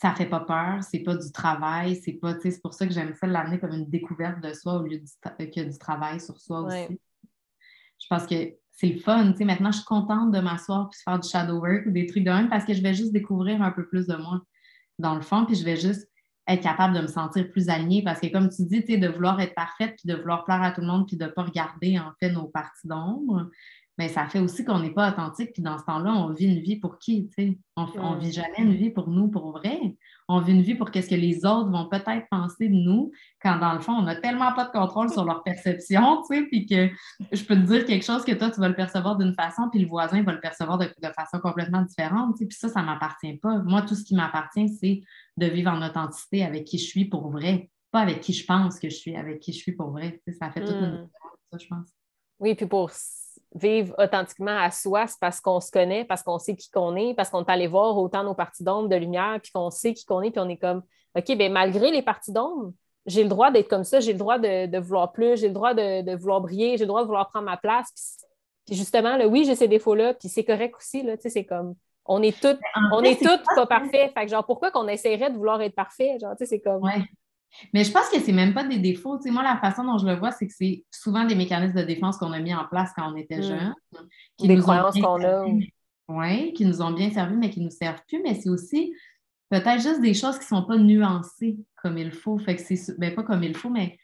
ça 0.00 0.14
fait 0.14 0.26
pas 0.26 0.40
peur, 0.40 0.82
c'est 0.82 1.00
pas 1.00 1.16
du 1.16 1.32
travail, 1.32 1.96
c'est 1.96 2.12
pas, 2.14 2.38
c'est 2.38 2.60
pour 2.60 2.74
ça 2.74 2.86
que 2.86 2.92
j'aime 2.92 3.14
ça 3.14 3.26
l'amener 3.26 3.58
comme 3.58 3.72
une 3.72 3.88
découverte 3.88 4.42
de 4.42 4.52
soi 4.52 4.74
au 4.74 4.82
lieu 4.82 4.98
que 4.98 5.60
du 5.62 5.78
travail 5.78 6.20
sur 6.20 6.38
soi 6.38 6.60
aussi. 6.62 6.98
Je 7.98 8.06
pense 8.10 8.26
que 8.26 8.34
c'est 8.72 8.88
le 8.88 8.98
fun, 8.98 9.32
tu 9.32 9.38
sais, 9.38 9.44
maintenant 9.46 9.72
je 9.72 9.78
suis 9.78 9.86
contente 9.86 10.32
de 10.32 10.40
m'asseoir 10.40 10.90
puis 10.90 11.00
faire 11.02 11.18
du 11.18 11.26
shadow 11.26 11.60
work 11.60 11.86
ou 11.86 11.90
des 11.92 12.04
trucs 12.04 12.24
de 12.24 12.30
même 12.30 12.50
parce 12.50 12.66
que 12.66 12.74
je 12.74 12.82
vais 12.82 12.92
juste 12.92 13.12
découvrir 13.12 13.62
un 13.62 13.70
peu 13.70 13.88
plus 13.88 14.06
de 14.06 14.16
moi 14.16 14.42
dans 14.98 15.14
le 15.14 15.22
fond, 15.22 15.46
puis 15.46 15.54
je 15.54 15.64
vais 15.64 15.76
juste 15.76 16.06
être 16.48 16.62
capable 16.62 16.94
de 16.94 17.00
me 17.00 17.06
sentir 17.06 17.50
plus 17.50 17.68
alignée 17.68 18.02
parce 18.02 18.20
que 18.20 18.28
comme 18.28 18.48
tu 18.48 18.62
dis, 18.64 18.82
de 18.82 19.08
vouloir 19.08 19.40
être 19.40 19.54
parfaite 19.54 19.96
puis 19.96 20.08
de 20.08 20.14
vouloir 20.14 20.44
plaire 20.44 20.62
à 20.62 20.70
tout 20.70 20.80
le 20.80 20.86
monde 20.86 21.06
puis 21.06 21.16
de 21.16 21.24
ne 21.24 21.30
pas 21.30 21.42
regarder 21.42 21.98
en 21.98 22.12
fait 22.20 22.30
nos 22.30 22.46
parties 22.46 22.86
d'ombre, 22.86 23.50
mais 23.98 24.08
ça 24.08 24.26
fait 24.28 24.40
aussi 24.40 24.64
qu'on 24.64 24.80
n'est 24.80 24.92
pas 24.92 25.10
authentique. 25.10 25.52
Puis 25.54 25.62
dans 25.62 25.78
ce 25.78 25.84
temps-là, 25.84 26.12
on 26.12 26.32
vit 26.32 26.46
une 26.46 26.60
vie 26.60 26.76
pour 26.76 26.98
qui? 26.98 27.30
On 27.76 28.14
ne 28.14 28.20
vit 28.20 28.32
jamais 28.32 28.58
une 28.58 28.74
vie 28.74 28.90
pour 28.90 29.08
nous, 29.08 29.28
pour 29.28 29.52
vrai. 29.52 29.78
On 30.28 30.40
vit 30.40 30.52
une 30.52 30.62
vie 30.62 30.74
pour 30.74 30.90
qu'est-ce 30.90 31.08
que 31.08 31.14
les 31.14 31.46
autres 31.46 31.70
vont 31.70 31.88
peut-être 31.88 32.26
penser 32.30 32.68
de 32.68 32.74
nous, 32.74 33.10
quand 33.40 33.58
dans 33.58 33.72
le 33.72 33.80
fond, 33.80 33.92
on 33.92 34.02
n'a 34.02 34.16
tellement 34.16 34.52
pas 34.52 34.66
de 34.66 34.70
contrôle 34.70 35.08
sur 35.10 35.24
leur 35.24 35.42
perception, 35.42 36.22
puis 36.28 36.66
que 36.66 36.90
je 37.32 37.44
peux 37.44 37.54
te 37.54 37.60
dire 37.60 37.86
quelque 37.86 38.04
chose 38.04 38.24
que 38.24 38.32
toi, 38.32 38.50
tu 38.50 38.60
vas 38.60 38.68
le 38.68 38.74
percevoir 38.74 39.16
d'une 39.16 39.34
façon, 39.34 39.68
puis 39.70 39.80
le 39.80 39.88
voisin 39.88 40.22
va 40.22 40.32
le 40.32 40.40
percevoir 40.40 40.78
de, 40.78 40.88
façon 41.16 41.38
complètement 41.38 41.82
différente. 41.82 42.36
Puis 42.36 42.48
ça, 42.50 42.68
ça 42.68 42.80
ne 42.80 42.86
m'appartient 42.86 43.38
pas. 43.38 43.58
Moi, 43.58 43.82
tout 43.82 43.94
ce 43.94 44.04
qui 44.04 44.14
m'appartient, 44.14 44.68
c'est 44.68 45.00
de 45.38 45.46
vivre 45.46 45.70
en 45.70 45.86
authenticité 45.86 46.44
avec 46.44 46.64
qui 46.64 46.78
je 46.78 46.84
suis 46.84 47.06
pour 47.06 47.30
vrai, 47.30 47.70
pas 47.92 48.00
avec 48.00 48.20
qui 48.20 48.34
je 48.34 48.44
pense 48.44 48.78
que 48.78 48.90
je 48.90 48.96
suis, 48.96 49.16
avec 49.16 49.40
qui 49.40 49.52
je 49.52 49.58
suis 49.58 49.72
pour 49.72 49.90
vrai. 49.90 50.20
ça 50.38 50.50
fait 50.50 50.60
toute 50.60 50.74
une 50.74 51.02
hmm. 51.02 51.06
différence, 51.06 51.38
ça, 51.50 51.58
je 51.58 51.66
pense. 51.66 51.88
Oui, 52.38 52.54
puis 52.54 52.66
pour 52.66 52.90
vivre 53.56 53.94
authentiquement 53.98 54.56
à 54.58 54.70
soi, 54.70 55.06
c'est 55.06 55.18
parce 55.20 55.40
qu'on 55.40 55.60
se 55.60 55.70
connaît, 55.70 56.04
parce 56.04 56.22
qu'on 56.22 56.38
sait 56.38 56.56
qui 56.56 56.70
qu'on 56.70 56.94
est, 56.96 57.14
parce 57.14 57.30
qu'on 57.30 57.44
est 57.44 57.50
allé 57.50 57.66
voir 57.66 57.96
autant 57.96 58.22
nos 58.22 58.34
parties 58.34 58.64
d'ombre, 58.64 58.88
de 58.88 58.96
lumière, 58.96 59.38
puis 59.42 59.52
qu'on 59.52 59.70
sait 59.70 59.94
qui 59.94 60.04
qu'on 60.04 60.22
est, 60.22 60.30
puis 60.30 60.40
on 60.40 60.48
est 60.48 60.56
comme, 60.56 60.82
OK, 61.16 61.36
bien, 61.36 61.48
malgré 61.48 61.90
les 61.90 62.02
parties 62.02 62.32
d'ombre, 62.32 62.72
j'ai 63.06 63.22
le 63.22 63.28
droit 63.28 63.50
d'être 63.50 63.68
comme 63.68 63.84
ça, 63.84 64.00
j'ai 64.00 64.12
le 64.12 64.18
droit 64.18 64.38
de, 64.38 64.78
vouloir 64.78 65.12
plus, 65.12 65.38
j'ai 65.38 65.48
le 65.48 65.54
droit 65.54 65.74
de, 65.74 66.16
vouloir 66.16 66.40
briller, 66.40 66.76
j'ai 66.76 66.84
le 66.84 66.88
droit 66.88 67.02
de 67.02 67.06
vouloir 67.06 67.30
prendre 67.30 67.46
ma 67.46 67.56
place. 67.56 68.18
Puis, 68.66 68.74
justement, 68.74 69.16
oui, 69.26 69.44
j'ai 69.44 69.54
ces 69.54 69.68
défauts-là, 69.68 70.14
puis 70.14 70.28
c'est 70.28 70.44
correct 70.44 70.74
aussi, 70.76 71.02
là, 71.02 71.14
c'est 71.18 71.44
comme, 71.44 71.74
on 72.04 72.22
est 72.22 72.38
toutes, 72.40 72.60
on 72.92 73.02
est 73.02 73.20
toutes 73.20 73.44
pas 73.54 73.66
parfaits. 73.66 74.12
Fait 74.12 74.24
que 74.24 74.28
genre, 74.28 74.44
pourquoi 74.44 74.70
qu'on 74.70 74.88
essaierait 74.88 75.30
de 75.30 75.36
vouloir 75.36 75.60
être 75.62 75.74
parfait? 75.74 76.18
Genre, 76.20 76.32
tu 76.36 76.44
sais, 76.44 76.46
c'est 76.46 76.60
comme... 76.60 76.82
Mais 77.72 77.84
je 77.84 77.90
pense 77.90 78.08
que 78.08 78.20
c'est 78.20 78.32
même 78.32 78.54
pas 78.54 78.64
des 78.64 78.78
défauts. 78.78 79.18
moi, 79.26 79.42
la 79.42 79.56
façon 79.56 79.84
dont 79.84 79.98
je 79.98 80.06
le 80.06 80.16
vois, 80.16 80.30
c'est 80.30 80.46
que 80.46 80.52
c'est 80.54 80.84
souvent 80.90 81.24
des 81.24 81.34
mécanismes 81.34 81.78
de 81.78 81.86
défense 81.86 82.18
qu'on 82.18 82.32
a 82.32 82.40
mis 82.40 82.54
en 82.54 82.66
place 82.66 82.90
quand 82.94 83.12
on 83.12 83.16
était 83.16 83.38
mm. 83.38 83.42
jeune. 83.42 83.74
Des 84.40 84.56
croyances 84.58 84.98
qu'on 85.00 85.24
a. 85.24 85.46
Oui, 86.08 86.52
qui 86.52 86.64
nous 86.64 86.82
ont 86.82 86.92
bien 86.92 87.10
servi, 87.10 87.36
mais 87.36 87.50
qui 87.50 87.60
ne 87.60 87.64
nous 87.64 87.70
servent 87.70 88.02
plus. 88.06 88.22
Mais 88.22 88.34
c'est 88.34 88.48
aussi 88.48 88.94
peut-être 89.50 89.82
juste 89.82 90.00
des 90.00 90.14
choses 90.14 90.38
qui 90.38 90.44
ne 90.44 90.60
sont 90.60 90.64
pas 90.64 90.76
nuancées 90.76 91.56
comme 91.82 91.98
il 91.98 92.12
faut. 92.12 92.38
Fait 92.38 92.56
que 92.56 92.62
c'est 92.62 92.98
ben, 92.98 93.14
pas 93.14 93.22
comme 93.22 93.42
il 93.42 93.56
faut, 93.56 93.70
mais 93.70 93.98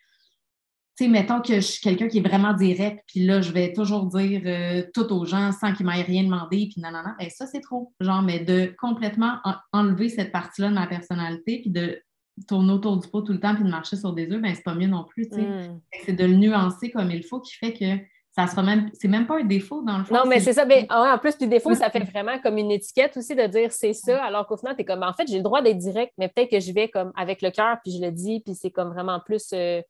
tu 0.96 1.04
sais, 1.04 1.10
mettons 1.10 1.40
que 1.40 1.54
je 1.54 1.60
suis 1.60 1.80
quelqu'un 1.80 2.08
qui 2.08 2.18
est 2.18 2.28
vraiment 2.28 2.52
direct, 2.52 3.02
puis 3.06 3.24
là, 3.24 3.40
je 3.40 3.50
vais 3.50 3.72
toujours 3.72 4.06
dire 4.06 4.42
euh, 4.44 4.82
tout 4.92 5.10
aux 5.12 5.24
gens 5.24 5.50
sans 5.52 5.72
qu'ils 5.72 5.86
m'aient 5.86 6.02
rien 6.02 6.24
demandé, 6.24 6.68
puis 6.70 6.82
non, 6.82 6.90
non, 6.90 7.02
non, 7.02 7.14
ben, 7.18 7.30
ça, 7.30 7.46
c'est 7.46 7.60
trop. 7.60 7.92
Genre, 8.00 8.20
mais 8.20 8.40
de 8.40 8.74
complètement 8.78 9.38
enlever 9.72 10.10
cette 10.10 10.32
partie-là 10.32 10.68
de 10.68 10.74
ma 10.74 10.86
personnalité, 10.86 11.60
puis 11.62 11.70
de 11.70 12.02
tourner 12.48 12.72
autour 12.72 12.96
du 12.96 13.08
pot 13.08 13.22
tout 13.22 13.32
le 13.32 13.40
temps 13.40 13.54
puis 13.54 13.64
de 13.64 13.70
marcher 13.70 13.96
sur 13.96 14.12
des 14.12 14.30
œufs, 14.30 14.40
ben 14.40 14.54
c'est 14.54 14.62
pas 14.62 14.74
mieux 14.74 14.86
non 14.88 15.04
plus. 15.04 15.28
Mm. 15.30 15.80
C'est 16.04 16.12
de 16.12 16.24
le 16.24 16.34
nuancer 16.34 16.90
comme 16.90 17.10
il 17.10 17.24
faut 17.24 17.40
qui 17.40 17.54
fait 17.54 17.72
que 17.72 18.02
ça 18.34 18.46
sera 18.46 18.62
même. 18.62 18.90
C'est 18.94 19.08
même 19.08 19.26
pas 19.26 19.38
un 19.38 19.44
défaut 19.44 19.82
dans 19.82 19.98
le 19.98 20.04
fond. 20.04 20.14
Non, 20.14 20.22
mais 20.26 20.40
c'est 20.40 20.54
ça. 20.54 20.64
Ben, 20.64 20.86
en 20.88 21.18
plus, 21.18 21.36
du 21.36 21.46
défaut, 21.46 21.74
ça 21.74 21.90
fait 21.90 22.04
vraiment 22.04 22.38
comme 22.40 22.56
une 22.56 22.70
étiquette 22.70 23.16
aussi 23.16 23.34
de 23.34 23.46
dire 23.46 23.70
c'est 23.72 23.92
ça, 23.92 24.24
alors 24.24 24.46
qu'au 24.46 24.56
final, 24.56 24.74
tu 24.74 24.82
es 24.82 24.84
comme 24.84 25.02
en 25.02 25.12
fait, 25.12 25.26
j'ai 25.26 25.36
le 25.36 25.42
droit 25.42 25.60
d'être 25.60 25.78
direct, 25.78 26.12
mais 26.16 26.28
peut-être 26.28 26.50
que 26.50 26.60
je 26.60 26.72
vais 26.72 26.88
comme 26.88 27.12
avec 27.14 27.42
le 27.42 27.50
cœur, 27.50 27.76
puis 27.84 27.92
je 27.92 28.02
le 28.02 28.10
dis, 28.10 28.40
puis 28.40 28.54
c'est 28.54 28.70
comme 28.70 28.88
vraiment 28.88 29.20
plus. 29.20 29.50
Euh, 29.52 29.82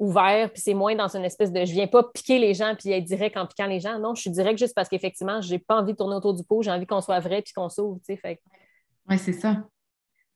ouvert, 0.00 0.50
puis 0.50 0.62
c'est 0.62 0.72
moins 0.72 0.94
dans 0.94 1.14
une 1.14 1.26
espèce 1.26 1.52
de 1.52 1.62
je 1.62 1.72
viens 1.72 1.86
pas 1.86 2.02
piquer 2.02 2.38
les 2.38 2.54
gens 2.54 2.74
puis 2.74 2.90
être 2.90 3.04
direct 3.04 3.36
en 3.36 3.46
piquant 3.46 3.66
les 3.66 3.80
gens. 3.80 3.98
Non, 3.98 4.14
je 4.14 4.22
suis 4.22 4.30
direct 4.30 4.58
juste 4.58 4.74
parce 4.74 4.88
qu'effectivement, 4.88 5.42
j'ai 5.42 5.58
pas 5.58 5.76
envie 5.76 5.92
de 5.92 5.98
tourner 5.98 6.16
autour 6.16 6.32
du 6.32 6.42
pot, 6.42 6.62
j'ai 6.62 6.70
envie 6.70 6.86
qu'on 6.86 7.02
soit 7.02 7.20
vrai 7.20 7.42
puis 7.42 7.52
qu'on 7.52 7.68
s'ouvre, 7.68 7.98
tu 7.98 8.14
sais. 8.14 8.16
Fait... 8.16 8.40
Oui, 9.08 9.18
c'est 9.18 9.34
ça. 9.34 9.62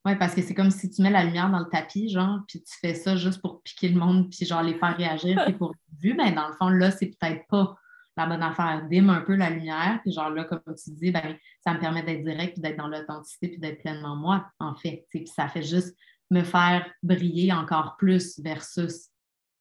Oui, 0.07 0.17
parce 0.17 0.35
que 0.35 0.43
c'est 0.43 0.55
comme 0.55 0.71
si 0.71 0.91
tu 0.91 1.01
mets 1.01 1.11
la 1.11 1.25
lumière 1.25 1.51
dans 1.51 1.61
le 1.61 1.69
tapis, 1.69 2.11
genre, 2.11 2.41
puis 2.47 2.63
tu 2.63 2.79
fais 2.79 2.95
ça 2.95 3.17
juste 3.17 3.41
pour 3.41 3.63
piquer 3.63 3.89
le 3.89 3.99
monde, 3.99 4.29
puis 4.31 4.45
genre 4.45 4.63
les 4.63 4.75
faire 4.75 4.97
réagir, 4.97 5.43
puis 5.45 5.55
pour 5.55 5.75
vu, 5.99 6.15
mais 6.15 6.31
ben, 6.31 6.35
dans 6.35 6.49
le 6.49 6.55
fond, 6.55 6.69
là, 6.69 6.91
c'est 6.91 7.07
peut-être 7.07 7.47
pas 7.49 7.75
la 8.17 8.27
bonne 8.27 8.43
affaire. 8.43 8.87
Dime 8.91 9.09
un 9.09 9.23
peu 9.23 9.35
la 9.35 9.49
lumière, 9.49 10.01
puis 10.03 10.13
genre 10.13 10.29
là, 10.29 10.45
comme 10.45 10.61
tu 10.77 10.91
dis, 10.91 11.11
ben, 11.11 11.37
ça 11.65 11.73
me 11.73 11.81
permet 11.81 12.03
d'être 12.03 12.23
direct, 12.23 12.53
puis 12.53 12.61
d'être 12.61 12.77
dans 12.77 12.89
l'authenticité, 12.89 13.49
puis 13.49 13.59
d'être 13.59 13.81
pleinement 13.81 14.15
moi, 14.15 14.47
en 14.59 14.75
fait. 14.75 15.07
Puis 15.09 15.27
ça 15.27 15.49
fait 15.49 15.63
juste 15.63 15.97
me 16.31 16.43
faire 16.43 16.87
briller 17.03 17.53
encore 17.53 17.97
plus 17.97 18.39
versus 18.41 19.09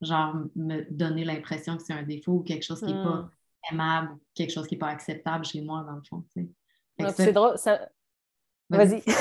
genre 0.01 0.35
me 0.57 0.85
donner 0.91 1.23
l'impression 1.23 1.77
que 1.77 1.83
c'est 1.83 1.93
un 1.93 2.03
défaut 2.03 2.33
ou 2.33 2.43
quelque 2.43 2.63
chose 2.63 2.79
qui 2.79 2.93
n'est 2.93 3.03
pas 3.03 3.15
hmm. 3.15 3.29
aimable, 3.71 4.11
ou 4.11 4.21
quelque 4.35 4.51
chose 4.51 4.67
qui 4.67 4.75
n'est 4.75 4.79
pas 4.79 4.89
acceptable 4.89 5.45
chez 5.45 5.61
moi, 5.61 5.85
dans 5.87 5.95
le 5.95 6.03
fond. 6.03 6.25
C'est 7.15 7.31
drôle. 7.31 7.57
Ça... 7.57 7.87
Vas-y. 8.69 9.01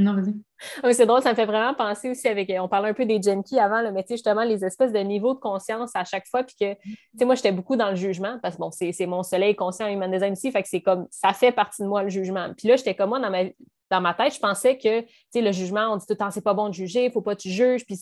vas-y. 0.00 0.34
Ah 0.82 0.92
c'est 0.92 1.06
drôle, 1.06 1.22
ça 1.22 1.30
me 1.30 1.34
fait 1.36 1.46
vraiment 1.46 1.74
penser 1.74 2.10
aussi 2.10 2.26
avec. 2.28 2.52
On 2.58 2.68
parlait 2.68 2.88
un 2.88 2.94
peu 2.94 3.06
des 3.06 3.20
junkies 3.22 3.58
avant, 3.58 3.80
le 3.80 3.92
mais 3.92 4.04
justement, 4.08 4.42
les 4.42 4.64
espèces 4.64 4.92
de 4.92 4.98
niveaux 4.98 5.34
de 5.34 5.38
conscience 5.38 5.90
à 5.94 6.04
chaque 6.04 6.26
fois. 6.26 6.42
Puis 6.42 6.56
que, 6.60 6.74
tu 6.74 6.98
sais, 7.18 7.24
moi, 7.24 7.34
j'étais 7.34 7.52
beaucoup 7.52 7.76
dans 7.76 7.90
le 7.90 7.96
jugement 7.96 8.38
parce 8.42 8.56
que, 8.56 8.60
bon, 8.60 8.70
c'est 8.70 9.06
mon 9.06 9.22
soleil 9.22 9.54
conscient 9.54 9.86
human 9.86 10.10
design 10.10 10.32
ici, 10.32 10.50
fait 10.50 10.62
que 10.62 10.68
c'est 10.68 10.80
comme, 10.80 11.06
ça 11.10 11.32
fait 11.32 11.52
partie 11.52 11.82
de 11.82 11.88
moi, 11.88 12.02
le 12.02 12.08
jugement. 12.08 12.52
Puis 12.56 12.68
là, 12.68 12.76
j'étais 12.76 12.94
comme 12.94 13.10
moi, 13.10 13.20
dans 13.20 13.30
ma, 13.30 13.44
dans 13.90 14.00
ma 14.00 14.14
tête, 14.14 14.34
je 14.34 14.40
pensais 14.40 14.76
que, 14.76 15.00
tu 15.00 15.08
sais, 15.30 15.40
le 15.40 15.52
jugement, 15.52 15.92
on 15.92 15.96
dit 15.96 16.06
tout 16.06 16.14
le 16.14 16.18
temps, 16.18 16.30
c'est 16.30 16.44
pas 16.44 16.54
bon 16.54 16.68
de 16.68 16.74
juger, 16.74 17.06
il 17.06 17.12
faut 17.12 17.22
pas 17.22 17.34
que 17.34 17.40
tu 17.40 17.50
juges. 17.50 17.84
Puis, 17.86 17.98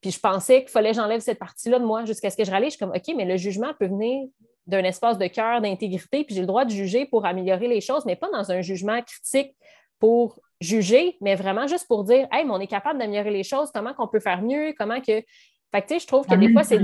puis 0.00 0.10
je 0.10 0.20
pensais 0.20 0.60
qu'il 0.60 0.70
fallait 0.70 0.90
que 0.90 0.96
j'enlève 0.96 1.20
cette 1.20 1.38
partie-là 1.38 1.78
de 1.78 1.84
moi 1.84 2.04
jusqu'à 2.04 2.30
ce 2.30 2.36
que 2.36 2.44
je 2.44 2.50
réalise. 2.50 2.72
Je 2.72 2.76
suis 2.76 2.84
comme, 2.84 2.94
OK, 2.94 3.14
mais 3.16 3.24
le 3.24 3.36
jugement 3.36 3.72
peut 3.78 3.86
venir 3.86 4.28
d'un 4.66 4.84
espace 4.84 5.18
de 5.18 5.26
cœur, 5.26 5.60
d'intégrité, 5.60 6.24
puis 6.24 6.34
j'ai 6.34 6.40
le 6.40 6.46
droit 6.46 6.64
de 6.64 6.70
juger 6.70 7.06
pour 7.06 7.26
améliorer 7.26 7.68
les 7.68 7.80
choses, 7.80 8.04
mais 8.06 8.16
pas 8.16 8.30
dans 8.30 8.50
un 8.50 8.62
jugement 8.62 9.00
critique 9.02 9.54
pour 9.98 10.40
juger, 10.60 11.16
mais 11.20 11.34
vraiment 11.34 11.66
juste 11.66 11.86
pour 11.86 12.04
dire, 12.04 12.26
hey, 12.32 12.44
mais 12.44 12.50
on 12.50 12.60
est 12.60 12.66
capable 12.66 12.98
d'améliorer 12.98 13.30
les 13.30 13.42
choses, 13.42 13.70
comment 13.72 13.94
qu'on 13.94 14.08
peut 14.08 14.20
faire 14.20 14.42
mieux, 14.42 14.74
comment 14.78 15.00
que. 15.00 15.22
Fait 15.72 15.82
que, 15.82 15.88
tu 15.88 15.94
sais, 15.94 16.00
je 16.00 16.06
trouve 16.06 16.24
que 16.24 16.34
des 16.36 16.52
fois, 16.52 16.62
c'est. 16.62 16.78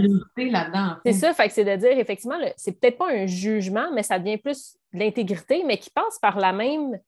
C'est 1.04 1.12
ça, 1.12 1.32
fait 1.32 1.46
que 1.46 1.54
c'est 1.54 1.64
de 1.64 1.76
dire, 1.76 1.96
effectivement, 1.98 2.38
c'est 2.56 2.72
peut-être 2.80 2.98
pas 2.98 3.10
un 3.10 3.26
jugement, 3.26 3.88
mais 3.92 4.02
ça 4.02 4.18
devient 4.18 4.38
plus 4.38 4.76
l'intégrité, 4.92 5.62
mais 5.64 5.78
qui 5.78 5.90
passe 5.90 6.18
par 6.18 6.38
la 6.38 6.52
même 6.52 6.98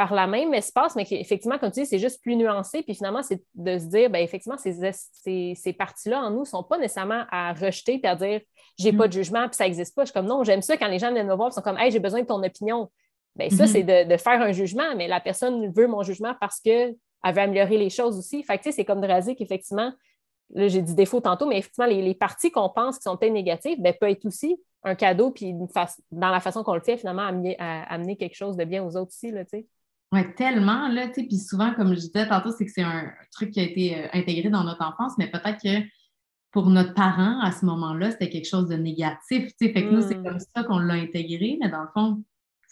par 0.00 0.14
la 0.14 0.26
même 0.26 0.54
espace, 0.54 0.96
mais 0.96 1.04
qui, 1.04 1.14
effectivement, 1.16 1.58
comme 1.58 1.70
tu 1.70 1.80
dis, 1.80 1.86
c'est 1.86 1.98
juste 1.98 2.22
plus 2.22 2.34
nuancé. 2.34 2.82
Puis 2.82 2.94
finalement, 2.94 3.22
c'est 3.22 3.42
de 3.54 3.76
se 3.78 3.84
dire, 3.84 4.08
bien, 4.08 4.22
effectivement, 4.22 4.56
ces, 4.56 4.72
ces, 5.12 5.52
ces 5.54 5.72
parties-là 5.74 6.22
en 6.22 6.30
nous 6.30 6.40
ne 6.40 6.44
sont 6.46 6.62
pas 6.62 6.78
nécessairement 6.78 7.24
à 7.30 7.52
rejeter 7.52 7.98
puis 7.98 8.06
à 8.06 8.16
dire, 8.16 8.40
j'ai 8.78 8.94
pas 8.94 9.08
de 9.08 9.12
mm. 9.12 9.22
jugement, 9.22 9.46
puis 9.46 9.56
ça 9.56 9.64
n'existe 9.64 9.94
pas. 9.94 10.04
Je 10.04 10.06
suis 10.06 10.14
comme, 10.14 10.24
non, 10.24 10.42
j'aime 10.42 10.62
ça 10.62 10.78
quand 10.78 10.88
les 10.88 10.98
gens 10.98 11.12
viennent 11.12 11.26
me 11.26 11.34
voir, 11.34 11.50
ils 11.50 11.54
sont 11.54 11.60
comme, 11.60 11.76
hey, 11.76 11.90
j'ai 11.90 11.98
besoin 11.98 12.22
de 12.22 12.26
ton 12.26 12.42
opinion. 12.42 12.90
Bien, 13.36 13.48
ça, 13.50 13.64
mm-hmm. 13.64 13.66
c'est 13.68 14.06
de, 14.06 14.16
faire 14.16 14.40
un 14.42 14.52
jugement, 14.52 14.96
mais 14.96 15.08
la 15.08 15.20
personne 15.20 15.72
veut 15.72 15.86
mon 15.86 16.02
jugement 16.02 16.34
parce 16.40 16.60
qu'elle 16.60 16.96
veut 17.24 17.38
améliorer 17.38 17.78
les 17.78 17.90
choses 17.90 18.18
aussi. 18.18 18.42
Fait 18.42 18.58
que, 18.58 18.64
tu 18.64 18.70
sais, 18.70 18.76
c'est 18.76 18.84
comme 18.84 19.00
de 19.00 19.06
raser 19.06 19.36
qu'effectivement, 19.36 19.92
là, 20.54 20.68
j'ai 20.68 20.82
dit 20.82 20.94
défaut 20.94 21.20
tantôt, 21.20 21.46
mais 21.46 21.58
effectivement, 21.58 21.88
les, 21.88 22.14
parties 22.14 22.50
qu'on 22.50 22.68
pense 22.68 22.98
qui 22.98 23.04
sont 23.04 23.16
peut-être 23.16 23.32
négatives, 23.32 23.80
bien, 23.80 23.92
peut 23.98 24.10
être 24.10 24.24
aussi 24.26 24.56
un 24.82 24.94
cadeau, 24.94 25.30
puis 25.30 25.54
dans 26.10 26.30
la 26.30 26.40
façon 26.40 26.62
qu'on 26.62 26.74
le 26.74 26.80
fait, 26.80 26.96
finalement, 26.96 27.22
amener, 27.22 27.56
à, 27.58 27.82
amener 27.92 28.16
quelque 28.16 28.36
chose 28.36 28.56
de 28.56 28.64
bien 28.64 28.82
aux 28.82 28.96
autres 28.96 29.12
aussi, 29.12 29.30
là, 29.30 29.44
tu 29.44 29.50
sais. 29.50 29.66
Oui, 30.12 30.22
tellement, 30.34 30.88
là, 30.88 31.06
tu 31.06 31.20
sais, 31.20 31.22
puis 31.22 31.38
souvent, 31.38 31.72
comme 31.74 31.94
je 31.94 32.00
disais 32.00 32.26
tantôt, 32.26 32.50
c'est 32.50 32.64
que 32.64 32.72
c'est 32.72 32.82
un 32.82 33.12
truc 33.30 33.52
qui 33.52 33.60
a 33.60 33.62
été 33.62 33.96
euh, 33.96 34.08
intégré 34.12 34.48
dans 34.50 34.64
notre 34.64 34.82
enfance, 34.82 35.12
mais 35.18 35.30
peut-être 35.30 35.62
que 35.62 35.86
pour 36.50 36.68
notre 36.68 36.94
parent, 36.94 37.40
à 37.40 37.52
ce 37.52 37.64
moment-là, 37.66 38.10
c'était 38.10 38.28
quelque 38.28 38.48
chose 38.48 38.66
de 38.66 38.74
négatif, 38.74 39.46
tu 39.56 39.66
sais, 39.66 39.72
fait 39.72 39.84
que 39.84 39.90
nous, 39.90 40.02
c'est 40.02 40.16
mm. 40.16 40.24
comme 40.24 40.40
ça 40.40 40.64
qu'on 40.64 40.80
l'a 40.80 40.94
intégré, 40.94 41.58
mais 41.60 41.68
dans 41.68 41.82
le 41.82 41.88
fond, 41.94 42.24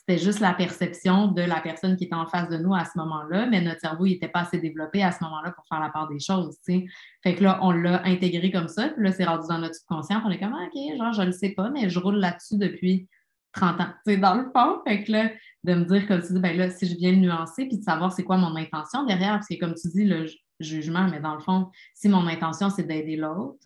c'était 0.08 0.24
juste 0.24 0.40
la 0.40 0.54
perception 0.54 1.28
de 1.28 1.42
la 1.42 1.60
personne 1.60 1.94
qui 1.94 2.04
était 2.04 2.14
en 2.14 2.26
face 2.26 2.48
de 2.48 2.56
nous 2.56 2.74
à 2.74 2.86
ce 2.86 2.96
moment-là, 2.96 3.46
mais 3.46 3.60
notre 3.60 3.80
cerveau 3.80 4.06
n'était 4.06 4.28
pas 4.28 4.40
assez 4.40 4.58
développé 4.58 5.02
à 5.02 5.12
ce 5.12 5.22
moment-là 5.24 5.50
pour 5.50 5.66
faire 5.66 5.80
la 5.80 5.90
part 5.90 6.08
des 6.08 6.18
choses. 6.18 6.56
Fait 6.64 7.34
que 7.34 7.44
là, 7.44 7.58
on 7.60 7.72
l'a 7.72 8.02
intégré 8.06 8.50
comme 8.50 8.68
ça, 8.68 8.88
puis 8.88 9.04
là, 9.04 9.12
c'est 9.12 9.26
rendu 9.26 9.46
dans 9.48 9.58
notre 9.58 9.74
subconscient, 9.74 10.22
on 10.24 10.30
est 10.30 10.38
comme, 10.38 10.54
ah, 10.54 10.66
OK, 10.66 10.96
genre, 10.96 11.12
je 11.12 11.20
ne 11.20 11.26
le 11.26 11.32
sais 11.32 11.50
pas, 11.50 11.68
mais 11.68 11.90
je 11.90 11.98
roule 11.98 12.16
là-dessus 12.16 12.56
depuis 12.56 13.06
30 13.52 13.80
ans. 13.82 13.88
C'est 14.06 14.16
dans 14.16 14.34
le 14.34 14.50
fond, 14.50 14.80
fait 14.86 15.04
que 15.04 15.12
là, 15.12 15.30
de 15.64 15.74
me 15.74 15.84
dire, 15.84 16.08
comme 16.08 16.22
tu 16.22 16.32
dis, 16.32 16.40
ben 16.40 16.56
là, 16.56 16.70
si 16.70 16.86
je 16.86 16.96
viens 16.96 17.10
le 17.10 17.18
nuancer, 17.18 17.66
puis 17.66 17.76
de 17.76 17.84
savoir 17.84 18.10
c'est 18.10 18.24
quoi 18.24 18.38
mon 18.38 18.56
intention 18.56 19.04
derrière, 19.04 19.32
parce 19.32 19.48
que 19.48 19.58
comme 19.60 19.74
tu 19.74 19.88
dis, 19.88 20.04
le 20.04 20.24
jugement, 20.58 21.06
mais 21.10 21.20
dans 21.20 21.34
le 21.34 21.40
fond, 21.40 21.68
si 21.94 22.08
mon 22.08 22.26
intention, 22.26 22.70
c'est 22.70 22.84
d'aider 22.84 23.16
l'autre, 23.16 23.60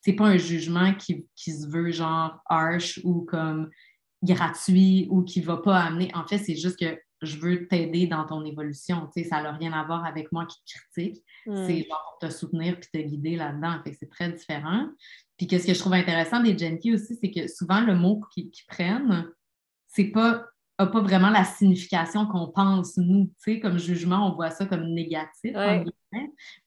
c'est 0.00 0.14
pas 0.14 0.26
un 0.26 0.38
jugement 0.38 0.92
qui, 0.94 1.24
qui 1.36 1.52
se 1.52 1.68
veut 1.68 1.92
genre 1.92 2.42
harsh 2.46 3.00
ou 3.04 3.22
comme 3.22 3.70
gratuit 4.24 5.06
ou 5.10 5.22
qui 5.22 5.40
ne 5.40 5.46
va 5.46 5.58
pas 5.58 5.78
amener. 5.78 6.10
En 6.14 6.26
fait, 6.26 6.38
c'est 6.38 6.56
juste 6.56 6.78
que 6.78 6.98
je 7.22 7.38
veux 7.38 7.66
t'aider 7.68 8.06
dans 8.06 8.24
ton 8.24 8.44
évolution. 8.44 9.08
Tu 9.14 9.22
sais, 9.22 9.28
ça 9.28 9.42
n'a 9.42 9.52
rien 9.52 9.72
à 9.72 9.84
voir 9.84 10.04
avec 10.04 10.32
moi 10.32 10.46
qui 10.46 10.58
te 10.64 10.72
critique. 10.72 11.24
Hmm. 11.46 11.66
C'est 11.66 11.86
genre 11.88 12.18
pour 12.20 12.28
te 12.28 12.34
soutenir 12.34 12.78
puis 12.78 12.88
te 12.92 12.98
guider 12.98 13.36
là-dedans. 13.36 13.80
Fait 13.84 13.92
c'est 13.92 14.10
très 14.10 14.30
différent. 14.30 14.88
Puis 15.36 15.46
qu'est-ce 15.46 15.66
que 15.66 15.74
je 15.74 15.78
trouve 15.78 15.94
intéressant 15.94 16.40
des 16.40 16.56
Genki 16.56 16.94
aussi, 16.94 17.16
c'est 17.20 17.30
que 17.30 17.48
souvent 17.48 17.80
le 17.80 17.94
mot 17.94 18.20
qu'ils 18.34 18.50
prennent, 18.68 19.28
c'est 19.88 20.10
pas 20.10 20.44
n'a 20.78 20.86
pas 20.86 21.00
vraiment 21.00 21.30
la 21.30 21.44
signification 21.44 22.26
qu'on 22.26 22.48
pense, 22.48 22.96
nous. 22.96 23.26
Tu 23.44 23.54
sais, 23.54 23.60
comme 23.60 23.78
jugement, 23.78 24.28
on 24.28 24.34
voit 24.34 24.50
ça 24.50 24.66
comme 24.66 24.92
négatif, 24.92 25.54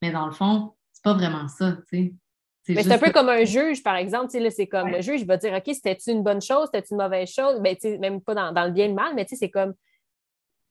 mais 0.01 0.11
dans 0.11 0.25
le 0.25 0.31
fond, 0.31 0.73
c'est 0.93 1.03
pas 1.03 1.13
vraiment 1.13 1.47
ça, 1.47 1.73
tu 1.73 1.97
sais. 1.97 2.13
Mais 2.69 2.83
c'est 2.83 2.91
un 2.91 2.97
peu 2.97 3.11
comme 3.11 3.29
un 3.29 3.43
juge, 3.43 3.83
par 3.83 3.95
exemple. 3.95 4.27
C'est 4.49 4.67
comme 4.67 4.89
le 4.89 5.01
juge 5.01 5.25
va 5.25 5.37
dire 5.37 5.53
OK, 5.53 5.73
c'était 5.73 5.97
une 6.07 6.23
bonne 6.23 6.41
chose, 6.41 6.69
c'était 6.73 6.87
une 6.89 6.97
mauvaise 6.97 7.29
chose, 7.29 7.59
ben, 7.61 7.75
même 7.99 8.21
pas 8.21 8.33
dans, 8.33 8.65
le 8.65 8.71
bien 8.71 8.85
et 8.85 8.89
le 8.89 8.93
mal, 8.93 9.13
mais 9.15 9.25
c'est 9.29 9.49
comme 9.49 9.73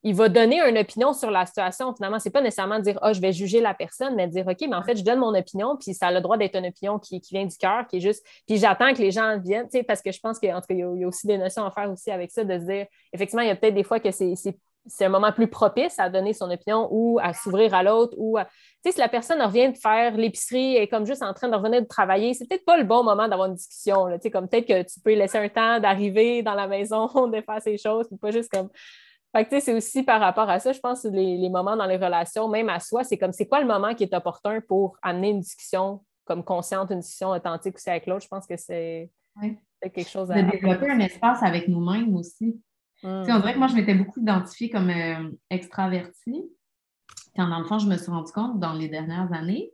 il 0.02 0.14
va 0.14 0.28
donner 0.28 0.60
une 0.60 0.78
opinion 0.78 1.12
sur 1.12 1.32
la 1.32 1.46
situation. 1.46 1.92
Finalement, 1.92 2.20
c'est 2.20 2.30
pas 2.30 2.40
nécessairement 2.40 2.78
dire 2.78 2.96
oh, 3.02 3.12
je 3.12 3.20
vais 3.20 3.32
juger 3.32 3.60
la 3.60 3.74
personne, 3.74 4.14
mais 4.14 4.28
dire 4.28 4.46
OK, 4.46 4.58
mais 4.60 4.76
en 4.76 4.82
fait, 4.82 4.96
je 4.96 5.02
donne 5.02 5.18
mon 5.18 5.34
opinion, 5.34 5.76
puis 5.76 5.94
ça 5.94 6.08
a 6.08 6.12
le 6.12 6.20
droit 6.20 6.36
d'être 6.36 6.56
une 6.56 6.66
opinion 6.66 6.98
qui, 6.98 7.20
vient 7.30 7.44
du 7.44 7.56
cœur, 7.56 7.86
qui 7.88 7.96
est 7.96 8.00
juste. 8.00 8.24
Puis 8.46 8.58
j'attends 8.58 8.92
que 8.94 8.98
les 8.98 9.10
gens 9.10 9.38
viennent, 9.40 9.68
parce 9.86 10.02
que 10.02 10.12
je 10.12 10.20
pense 10.20 10.38
qu'en 10.38 10.60
tout 10.60 10.66
cas, 10.68 10.74
il 10.74 10.78
y, 10.78 10.82
a, 10.82 11.08
aussi 11.08 11.26
des 11.26 11.38
notions 11.38 11.64
à 11.64 11.72
faire 11.72 11.90
aussi 11.90 12.10
avec 12.10 12.30
ça, 12.30 12.44
de 12.44 12.58
se 12.58 12.64
dire 12.64 12.86
effectivement, 13.12 13.42
il 13.42 13.48
y 13.48 13.50
a 13.50 13.56
peut-être 13.56 13.74
des 13.74 13.82
fois 13.82 13.98
que 13.98 14.10
c'est 14.12 14.34
c'est 14.86 15.04
un 15.04 15.08
moment 15.08 15.32
plus 15.32 15.48
propice 15.48 15.98
à 15.98 16.08
donner 16.08 16.32
son 16.32 16.50
opinion 16.50 16.88
ou 16.90 17.18
à 17.22 17.32
s'ouvrir 17.32 17.74
à 17.74 17.82
l'autre 17.82 18.14
ou 18.16 18.38
Tu 18.38 18.44
sais, 18.84 18.92
si 18.92 18.98
la 18.98 19.08
personne 19.08 19.40
revient 19.42 19.72
de 19.72 19.76
faire 19.76 20.16
l'épicerie 20.16 20.76
et 20.76 20.88
comme 20.88 21.06
juste 21.06 21.22
en 21.22 21.34
train 21.34 21.48
de 21.48 21.56
revenir 21.56 21.82
de 21.82 21.86
travailler, 21.86 22.34
c'est 22.34 22.46
peut-être 22.46 22.64
pas 22.64 22.76
le 22.76 22.84
bon 22.84 23.02
moment 23.02 23.28
d'avoir 23.28 23.48
une 23.48 23.54
discussion. 23.54 24.06
Tu 24.12 24.18
sais, 24.22 24.30
comme 24.30 24.48
peut-être 24.48 24.66
que 24.66 24.82
tu 24.82 25.00
peux 25.00 25.14
laisser 25.14 25.38
un 25.38 25.48
temps 25.48 25.80
d'arriver 25.80 26.42
dans 26.42 26.54
la 26.54 26.66
maison, 26.66 27.06
de 27.28 27.40
faire 27.40 27.62
ces 27.62 27.78
choses, 27.78 28.06
puis 28.08 28.16
pas 28.16 28.30
juste 28.30 28.50
comme. 28.50 28.70
Fait 29.34 29.44
que, 29.44 29.50
tu 29.50 29.56
sais, 29.56 29.60
c'est 29.60 29.74
aussi 29.74 30.02
par 30.02 30.20
rapport 30.20 30.48
à 30.48 30.60
ça, 30.60 30.72
je 30.72 30.80
pense, 30.80 31.04
les, 31.04 31.36
les 31.36 31.48
moments 31.50 31.76
dans 31.76 31.86
les 31.86 31.96
relations, 31.96 32.48
même 32.48 32.68
à 32.68 32.80
soi, 32.80 33.04
c'est 33.04 33.18
comme 33.18 33.32
c'est 33.32 33.46
quoi 33.46 33.60
le 33.60 33.66
moment 33.66 33.94
qui 33.94 34.04
est 34.04 34.14
opportun 34.14 34.60
pour 34.66 34.96
amener 35.02 35.30
une 35.30 35.40
discussion 35.40 36.00
comme 36.26 36.44
consciente, 36.44 36.90
une 36.90 37.00
discussion 37.00 37.30
authentique 37.30 37.76
aussi 37.76 37.88
avec 37.88 38.06
l'autre? 38.06 38.24
Je 38.24 38.28
pense 38.28 38.46
que 38.46 38.56
c'est 38.56 39.10
C'est 39.82 39.90
quelque 39.90 40.10
chose 40.10 40.30
à. 40.30 40.42
De 40.42 40.50
développer 40.50 40.90
un 40.90 40.98
espace 41.00 41.42
avec 41.42 41.68
nous-mêmes 41.68 42.14
aussi. 42.14 42.60
On 43.02 43.22
dirait 43.22 43.54
que 43.54 43.58
moi, 43.58 43.68
je 43.68 43.74
m'étais 43.74 43.94
beaucoup 43.94 44.20
identifiée 44.20 44.70
comme 44.70 44.90
euh, 44.90 45.30
extravertie. 45.50 46.42
Quand, 47.36 47.48
dans 47.48 47.58
le 47.58 47.66
fond, 47.66 47.78
je 47.78 47.86
me 47.86 47.96
suis 47.96 48.10
rendu 48.10 48.32
compte 48.32 48.58
dans 48.58 48.72
les 48.72 48.88
dernières 48.88 49.32
années, 49.32 49.70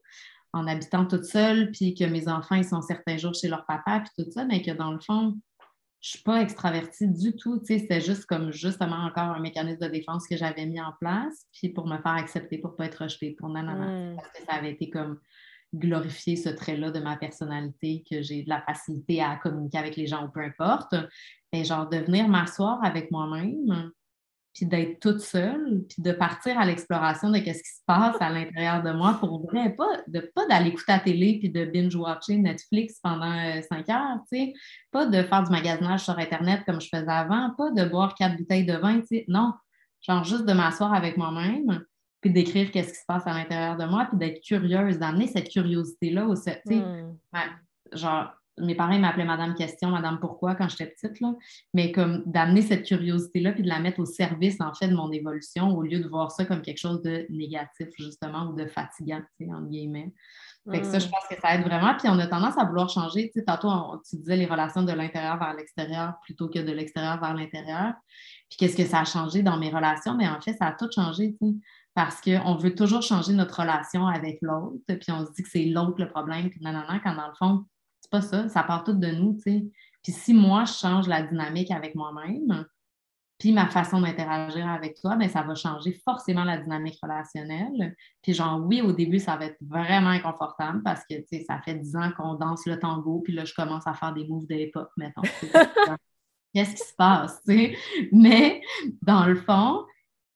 en 0.53 0.67
habitant 0.67 1.07
toute 1.07 1.25
seule, 1.25 1.71
puis 1.71 1.95
que 1.95 2.05
mes 2.05 2.29
enfants, 2.29 2.57
ils 2.57 2.65
sont 2.65 2.83
certains 2.83 3.17
jours 3.17 3.35
chez 3.35 3.49
leur 3.49 3.65
papa, 3.67 4.01
puis 4.01 4.25
tout 4.25 4.31
ça, 4.31 4.45
mais 4.45 4.63
que 4.63 4.73
dans 4.73 4.93
le 4.93 5.01
fond, 5.01 5.37
je 6.01 6.09
ne 6.09 6.11
suis 6.17 6.23
pas 6.25 6.43
extravertie 6.43 7.09
du 7.09 7.37
tout. 7.37 7.61
C'était 7.65 8.01
juste 8.01 8.27
comme 8.27 8.53
justement 8.53 9.07
encore 9.07 9.37
un 9.37 9.41
mécanisme 9.41 9.87
de 9.87 9.89
défense 9.89 10.27
que 10.27 10.37
j'avais 10.37 10.67
mis 10.67 10.81
en 10.81 10.93
place, 11.01 11.47
puis 11.53 11.69
pour 11.69 11.87
me 11.87 11.97
faire 11.99 12.15
accepter, 12.15 12.59
pour 12.59 12.73
ne 12.73 12.77
pas 12.77 12.87
être 12.87 13.05
rejetée, 13.05 13.37
pour 13.39 13.49
nanana. 13.49 13.87
Mm. 13.87 14.17
Parce 14.17 14.29
que 14.29 14.45
ça 14.45 14.55
avait 14.55 14.73
été 14.73 14.91
comme 14.91 15.21
glorifier 15.75 16.37
ce 16.37 16.49
trait-là 16.49 16.91
de 16.91 17.01
ma 17.01 17.17
personnalité, 17.17 18.05
que 18.11 18.23
j'ai 18.23 18.43
de 18.43 18.49
la 18.49 18.61
facilité 18.63 19.23
à 19.23 19.37
communiquer 19.37 19.79
avec 19.79 19.97
les 19.97 20.07
gens 20.07 20.27
ou 20.27 20.31
peu 20.31 20.41
importe. 20.41 20.95
Mais 21.53 21.65
genre 21.65 21.89
de 21.89 21.99
venir 21.99 22.29
m'asseoir 22.29 22.83
avec 22.85 23.11
moi-même, 23.11 23.91
puis 24.55 24.67
d'être 24.67 25.01
toute 25.01 25.21
seule, 25.21 25.85
puis 25.89 26.03
de 26.03 26.13
partir 26.13 26.59
à 26.59 26.67
l'exploration 26.67 27.31
de 27.31 27.39
ce 27.39 27.43
qui 27.43 27.55
se 27.55 27.81
passe 27.87 28.17
à 28.21 28.29
l'intérieur 28.29 28.83
de 28.83 28.93
moi 28.93 29.17
pour 29.19 29.47
vrai, 29.47 29.75
pas 29.75 30.03
de 30.09 30.21
pas 30.35 30.47
d'aller 30.47 30.69
écouter 30.69 30.93
la 30.93 30.99
télé 30.99 31.39
puis 31.39 31.49
de 31.49 31.65
binge-watcher 31.65 32.37
Netflix 32.37 32.99
pendant 33.03 33.33
euh, 33.33 33.63
cinq 33.63 33.89
heures, 33.89 34.19
tu 34.31 34.39
sais, 34.39 34.53
pas 34.91 35.07
de 35.07 35.23
faire 35.23 35.43
du 35.43 35.51
magasinage 35.51 36.05
sur 36.05 36.19
Internet 36.19 36.63
comme 36.67 36.81
je 36.81 36.89
faisais 36.89 37.11
avant, 37.11 37.51
pas 37.57 37.71
de 37.71 37.85
boire 37.85 38.15
quatre 38.15 38.37
bouteilles 38.37 38.67
de 38.67 38.77
vin, 38.77 39.01
tu 39.01 39.07
sais, 39.07 39.25
non, 39.29 39.53
genre 40.03 40.25
juste 40.25 40.45
de 40.45 40.53
m'asseoir 40.53 40.93
avec 40.93 41.17
moi-même, 41.17 41.83
puis 42.23 42.31
d'écrire 42.31 42.71
qu'est-ce 42.71 42.93
qui 42.93 43.01
se 43.01 43.07
passe 43.07 43.27
à 43.27 43.35
l'intérieur 43.35 43.77
de 43.77 43.85
moi, 43.85 44.07
puis 44.07 44.17
d'être 44.17 44.41
curieuse, 44.41 44.99
d'amener 44.99 45.27
cette 45.27 45.51
curiosité-là 45.51 46.27
au, 46.27 46.35
hmm. 46.35 47.19
genre 47.93 48.33
mes 48.59 48.75
parents 48.75 48.99
m'appelaient 48.99 49.25
Madame 49.25 49.55
Question, 49.55 49.91
Madame 49.91 50.21
Pourquoi 50.21 50.55
quand 50.55 50.69
j'étais 50.69 50.87
petite, 50.87 51.21
là. 51.21 51.35
mais 51.73 51.91
comme 51.91 52.23
d'amener 52.27 52.63
cette 52.63 52.85
curiosité-là 52.85 53.53
puis 53.53 53.63
de 53.63 53.69
la 53.69 53.81
mettre 53.81 54.01
au 54.01 54.05
service, 54.05 54.61
en 54.61 54.75
fait, 54.75 54.89
de 54.89 54.95
mon 54.95 55.11
évolution 55.11 55.75
au 55.77 55.83
lieu 55.83 56.01
de 56.01 56.09
voir 56.09 56.31
ça 56.31 56.45
comme 56.45 56.63
quelque 56.63 56.79
chose 56.79 57.03
de 57.03 57.27
négatif, 57.31 57.89
justement, 57.99 58.51
ou 58.51 58.55
de 58.55 58.67
fatigant, 58.67 59.23
entre 59.41 59.69
guillemets. 59.69 60.13
Fait 60.71 60.81
que 60.81 60.87
ça, 60.87 61.01
je 61.01 61.09
mm. 61.09 61.11
pense 61.11 61.27
que 61.29 61.41
ça 61.41 61.55
aide 61.55 61.63
vraiment. 61.63 61.95
Puis 61.99 62.09
on 62.09 62.19
a 62.19 62.27
tendance 62.27 62.57
à 62.57 62.65
vouloir 62.65 62.89
changer. 62.89 63.31
Tu 63.33 63.41
sais, 63.41 63.45
tantôt, 63.45 63.69
tu 64.09 64.17
disais 64.17 64.37
les 64.37 64.47
relations 64.47 64.83
de 64.83 64.93
l'intérieur 64.93 65.39
vers 65.39 65.55
l'extérieur 65.55 66.15
plutôt 66.23 66.49
que 66.49 66.61
de 66.61 66.71
l'extérieur 66.71 67.19
vers 67.21 67.35
l'intérieur. 67.35 67.95
Puis 68.49 68.59
qu'est-ce 68.59 68.77
que 68.77 68.85
ça 68.85 69.01
a 69.01 69.05
changé 69.05 69.43
dans 69.43 69.57
mes 69.57 69.71
relations? 69.71 70.15
Mais 70.15 70.29
en 70.29 70.41
fait, 70.41 70.53
ça 70.53 70.67
a 70.67 70.73
tout 70.73 70.89
changé, 70.95 71.37
tu 71.41 71.49
sais, 71.49 71.55
parce 71.95 72.21
qu'on 72.21 72.57
veut 72.57 72.75
toujours 72.75 73.03
changer 73.03 73.33
notre 73.33 73.61
relation 73.61 74.07
avec 74.07 74.39
l'autre. 74.41 74.79
Puis 74.87 75.13
on 75.13 75.27
se 75.27 75.33
dit 75.33 75.43
que 75.43 75.49
c'est 75.49 75.65
l'autre 75.67 76.01
le 76.01 76.09
problème, 76.09 76.49
puis 76.49 76.61
non, 76.63 76.73
non, 76.73 76.85
non, 76.89 77.01
quand 77.03 77.15
dans 77.15 77.29
le 77.29 77.35
fond, 77.35 77.65
pas 78.13 78.21
ça, 78.21 78.49
ça 78.49 78.63
part 78.63 78.85
tout 78.85 78.93
de 78.93 79.09
nous, 79.09 79.35
tu 79.35 79.43
sais. 79.43 79.65
Puis 80.05 80.13
si 80.13 80.35
moi, 80.35 80.65
je 80.65 80.75
change 80.75 81.09
la 81.09 81.23
dynamique 81.23 81.71
avec 81.71 81.95
moi-même, 81.95 82.67
puis 83.39 83.53
ma 83.53 83.67
façon 83.69 84.01
d'interagir 84.01 84.69
avec 84.69 85.01
toi, 85.01 85.17
bien, 85.17 85.29
ça 85.29 85.43
va 85.43 85.55
changer 85.55 85.93
forcément 86.05 86.45
la 86.45 86.59
dynamique 86.59 86.99
relationnelle. 87.03 87.97
Puis 88.23 88.35
genre, 88.35 88.61
oui, 88.65 88.83
au 88.83 88.93
début, 88.93 89.19
ça 89.19 89.37
va 89.37 89.47
être 89.47 89.57
vraiment 89.61 90.11
inconfortable 90.11 90.83
parce 90.85 91.03
que, 91.09 91.15
tu 91.15 91.39
sais, 91.39 91.45
ça 91.49 91.61
fait 91.65 91.75
dix 91.75 91.97
ans 91.97 92.11
qu'on 92.17 92.35
danse 92.35 92.67
le 92.67 92.79
tango, 92.79 93.21
puis 93.21 93.33
là, 93.33 93.45
je 93.45 93.55
commence 93.55 93.87
à 93.87 93.95
faire 93.95 94.13
des 94.13 94.27
moves 94.29 94.47
de 94.47 94.55
l'époque, 94.55 94.91
mettons. 94.97 95.23
Qu'est-ce 96.55 96.73
qui 96.73 96.89
se 96.89 96.95
passe, 96.95 97.41
tu 97.47 97.55
sais? 97.55 97.77
Mais 98.13 98.61
dans 99.01 99.25
le 99.25 99.37
fond, 99.37 99.87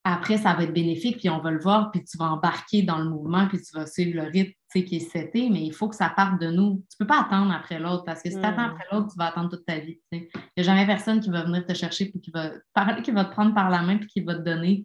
après, 0.08 0.38
ça 0.38 0.54
va 0.54 0.62
être 0.62 0.72
bénéfique, 0.72 1.18
puis 1.18 1.28
on 1.28 1.40
va 1.40 1.50
le 1.50 1.58
voir, 1.58 1.90
puis 1.90 2.04
tu 2.04 2.16
vas 2.16 2.26
embarquer 2.26 2.82
dans 2.82 2.98
le 2.98 3.10
mouvement, 3.10 3.48
puis 3.48 3.58
tu 3.60 3.76
vas 3.76 3.86
suivre 3.86 4.22
le 4.22 4.30
rythme 4.30 4.52
qui 4.72 4.96
est 4.96 5.10
seté, 5.10 5.50
mais 5.50 5.64
il 5.64 5.72
faut 5.72 5.88
que 5.88 5.96
ça 5.96 6.10
parte 6.10 6.40
de 6.40 6.48
nous. 6.48 6.84
Tu 6.90 6.96
ne 7.00 7.04
peux 7.04 7.06
pas 7.06 7.22
attendre 7.22 7.52
après 7.52 7.80
l'autre, 7.80 8.04
parce 8.04 8.22
que 8.22 8.30
si 8.30 8.38
tu 8.38 8.44
attends 8.44 8.68
hmm. 8.68 8.70
après 8.70 8.84
l'autre, 8.92 9.08
tu 9.08 9.18
vas 9.18 9.26
attendre 9.26 9.50
toute 9.50 9.66
ta 9.66 9.78
vie. 9.78 9.98
Il 10.12 10.20
n'y 10.20 10.28
a 10.58 10.62
jamais 10.62 10.86
personne 10.86 11.18
qui 11.18 11.28
va 11.28 11.42
venir 11.42 11.66
te 11.66 11.74
chercher, 11.74 12.06
puis 12.06 12.20
qui 12.20 12.30
va, 12.30 12.52
parler, 12.72 13.02
qui 13.02 13.10
va 13.10 13.24
te 13.24 13.32
prendre 13.32 13.52
par 13.52 13.68
la 13.68 13.82
main, 13.82 13.96
puis 13.96 14.06
qui 14.06 14.20
va 14.20 14.36
te 14.36 14.42
donner 14.42 14.84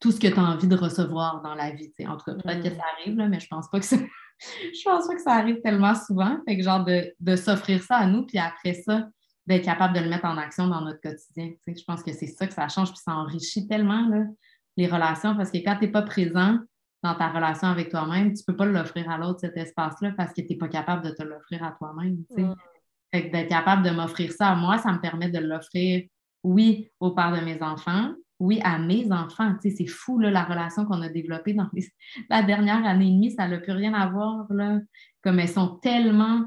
tout 0.00 0.10
ce 0.10 0.18
que 0.18 0.28
tu 0.28 0.38
as 0.38 0.42
envie 0.42 0.68
de 0.68 0.76
recevoir 0.76 1.42
dans 1.42 1.54
la 1.54 1.70
vie. 1.72 1.92
En 2.06 2.16
tout 2.16 2.24
cas, 2.24 2.34
peut-être 2.34 2.62
que 2.62 2.68
hmm. 2.68 2.76
ça 2.76 2.84
arrive, 2.98 3.28
mais 3.28 3.40
je 3.40 3.48
pense 3.48 3.68
pas 3.68 3.78
que 3.78 3.84
ça... 3.84 3.96
je 4.38 4.84
pense 4.84 5.06
pas 5.06 5.14
que 5.14 5.22
ça 5.22 5.34
arrive 5.34 5.60
tellement 5.60 5.94
souvent. 5.94 6.38
Fait 6.48 6.56
que 6.56 6.62
genre 6.62 6.84
de, 6.84 7.12
de 7.20 7.36
s'offrir 7.36 7.82
ça 7.82 7.96
à 7.96 8.06
nous, 8.06 8.24
puis 8.24 8.38
après 8.38 8.72
ça, 8.72 9.06
d'être 9.46 9.64
capable 9.64 9.94
de 9.94 10.00
le 10.00 10.08
mettre 10.08 10.24
en 10.24 10.38
action 10.38 10.68
dans 10.68 10.80
notre 10.80 11.00
quotidien. 11.00 11.50
Je 11.66 11.84
pense 11.84 12.02
que 12.02 12.12
c'est 12.12 12.28
ça 12.28 12.46
que 12.46 12.54
ça 12.54 12.68
change, 12.68 12.88
puis 12.88 13.00
ça 13.04 13.12
enrichit 13.12 13.66
tellement 13.66 14.08
là, 14.08 14.24
les 14.76 14.86
relations 14.86 15.36
parce 15.36 15.50
que 15.50 15.58
quand 15.58 15.76
tu 15.76 15.86
n'es 15.86 15.90
pas 15.90 16.02
présent 16.02 16.58
dans 17.02 17.14
ta 17.14 17.28
relation 17.28 17.68
avec 17.68 17.90
toi-même, 17.90 18.32
tu 18.32 18.42
ne 18.42 18.52
peux 18.52 18.56
pas 18.56 18.64
l'offrir 18.64 19.10
à 19.10 19.18
l'autre, 19.18 19.40
cet 19.40 19.56
espace-là, 19.56 20.12
parce 20.16 20.32
que 20.32 20.40
tu 20.40 20.52
n'es 20.52 20.56
pas 20.56 20.68
capable 20.68 21.04
de 21.04 21.10
te 21.10 21.22
l'offrir 21.22 21.64
à 21.64 21.72
toi-même. 21.72 22.22
Mm. 22.36 22.54
d'être 23.12 23.48
capable 23.48 23.82
de 23.82 23.90
m'offrir 23.90 24.32
ça 24.32 24.48
à 24.48 24.54
moi, 24.54 24.78
ça 24.78 24.92
me 24.92 25.00
permet 25.00 25.28
de 25.28 25.38
l'offrir, 25.38 26.04
oui, 26.44 26.90
au 27.00 27.10
père 27.10 27.32
de 27.32 27.44
mes 27.44 27.60
enfants, 27.62 28.12
oui, 28.38 28.60
à 28.64 28.78
mes 28.78 29.10
enfants. 29.12 29.54
c'est 29.60 29.86
fou, 29.86 30.18
la 30.18 30.44
relation 30.44 30.84
qu'on 30.84 31.02
a 31.02 31.08
développée 31.08 31.54
dans 31.54 31.68
la 32.30 32.42
dernière 32.42 32.84
année 32.84 33.08
et 33.08 33.12
demie, 33.12 33.30
ça 33.30 33.48
n'a 33.48 33.58
plus 33.58 33.72
rien 33.72 33.94
à 33.94 34.08
voir. 34.08 34.46
Là. 34.50 34.80
Comme 35.22 35.38
elles 35.38 35.48
sont 35.48 35.76
tellement 35.76 36.46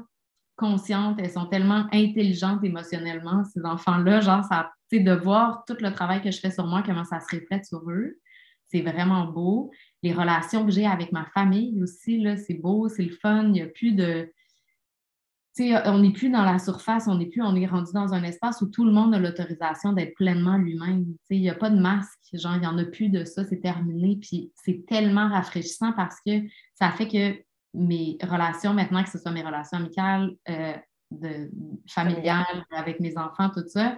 conscientes, 0.56 1.18
elles 1.18 1.30
sont 1.30 1.46
tellement 1.46 1.86
intelligentes 1.92 2.64
émotionnellement, 2.64 3.44
ces 3.44 3.64
enfants-là, 3.64 4.20
genre, 4.20 4.44
ça, 4.44 4.70
de 4.92 5.12
voir 5.12 5.64
tout 5.66 5.76
le 5.80 5.92
travail 5.92 6.22
que 6.22 6.30
je 6.30 6.38
fais 6.38 6.50
sur 6.50 6.66
moi, 6.66 6.82
comment 6.84 7.04
ça 7.04 7.20
se 7.20 7.34
reflète 7.34 7.64
sur 7.66 7.90
eux. 7.90 8.18
C'est 8.68 8.82
vraiment 8.82 9.26
beau. 9.26 9.70
Les 10.02 10.12
relations 10.12 10.64
que 10.64 10.72
j'ai 10.72 10.86
avec 10.86 11.12
ma 11.12 11.24
famille 11.26 11.80
aussi, 11.82 12.26
c'est 12.46 12.54
beau, 12.54 12.88
c'est 12.88 13.04
le 13.04 13.14
fun. 13.14 13.44
Il 13.44 13.52
n'y 13.52 13.62
a 13.62 13.66
plus 13.66 13.92
de. 13.92 14.32
on 15.60 15.98
n'est 15.98 16.12
plus 16.12 16.30
dans 16.30 16.42
la 16.42 16.58
surface, 16.58 17.06
on 17.06 17.16
n'est 17.16 17.26
plus, 17.26 17.42
on 17.42 17.54
est 17.54 17.66
rendu 17.66 17.92
dans 17.92 18.12
un 18.12 18.24
espace 18.24 18.60
où 18.62 18.66
tout 18.66 18.84
le 18.84 18.92
monde 18.92 19.14
a 19.14 19.18
l'autorisation 19.18 19.92
d'être 19.92 20.14
pleinement 20.14 20.56
lui-même. 20.56 21.06
Il 21.30 21.40
n'y 21.40 21.50
a 21.50 21.54
pas 21.54 21.70
de 21.70 21.78
masque, 21.78 22.18
genre, 22.32 22.56
il 22.56 22.60
n'y 22.60 22.66
en 22.66 22.78
a 22.78 22.84
plus 22.84 23.08
de 23.08 23.24
ça, 23.24 23.44
c'est 23.44 23.60
terminé. 23.60 24.18
Puis 24.20 24.52
c'est 24.56 24.84
tellement 24.86 25.28
rafraîchissant 25.28 25.92
parce 25.92 26.16
que 26.26 26.42
ça 26.74 26.90
fait 26.90 27.08
que 27.08 27.40
mes 27.74 28.18
relations 28.22 28.74
maintenant, 28.74 29.04
que 29.04 29.10
ce 29.10 29.18
soit 29.18 29.32
mes 29.32 29.42
relations 29.42 29.78
amicales, 29.78 30.34
euh, 30.48 30.74
de, 31.10 31.50
familiales, 31.88 32.64
avec 32.70 33.00
mes 33.00 33.16
enfants, 33.16 33.50
tout 33.50 33.66
ça, 33.68 33.96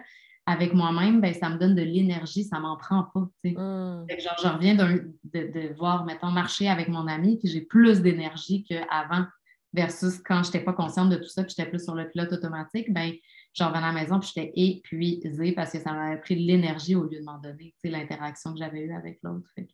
avec 0.49 0.73
moi-même, 0.73 1.21
ben, 1.21 1.35
ça 1.35 1.51
me 1.51 1.59
donne 1.59 1.75
de 1.75 1.83
l'énergie, 1.83 2.43
ça 2.43 2.59
m'en 2.59 2.79
prend 2.79 3.03
pas. 3.13 3.29
Mm. 3.45 4.07
genre, 4.19 4.37
je 4.43 4.49
reviens 4.49 4.75
de, 4.75 5.13
de, 5.35 5.75
voir, 5.77 6.07
mettons, 6.07 6.31
marcher 6.31 6.69
avec 6.69 6.89
mon 6.89 7.07
ami, 7.07 7.39
puis 7.39 7.49
j'ai 7.49 7.61
plus 7.61 8.01
d'énergie 8.01 8.65
qu'avant, 8.65 9.27
versus 9.75 10.19
quand 10.25 10.43
je 10.43 10.49
n'étais 10.49 10.65
pas 10.65 10.73
consciente 10.73 11.11
de 11.11 11.17
tout 11.17 11.29
ça, 11.29 11.45
puis 11.45 11.53
j'étais 11.55 11.69
plus 11.69 11.85
sur 11.85 11.95
le 11.95 12.09
pilote 12.09 12.33
automatique, 12.33 12.91
ben, 12.95 13.13
je 13.53 13.63
revenais 13.63 13.85
à 13.85 13.93
la 13.93 14.01
maison, 14.01 14.19
puis 14.19 14.31
j'étais 14.35 14.53
épuisée 14.57 15.53
parce 15.53 15.71
que 15.71 15.81
ça 15.81 15.93
m'avait 15.93 16.19
pris 16.19 16.35
de 16.35 16.47
l'énergie 16.47 16.97
au 16.97 17.03
lieu 17.03 17.21
de 17.21 17.25
m'en 17.25 17.39
donner, 17.39 17.75
l'interaction 17.85 18.55
que 18.55 18.59
j'avais 18.59 18.81
eue 18.81 18.95
avec 18.95 19.19
l'autre. 19.23 19.51
Et 19.59 19.65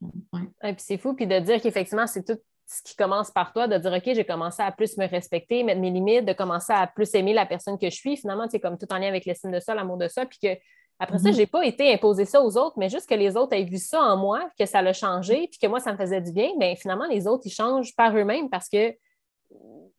puis 0.72 0.74
c'est 0.78 0.98
fou, 0.98 1.14
puis 1.14 1.28
de 1.28 1.38
dire 1.38 1.60
qu'effectivement, 1.60 2.08
c'est 2.08 2.24
tout 2.24 2.40
ce 2.66 2.82
qui 2.82 2.96
commence 2.96 3.30
par 3.30 3.52
toi, 3.52 3.68
de 3.68 3.76
dire 3.76 3.92
OK, 3.92 4.02
j'ai 4.14 4.24
commencé 4.24 4.62
à 4.62 4.72
plus 4.72 4.96
me 4.96 5.06
respecter, 5.06 5.62
mettre 5.62 5.80
mes 5.80 5.90
limites, 5.90 6.24
de 6.24 6.32
commencer 6.32 6.72
à 6.72 6.86
plus 6.86 7.14
aimer 7.14 7.34
la 7.34 7.46
personne 7.46 7.78
que 7.78 7.90
je 7.90 7.94
suis. 7.94 8.16
Finalement, 8.16 8.46
c'est 8.50 8.60
comme 8.60 8.78
tout 8.78 8.90
en 8.90 8.98
lien 8.98 9.08
avec 9.08 9.24
l'estime 9.26 9.52
de 9.52 9.60
ça, 9.60 9.74
l'amour 9.74 9.96
de 9.96 10.08
ça. 10.08 10.24
Puis 10.26 10.38
que 10.42 10.58
après 10.98 11.18
ça, 11.18 11.28
mm-hmm. 11.28 11.32
je 11.32 11.38
n'ai 11.38 11.46
pas 11.46 11.66
été 11.66 11.92
imposer 11.92 12.24
ça 12.24 12.40
aux 12.40 12.56
autres, 12.56 12.78
mais 12.78 12.88
juste 12.88 13.08
que 13.08 13.14
les 13.14 13.36
autres 13.36 13.54
aient 13.56 13.64
vu 13.64 13.78
ça 13.78 14.00
en 14.00 14.16
moi, 14.16 14.48
que 14.58 14.64
ça 14.64 14.80
l'a 14.80 14.92
changé, 14.92 15.48
puis 15.48 15.58
que 15.60 15.66
moi, 15.66 15.80
ça 15.80 15.92
me 15.92 15.98
faisait 15.98 16.20
du 16.20 16.32
bien. 16.32 16.50
Bien, 16.56 16.76
finalement, 16.76 17.06
les 17.06 17.26
autres, 17.26 17.42
ils 17.46 17.52
changent 17.52 17.94
par 17.96 18.16
eux-mêmes 18.16 18.48
parce 18.48 18.68
que 18.68 18.94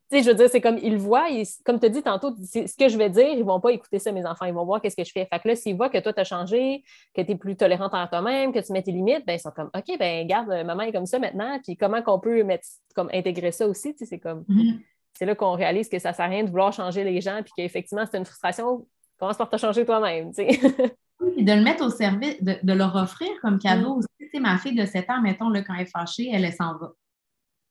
sais, 0.10 0.24
je 0.24 0.30
veux 0.30 0.36
dire, 0.36 0.50
c'est 0.50 0.62
comme 0.62 0.78
ils 0.78 0.94
le 0.94 0.98
voient, 0.98 1.28
comme 1.66 1.80
tu 1.80 1.86
as 1.86 1.90
dit 1.90 2.04
tantôt, 2.04 2.36
ce 2.36 2.78
que 2.78 2.90
je 2.90 2.98
vais 2.98 3.10
dire, 3.10 3.28
ils 3.28 3.40
ne 3.40 3.44
vont 3.44 3.60
pas 3.60 3.72
écouter 3.72 4.00
ça, 4.00 4.12
mes 4.12 4.26
enfants, 4.26 4.46
ils 4.46 4.54
vont 4.54 4.66
voir 4.66 4.82
qu'est-ce 4.82 4.96
que 4.96 5.04
je 5.04 5.12
fais. 5.12 5.28
Fait 5.32 5.40
que 5.40 5.48
là, 5.48 5.56
s'ils 5.56 5.76
voient 5.76 5.90
que 5.90 5.98
toi, 5.98 6.14
tu 6.14 6.20
as 6.20 6.24
changé, 6.24 6.84
que 7.14 7.22
tu 7.22 7.32
es 7.32 7.36
plus 7.36 7.56
tolérante 7.56 7.94
envers 7.94 8.10
toi-même, 8.10 8.54
que 8.54 8.60
tu 8.60 8.72
mets 8.72 8.84
tes 8.84 8.92
limites, 8.92 9.26
ben, 9.26 9.34
ils 9.34 9.40
sont 9.40 9.52
comme, 9.52 9.70
OK, 9.76 9.98
ben, 9.98 10.28
garde, 10.28 10.50
maman 10.66 10.84
est 10.84 10.92
comme 10.92 11.06
ça 11.06 11.20
maintenant, 11.20 11.60
puis 11.64 11.76
comment 11.76 12.02
qu'on 12.02 12.20
peut 12.20 12.44
mettre, 12.44 12.68
comme, 12.96 13.10
intégrer 13.14 13.52
ça 13.52 13.68
aussi, 13.68 13.94
tu 13.94 14.00
sais, 14.00 14.06
c'est 14.06 14.20
comme, 14.20 14.44
mm-hmm. 14.50 14.80
c'est 15.14 15.26
là 15.26 15.36
qu'on 15.36 15.54
réalise 15.54 15.90
que 15.90 16.00
ça 16.00 16.12
ne 16.12 16.16
sert 16.16 16.26
à 16.26 16.30
rien 16.30 16.44
de 16.44 16.50
vouloir 16.50 16.72
changer 16.72 17.04
les 17.04 17.20
gens, 17.22 17.42
puis 17.44 17.54
qu'effectivement, 17.58 18.06
c'est 18.10 18.18
une 18.18 18.26
frustration, 18.26 18.86
commence 19.18 19.38
par 19.38 19.50
te 19.50 19.58
changer 19.58 19.86
toi-même, 19.86 20.34
tu 20.34 20.46
sais. 20.46 20.60
de 21.20 21.54
le 21.54 21.62
mettre 21.62 21.86
au 21.86 21.90
service, 21.90 22.42
de, 22.42 22.74
leur 22.74 22.96
offrir 22.96 23.30
comme 23.42 23.60
cadeau 23.60 23.96
mm. 23.96 23.98
aussi. 23.98 24.08
Tu 24.20 24.30
sais, 24.30 24.40
ma 24.40 24.58
fille 24.58 24.76
de 24.76 24.86
7 24.86 25.10
ans, 25.10 25.22
mettons, 25.22 25.50
là, 25.50 25.62
quand 25.62 25.74
elle 25.74 25.84
est 25.84 25.92
fâchée, 25.92 26.30
elle, 26.32 26.46
elle 26.46 26.54
s'en 26.54 26.78
va. 26.78 26.92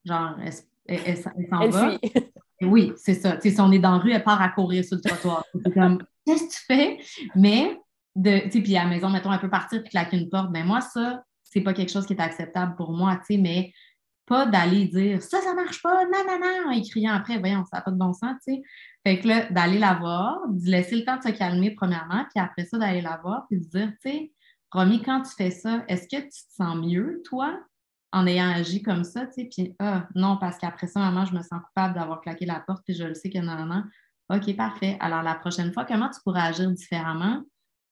Genre, 0.05 0.37
elle, 0.42 0.53
elle, 0.87 1.16
s'en 1.16 1.68
va. 1.68 1.99
Oui, 2.62 2.92
c'est 2.97 3.14
ça. 3.14 3.38
si 3.40 3.61
on 3.61 3.73
est 3.73 3.79
dans 3.79 3.92
la 3.92 3.99
rue, 3.99 4.12
elle 4.12 4.25
part 4.25 4.40
à 4.40 4.49
courir 4.49 4.85
sur 4.85 4.97
le 4.97 5.03
trottoir. 5.03 5.44
comme, 5.75 6.03
qu'est-ce 6.27 6.44
que 6.44 6.51
tu 6.51 6.64
fais? 6.66 6.99
Mais, 7.35 7.79
de, 8.14 8.49
puis 8.49 8.77
à 8.77 8.85
la 8.85 8.90
maison, 8.90 9.11
mettons, 9.11 9.33
elle 9.33 9.40
peut 9.40 9.51
partir 9.51 9.81
et 9.81 9.88
claquer 9.88 10.18
une 10.18 10.31
porte. 10.31 10.53
Ben 10.53 10.64
moi, 10.64 10.81
ça, 10.81 11.23
c'est 11.42 11.61
pas 11.61 11.73
quelque 11.73 11.92
chose 11.92 12.07
qui 12.07 12.14
est 12.14 12.20
acceptable 12.20 12.77
pour 12.77 12.92
moi, 12.92 13.16
tu 13.16 13.35
sais, 13.35 13.40
mais 13.40 13.73
pas 14.27 14.47
d'aller 14.47 14.87
dire 14.87 15.23
ça, 15.23 15.40
ça 15.40 15.55
marche 15.55 15.83
pas, 15.83 16.05
non, 16.05 16.25
non, 16.27 16.38
non, 16.40 16.73
en 16.73 16.83
criant 16.83 17.12
après, 17.12 17.38
voyons, 17.38 17.64
ça 17.70 17.79
n'a 17.79 17.83
pas 17.83 17.90
de 17.90 17.99
bon 17.99 18.12
sens, 18.12 18.37
tu 18.47 18.55
sais. 18.55 18.62
Fait 19.07 19.20
que 19.20 19.29
là, 19.29 19.51
d'aller 19.51 19.79
la 19.79 19.94
voir, 19.94 20.38
de 20.49 20.70
laisser 20.70 20.97
le 20.97 21.05
temps 21.05 21.18
de 21.18 21.23
se 21.23 21.29
calmer 21.29 21.73
premièrement, 21.73 22.25
puis 22.35 22.42
après 22.42 22.64
ça, 22.64 22.79
d'aller 22.79 23.03
la 23.03 23.18
voir, 23.23 23.47
puis 23.49 23.61
de 23.61 23.64
dire, 23.66 23.92
tu 24.03 24.11
sais, 24.11 24.33
Romy, 24.70 25.03
quand 25.03 25.23
tu 25.23 25.31
fais 25.37 25.51
ça, 25.51 25.85
est-ce 25.88 26.09
que 26.09 26.23
tu 26.23 26.31
te 26.31 26.54
sens 26.56 26.77
mieux, 26.77 27.23
toi, 27.27 27.61
en 28.15 28.29
ayant 28.29 28.48
agi 28.48 28.81
comme 28.81 29.02
ça, 29.02 29.27
tu 29.27 29.33
sais, 29.33 29.48
puis 29.50 29.75
ah, 29.81 30.06
non, 30.15 30.37
parce 30.37 30.56
qu'après 30.58 30.87
ça, 30.87 31.00
maman, 31.00 31.25
je 31.25 31.35
me 31.35 31.42
sens 31.42 31.60
coupable 31.67 31.94
d'avoir 31.94 32.21
claqué 32.21 32.46
la 32.46 32.60
porte, 32.60 32.85
puis 32.85 32.94
je 32.94 33.02
le 33.02 33.15
sais 33.15 33.29
que 33.29 33.38
non, 33.38 33.67
non, 33.67 33.83
OK, 34.31 34.56
parfait. 34.56 34.96
Alors, 35.00 35.23
la 35.23 35.35
prochaine 35.35 35.73
fois, 35.73 35.85
comment 35.85 36.08
tu 36.08 36.21
pourrais 36.23 36.42
agir 36.42 36.71
différemment? 36.71 37.42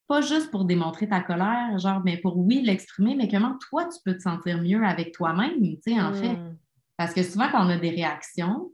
Pas 0.06 0.20
juste 0.20 0.50
pour 0.52 0.64
démontrer 0.64 1.08
ta 1.08 1.20
colère, 1.20 1.76
genre, 1.78 2.02
mais 2.04 2.18
pour, 2.18 2.38
oui, 2.38 2.62
l'exprimer, 2.62 3.16
mais 3.16 3.28
comment 3.28 3.58
toi, 3.68 3.86
tu 3.86 3.98
peux 4.04 4.16
te 4.16 4.22
sentir 4.22 4.62
mieux 4.62 4.84
avec 4.84 5.12
toi-même, 5.12 5.60
tu 5.60 5.78
sais, 5.82 6.00
en 6.00 6.14
fait? 6.14 6.36
Hmm. 6.36 6.56
Parce 6.96 7.12
que 7.12 7.22
souvent, 7.24 7.48
quand 7.50 7.66
on 7.66 7.70
a 7.70 7.76
des 7.76 7.90
réactions, 7.90 8.70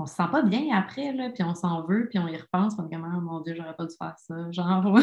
on 0.00 0.06
se 0.06 0.14
sent 0.14 0.28
pas 0.32 0.42
bien 0.42 0.74
après, 0.76 1.12
là, 1.12 1.30
puis 1.30 1.42
on 1.42 1.54
s'en 1.54 1.84
veut, 1.86 2.08
puis 2.08 2.18
on 2.18 2.26
y 2.26 2.36
repense, 2.36 2.74
on 2.78 2.86
est 2.86 2.90
comme, 2.90 3.06
oh, 3.14 3.20
mon 3.20 3.40
Dieu, 3.40 3.54
j'aurais 3.54 3.76
pas 3.76 3.84
dû 3.84 3.94
faire 3.96 4.14
ça. 4.16 4.34
Genre, 4.50 4.98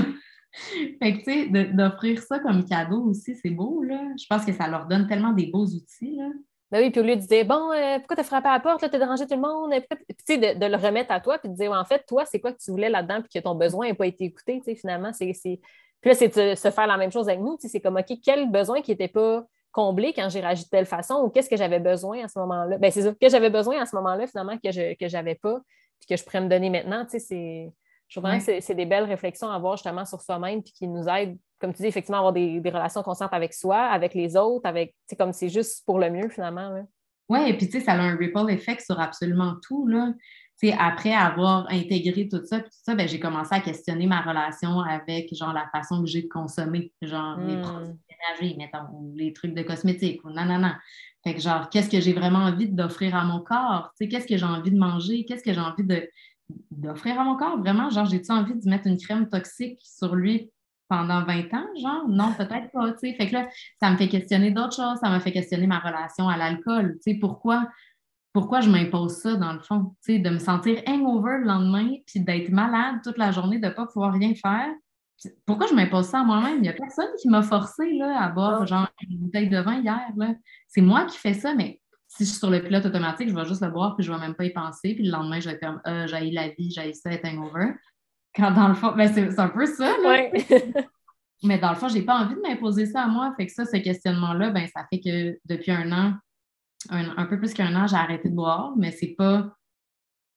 fait 1.00 1.14
que, 1.14 1.18
tu 1.18 1.52
sais, 1.54 1.66
d'offrir 1.74 2.22
ça 2.22 2.40
comme 2.40 2.66
cadeau 2.66 3.04
aussi, 3.04 3.36
c'est 3.36 3.52
beau, 3.52 3.84
là. 3.84 4.02
Je 4.18 4.26
pense 4.28 4.44
que 4.44 4.54
ça 4.54 4.68
leur 4.68 4.88
donne 4.88 5.08
tellement 5.08 5.34
des 5.34 5.48
beaux 5.48 5.66
outils, 5.66 6.16
là. 6.16 6.30
Ben 6.70 6.84
oui, 6.84 6.90
puis 6.90 7.00
au 7.00 7.04
lieu 7.04 7.16
de 7.16 7.22
dire, 7.22 7.46
bon, 7.46 7.72
euh, 7.72 7.98
pourquoi 8.00 8.18
t'as 8.18 8.24
frappé 8.24 8.50
à 8.50 8.54
la 8.54 8.60
porte, 8.60 8.82
là, 8.82 8.90
t'as 8.90 9.00
dérangé 9.00 9.26
tout 9.26 9.36
le 9.36 9.42
monde, 9.42 9.72
tu 9.72 10.16
sais, 10.26 10.38
de, 10.38 10.66
le 10.66 10.76
remettre 10.76 11.14
à 11.14 11.22
toi, 11.22 11.38
puis 11.38 11.48
de 11.50 11.56
dire, 11.56 11.72
en 11.72 11.86
fait, 11.86 12.04
toi, 12.06 12.26
c'est 12.26 12.42
quoi 12.42 12.52
que 12.52 12.58
tu 12.58 12.72
voulais 12.72 12.90
là-dedans, 12.90 13.22
puis 13.22 13.30
que 13.40 13.40
ton 13.40 13.56
besoin 13.56 13.88
n'a 13.88 13.96
pas 13.96 14.08
été 14.08 14.26
écouté, 14.26 14.58
tu 14.60 14.66
sais, 14.66 14.76
finalement, 14.76 15.14
c'est. 15.14 15.32
Puis 16.02 16.12
là, 16.12 16.14
c'est 16.14 16.56
se 16.56 16.72
faire 16.72 16.88
la 16.88 16.98
même 16.98 17.12
chose 17.12 17.30
avec 17.30 17.40
nous, 17.40 17.56
tu 17.56 17.62
sais, 17.62 17.68
c'est 17.70 17.80
comme, 17.80 17.96
OK, 17.96 18.18
quel 18.22 18.52
besoin 18.52 18.82
qui 18.82 18.92
n'était 18.92 19.08
pas 19.08 19.46
comblé 19.78 20.12
quand 20.12 20.28
j'ai 20.30 20.40
réagi 20.40 20.64
de 20.64 20.70
telle 20.70 20.88
façon, 20.88 21.22
ou 21.24 21.30
qu'est-ce 21.30 21.50
que 21.50 21.56
j'avais 21.56 21.80
besoin 21.80 22.26
à 22.26 22.28
ce 22.28 22.40
moment-là? 22.40 22.80
Ben, 22.80 22.92
c'est 22.92 23.04
ça, 23.04 23.14
que 23.14 23.30
j'avais 23.30 23.52
besoin 23.52 23.80
à 23.80 23.86
ce 23.86 23.96
moment-là, 23.96 24.26
finalement, 24.26 24.58
que 24.58 24.72
je 24.72 24.96
que 24.96 25.08
j'avais 25.08 25.36
pas, 25.36 25.62
puis 26.00 26.08
que 26.10 26.18
je 26.18 26.24
pourrais 26.24 26.42
me 26.42 26.50
donner 26.50 26.70
maintenant, 26.72 27.06
tu 27.06 27.12
sais, 27.12 27.20
c'est. 27.20 27.72
Je 28.08 28.16
trouve 28.16 28.30
vraiment 28.30 28.44
que 28.44 28.62
c'est 28.62 28.76
des 28.76 28.86
belles 28.86 29.04
réflexions 29.04 29.50
à 29.50 29.56
avoir 29.56 29.76
justement 29.76 30.06
sur 30.06 30.22
soi-même, 30.22 30.64
puis 30.64 30.72
qui 30.72 30.88
nous 30.88 31.08
aident 31.08 31.38
comme 31.60 31.74
tu 31.74 31.82
dis, 31.82 31.88
effectivement, 31.88 32.20
avoir 32.20 32.34
des, 32.34 32.62
relations 32.66 33.04
constantes 33.04 33.34
avec 33.34 33.54
soi, 33.54 33.80
avec 33.80 34.14
les 34.14 34.38
autres, 34.38 34.68
avec, 34.68 34.96
comme 35.18 35.34
c'est 35.34 35.50
juste 35.50 35.86
pour 35.86 36.00
le 36.00 36.10
mieux, 36.10 36.30
finalement. 36.30 36.86
Oui, 37.30 37.40
et 37.48 37.58
puis 37.58 37.68
tu 37.68 37.80
sais, 37.80 37.86
ça 37.86 37.94
a 37.94 37.98
un 37.98 38.16
ripple 38.16 38.50
effect 38.50 38.82
sur 38.82 39.00
absolument 39.00 39.56
tout. 39.68 39.88
Là. 39.88 40.14
Après 40.78 41.14
avoir 41.14 41.68
intégré 41.70 42.28
tout 42.28 42.44
ça, 42.44 42.60
tout 42.60 42.70
ça, 42.72 42.96
ben, 42.96 43.08
j'ai 43.08 43.20
commencé 43.20 43.54
à 43.54 43.60
questionner 43.60 44.08
ma 44.08 44.22
relation 44.22 44.80
avec 44.80 45.34
genre 45.36 45.54
la 45.54 45.68
façon 45.72 46.02
que 46.02 46.08
j'ai 46.08 46.24
de 46.24 46.28
consommer, 46.28 46.92
genre 47.02 47.40
les 47.40 47.58
hmm. 47.58 47.62
produits 47.62 47.94
ménagers, 48.10 48.56
mettons, 48.58 48.88
ou 48.94 49.14
les 49.16 49.34
trucs 49.34 49.54
de 49.54 49.62
cosmétiques, 49.62 50.24
ou 50.26 50.30
non, 50.30 50.46
non, 50.46 50.60
non. 50.60 50.74
Fait 51.24 51.36
que 51.36 51.42
genre, 51.42 51.70
qu'est-ce 51.70 51.90
que 51.90 52.00
j'ai 52.00 52.14
vraiment 52.14 52.40
envie 52.40 52.68
d'offrir 52.68 53.16
à 53.16 53.24
mon 53.24 53.40
corps? 53.42 53.94
Qu'est-ce 54.00 54.28
que 54.28 54.38
j'ai 54.38 54.46
envie 54.46 54.72
de 54.72 54.78
manger? 54.78 55.26
Qu'est-ce 55.26 55.44
que 55.44 55.54
j'ai 55.54 55.60
envie 55.60 55.84
de, 55.84 56.10
d'offrir 56.72 57.20
à 57.20 57.24
mon 57.24 57.38
corps? 57.38 57.60
Vraiment, 57.60 57.90
genre, 57.90 58.06
j'ai-tu 58.06 58.32
envie 58.32 58.56
de 58.56 58.70
mettre 58.70 58.88
une 58.88 58.98
crème 58.98 59.30
toxique 59.30 59.80
sur 59.84 60.16
lui 60.16 60.52
pendant 60.90 61.24
20 61.24 61.54
ans, 61.54 61.68
genre? 61.82 62.08
Non, 62.08 62.34
peut-être 62.34 62.72
pas, 62.72 62.92
tu 62.94 63.00
sais. 63.00 63.14
Fait 63.14 63.28
que 63.28 63.34
là, 63.34 63.48
ça 63.80 63.92
me 63.92 63.98
fait 63.98 64.08
questionner 64.08 64.52
d'autres 64.52 64.76
choses, 64.76 65.00
ça 65.00 65.10
m'a 65.10 65.20
fait 65.20 65.32
questionner 65.32 65.68
ma 65.68 65.80
relation 65.80 66.30
à 66.30 66.38
l'alcool, 66.38 66.98
tu 67.04 67.12
sais, 67.12 67.20
pourquoi, 67.20 67.68
pourquoi 68.38 68.62
je 68.62 68.70
m'impose 68.70 69.14
ça, 69.14 69.36
dans 69.36 69.52
le 69.52 69.60
fond, 69.62 69.96
tu 70.06 70.14
sais, 70.14 70.20
de 70.20 70.30
me 70.30 70.38
sentir 70.38 70.80
hangover 70.86 71.40
le 71.40 71.46
lendemain, 71.46 71.96
puis 72.06 72.20
d'être 72.20 72.50
malade 72.50 72.98
toute 73.04 73.18
la 73.18 73.32
journée, 73.32 73.58
de 73.58 73.66
ne 73.66 73.72
pas 73.72 73.88
pouvoir 73.88 74.14
rien 74.14 74.36
faire. 74.36 74.70
Pourquoi 75.48 75.66
je 75.66 75.74
m'impose 75.74 76.06
ça 76.06 76.20
à 76.20 76.24
moi-même? 76.24 76.58
Il 76.58 76.62
n'y 76.62 76.70
a 76.70 76.74
personne 76.74 77.08
qui 77.20 77.30
m'a 77.30 77.42
forcé, 77.42 77.94
là, 77.94 78.22
à 78.22 78.30
boire, 78.30 78.68
genre, 78.68 78.88
une 79.10 79.18
bouteille 79.18 79.50
de 79.50 79.58
vin 79.58 79.82
hier. 79.82 80.12
C'est 80.68 80.82
moi 80.82 81.06
qui 81.06 81.18
fais 81.18 81.34
ça, 81.34 81.56
mais 81.56 81.82
si 82.08 82.26
je 82.26 82.30
suis 82.30 82.38
sur 82.38 82.52
le 82.52 82.62
pilote 82.62 82.86
automatique, 82.86 83.28
je 83.28 83.34
vais 83.34 83.46
juste 83.46 83.64
le 83.64 83.72
boire, 83.72 83.96
puis 83.96 84.06
je 84.06 84.12
ne 84.12 84.18
vais 84.18 84.28
même 84.28 84.36
pas 84.36 84.46
y 84.46 84.54
penser, 84.54 84.94
puis 84.94 85.06
le 85.06 85.14
lendemain, 85.14 85.40
je 85.40 85.50
vais 85.50 85.58
comme, 85.58 85.82
euh, 85.88 86.06
j'ai 86.06 86.30
la 86.30 86.50
vie, 86.50 86.70
j'ai 86.70 86.94
ça, 86.94 87.12
être 87.12 87.26
hangover. 87.26 87.74
Quand 88.36 88.52
dans 88.52 88.68
le 88.68 88.76
fond, 88.76 88.92
ben 88.96 89.12
c'est 89.12 89.40
un 89.40 89.50
peu 89.50 89.66
ça. 89.66 89.96
Là. 90.04 90.30
Mais 91.44 91.58
dans 91.58 91.70
le 91.70 91.76
fond, 91.76 91.88
je 91.88 91.96
n'ai 91.96 92.04
pas 92.04 92.20
envie 92.20 92.36
de 92.36 92.42
m'imposer 92.42 92.86
ça 92.86 93.02
à 93.02 93.08
moi. 93.08 93.34
Fait 93.36 93.48
que 93.48 93.52
ça, 93.52 93.66
ce 93.66 93.78
questionnement-là, 93.78 94.52
ben, 94.52 94.68
ça 94.68 94.86
fait 94.92 95.00
que 95.00 95.40
depuis 95.46 95.72
un 95.72 95.92
an, 95.92 96.14
un, 96.90 97.26
peu 97.26 97.38
plus 97.38 97.54
qu'un 97.54 97.76
an, 97.76 97.88
j'ai 97.88 97.96
arrêté 97.96 98.30
de 98.30 98.36
boire, 98.36 98.74
mais 98.78 98.92
c'est 98.92 99.16
pas 99.18 99.56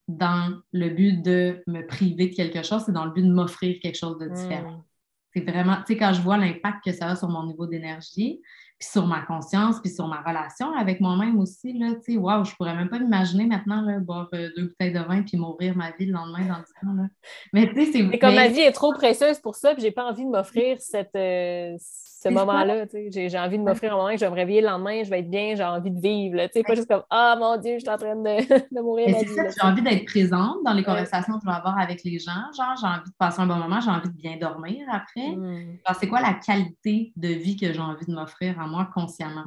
dans 0.08 0.60
le 0.72 0.88
but 0.88 1.22
de 1.22 1.62
me 1.66 1.86
priver 1.86 2.28
de 2.28 2.34
quelque 2.34 2.62
chose, 2.62 2.82
c'est 2.84 2.92
dans 2.92 3.04
le 3.04 3.12
but 3.12 3.22
de 3.22 3.32
m'offrir 3.32 3.78
quelque 3.80 3.98
chose 3.98 4.18
de 4.18 4.28
différent. 4.28 4.78
Hmm. 4.78 4.84
C'est 5.32 5.48
vraiment, 5.48 5.76
tu 5.76 5.92
sais, 5.92 5.96
quand 5.96 6.12
je 6.12 6.20
vois 6.22 6.36
l'impact 6.36 6.84
que 6.84 6.92
ça 6.92 7.10
a 7.10 7.16
sur 7.16 7.28
mon 7.28 7.46
niveau 7.46 7.66
d'énergie, 7.66 8.42
puis 8.80 8.88
sur 8.88 9.06
ma 9.06 9.20
conscience, 9.20 9.78
puis 9.78 9.90
sur 9.90 10.06
ma 10.06 10.22
relation 10.22 10.72
avec 10.72 11.02
moi-même 11.02 11.38
aussi, 11.38 11.74
là, 11.74 11.88
tu 11.96 12.14
sais, 12.14 12.18
waouh, 12.18 12.44
je 12.46 12.54
pourrais 12.56 12.74
même 12.74 12.88
pas 12.88 12.98
m'imaginer 12.98 13.44
maintenant, 13.44 13.82
là, 13.82 13.98
boire 13.98 14.28
euh, 14.32 14.48
deux 14.56 14.68
bouteilles 14.68 14.94
de 14.94 15.00
vin 15.00 15.22
puis 15.22 15.36
mourir 15.36 15.76
ma 15.76 15.90
vie 15.90 16.06
le 16.06 16.14
lendemain 16.14 16.46
dans 16.46 16.58
le 16.58 16.64
temps, 16.64 16.94
là. 16.94 17.08
Mais 17.52 17.68
tu 17.68 17.84
sais, 17.84 17.92
c'est... 17.92 18.02
Mais 18.02 18.18
comme 18.18 18.34
ma 18.34 18.48
vie 18.48 18.60
est 18.60 18.72
trop 18.72 18.94
précieuse 18.94 19.38
pour 19.38 19.54
ça, 19.54 19.74
puis 19.74 19.82
j'ai 19.82 19.90
pas 19.90 20.04
envie 20.04 20.24
de 20.24 20.30
m'offrir 20.30 20.78
cette, 20.80 21.14
euh, 21.14 21.76
ce 22.22 22.28
moment-là. 22.28 22.84
J'ai 23.10 23.38
envie 23.38 23.58
de 23.58 23.62
m'offrir 23.62 23.94
un 23.94 23.96
moment 23.96 24.10
que 24.10 24.16
je 24.16 24.24
vais 24.24 24.30
me 24.30 24.36
réveiller 24.36 24.60
le 24.60 24.66
lendemain, 24.66 25.02
je 25.02 25.10
vais 25.10 25.20
être 25.20 25.30
bien, 25.30 25.54
j'ai 25.54 25.64
envie 25.64 25.90
de 25.90 26.00
vivre. 26.00 26.38
sais 26.52 26.62
Pas 26.62 26.74
juste 26.74 26.88
comme 26.88 27.02
Ah 27.08 27.36
mon 27.38 27.56
Dieu, 27.56 27.74
je 27.74 27.80
suis 27.80 27.88
en 27.88 27.96
train 27.96 28.14
de, 28.14 28.20
de 28.74 28.80
mourir. 28.80 29.08
J'ai 29.08 29.66
envie 29.66 29.82
d'être 29.82 30.04
présente 30.04 30.58
dans 30.64 30.72
les 30.72 30.82
conversations 30.82 31.34
que 31.34 31.40
je 31.44 31.50
vais 31.50 31.56
avoir 31.56 31.78
avec 31.78 32.04
les 32.04 32.18
gens. 32.18 32.52
Genre, 32.56 32.76
j'ai 32.78 32.86
envie 32.86 33.10
de 33.10 33.16
passer 33.18 33.40
un 33.40 33.46
bon 33.46 33.56
moment, 33.56 33.80
j'ai 33.80 33.90
envie 33.90 34.08
de 34.08 34.16
bien 34.16 34.36
dormir 34.36 34.86
après. 34.92 35.28
Hmm. 35.28 35.78
C'est 35.98 36.08
quoi 36.08 36.20
la 36.20 36.34
qualité 36.34 37.12
de 37.16 37.28
vie 37.28 37.56
que 37.56 37.72
j'ai 37.72 37.80
envie 37.80 38.06
de 38.06 38.12
m'offrir 38.12 38.60
à 38.60 38.66
moi 38.70 38.88
consciemment? 38.94 39.46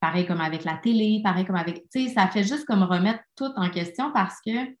Pareil 0.00 0.26
comme 0.26 0.40
avec 0.40 0.64
la 0.64 0.76
télé, 0.76 1.20
pareil 1.22 1.44
comme 1.44 1.56
avec. 1.56 1.84
Ça 2.14 2.26
fait 2.28 2.44
juste 2.44 2.64
comme 2.64 2.82
remettre 2.82 3.20
tout 3.36 3.52
en 3.56 3.70
question 3.70 4.12
parce 4.12 4.36
que 4.44 4.74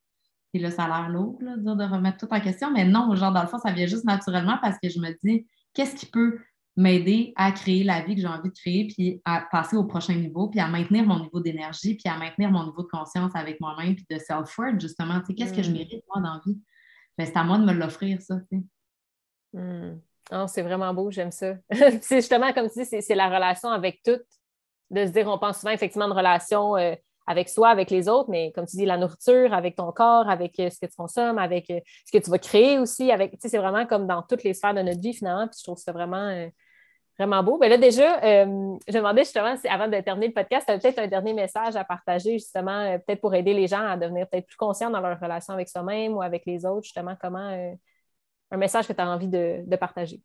et 0.54 0.58
là, 0.58 0.70
ça 0.70 0.84
a 0.84 0.88
l'air 0.88 1.10
lourd 1.10 1.38
là, 1.42 1.56
de 1.56 1.84
remettre 1.84 2.16
tout 2.26 2.32
en 2.32 2.40
question, 2.40 2.72
mais 2.72 2.84
non, 2.86 3.14
genre, 3.14 3.32
dans 3.32 3.42
le 3.42 3.48
fond, 3.48 3.58
ça 3.58 3.72
vient 3.72 3.86
juste 3.86 4.04
naturellement 4.04 4.58
parce 4.62 4.78
que 4.82 4.88
je 4.88 4.98
me 5.00 5.10
dis, 5.22 5.46
qu'est-ce 5.74 5.94
qui 5.94 6.06
peut 6.06 6.38
m'aider 6.76 7.32
à 7.36 7.52
créer 7.52 7.84
la 7.84 8.02
vie 8.02 8.14
que 8.14 8.20
j'ai 8.20 8.26
envie 8.26 8.50
de 8.50 8.54
créer, 8.54 8.86
puis 8.86 9.20
à 9.24 9.46
passer 9.50 9.76
au 9.76 9.84
prochain 9.84 10.14
niveau, 10.14 10.48
puis 10.48 10.60
à 10.60 10.68
maintenir 10.68 11.04
mon 11.04 11.20
niveau 11.20 11.40
d'énergie, 11.40 11.94
puis 11.94 12.10
à 12.10 12.18
maintenir 12.18 12.50
mon 12.50 12.64
niveau 12.64 12.82
de 12.82 12.88
conscience 12.88 13.32
avec 13.34 13.60
moi-même, 13.60 13.94
puis 13.94 14.06
de 14.10 14.18
self-worth, 14.18 14.80
justement. 14.80 15.20
Tu 15.20 15.26
sais, 15.26 15.34
qu'est-ce 15.34 15.54
que 15.54 15.62
je 15.62 15.70
mm. 15.70 15.74
mérite, 15.74 16.04
moi, 16.14 16.22
dans 16.22 16.34
la 16.34 16.40
vie? 16.46 16.58
Ben, 17.16 17.26
c'est 17.26 17.36
à 17.36 17.44
moi 17.44 17.58
de 17.58 17.64
me 17.64 17.72
l'offrir, 17.72 18.20
ça, 18.20 18.36
tu 18.50 18.58
sais. 18.58 19.58
Mm. 19.58 20.00
Oh, 20.32 20.46
c'est 20.48 20.62
vraiment 20.62 20.92
beau, 20.92 21.10
j'aime 21.10 21.30
ça. 21.30 21.54
c'est 21.70 22.16
justement, 22.16 22.52
comme 22.52 22.68
tu 22.68 22.82
dis, 22.82 23.02
c'est 23.02 23.14
la 23.14 23.28
relation 23.28 23.68
avec 23.68 24.02
tout. 24.04 24.18
De 24.90 25.04
se 25.04 25.10
dire, 25.10 25.26
on 25.28 25.38
pense 25.38 25.60
souvent 25.60 25.72
effectivement 25.72 26.08
de 26.08 26.14
relation 26.14 26.76
euh, 26.76 26.94
avec 27.26 27.48
soi, 27.48 27.68
avec 27.68 27.90
les 27.90 28.08
autres, 28.08 28.30
mais 28.30 28.52
comme 28.52 28.66
tu 28.66 28.76
dis, 28.76 28.86
la 28.86 28.96
nourriture, 28.96 29.52
avec 29.52 29.76
ton 29.76 29.90
corps, 29.92 30.28
avec 30.28 30.58
euh, 30.60 30.70
ce 30.70 30.78
que 30.78 30.86
tu 30.86 30.96
consommes, 30.96 31.38
avec 31.38 31.70
euh, 31.70 31.80
ce 32.04 32.16
que 32.16 32.22
tu 32.22 32.30
vas 32.30 32.38
créer 32.38 32.78
aussi. 32.78 33.10
Avec, 33.10 33.36
c'est 33.40 33.58
vraiment 33.58 33.86
comme 33.86 34.06
dans 34.06 34.22
toutes 34.22 34.42
les 34.44 34.54
sphères 34.54 34.74
de 34.74 34.82
notre 34.82 35.00
vie, 35.00 35.14
finalement. 35.14 35.46
Puis 35.46 35.58
je 35.58 35.64
trouve 35.64 35.78
ça 35.78 35.92
vraiment 35.92 36.48
Vraiment 37.18 37.42
beau. 37.42 37.56
Mais 37.58 37.70
là, 37.70 37.78
déjà, 37.78 38.20
je 38.20 38.92
demandais 38.92 39.24
justement, 39.24 39.54
avant 39.70 39.88
de 39.88 39.98
terminer 40.02 40.26
le 40.26 40.34
podcast, 40.34 40.66
tu 40.66 40.72
as 40.74 40.78
peut-être 40.78 40.98
un 40.98 41.06
dernier 41.06 41.32
message 41.32 41.74
à 41.74 41.82
partager, 41.82 42.32
justement, 42.32 42.98
peut-être 42.98 43.22
pour 43.22 43.34
aider 43.34 43.54
les 43.54 43.66
gens 43.66 43.80
à 43.80 43.96
devenir 43.96 44.28
peut-être 44.28 44.44
plus 44.44 44.58
conscients 44.58 44.90
dans 44.90 45.00
leur 45.00 45.18
relation 45.18 45.54
avec 45.54 45.70
soi-même 45.70 46.12
ou 46.12 46.20
avec 46.20 46.44
les 46.44 46.66
autres, 46.66 46.82
justement, 46.82 47.16
comment 47.18 47.56
un 48.50 48.56
message 48.56 48.86
que 48.86 48.92
tu 48.92 49.00
as 49.00 49.08
envie 49.08 49.28
de, 49.28 49.76
partager? 49.76 50.20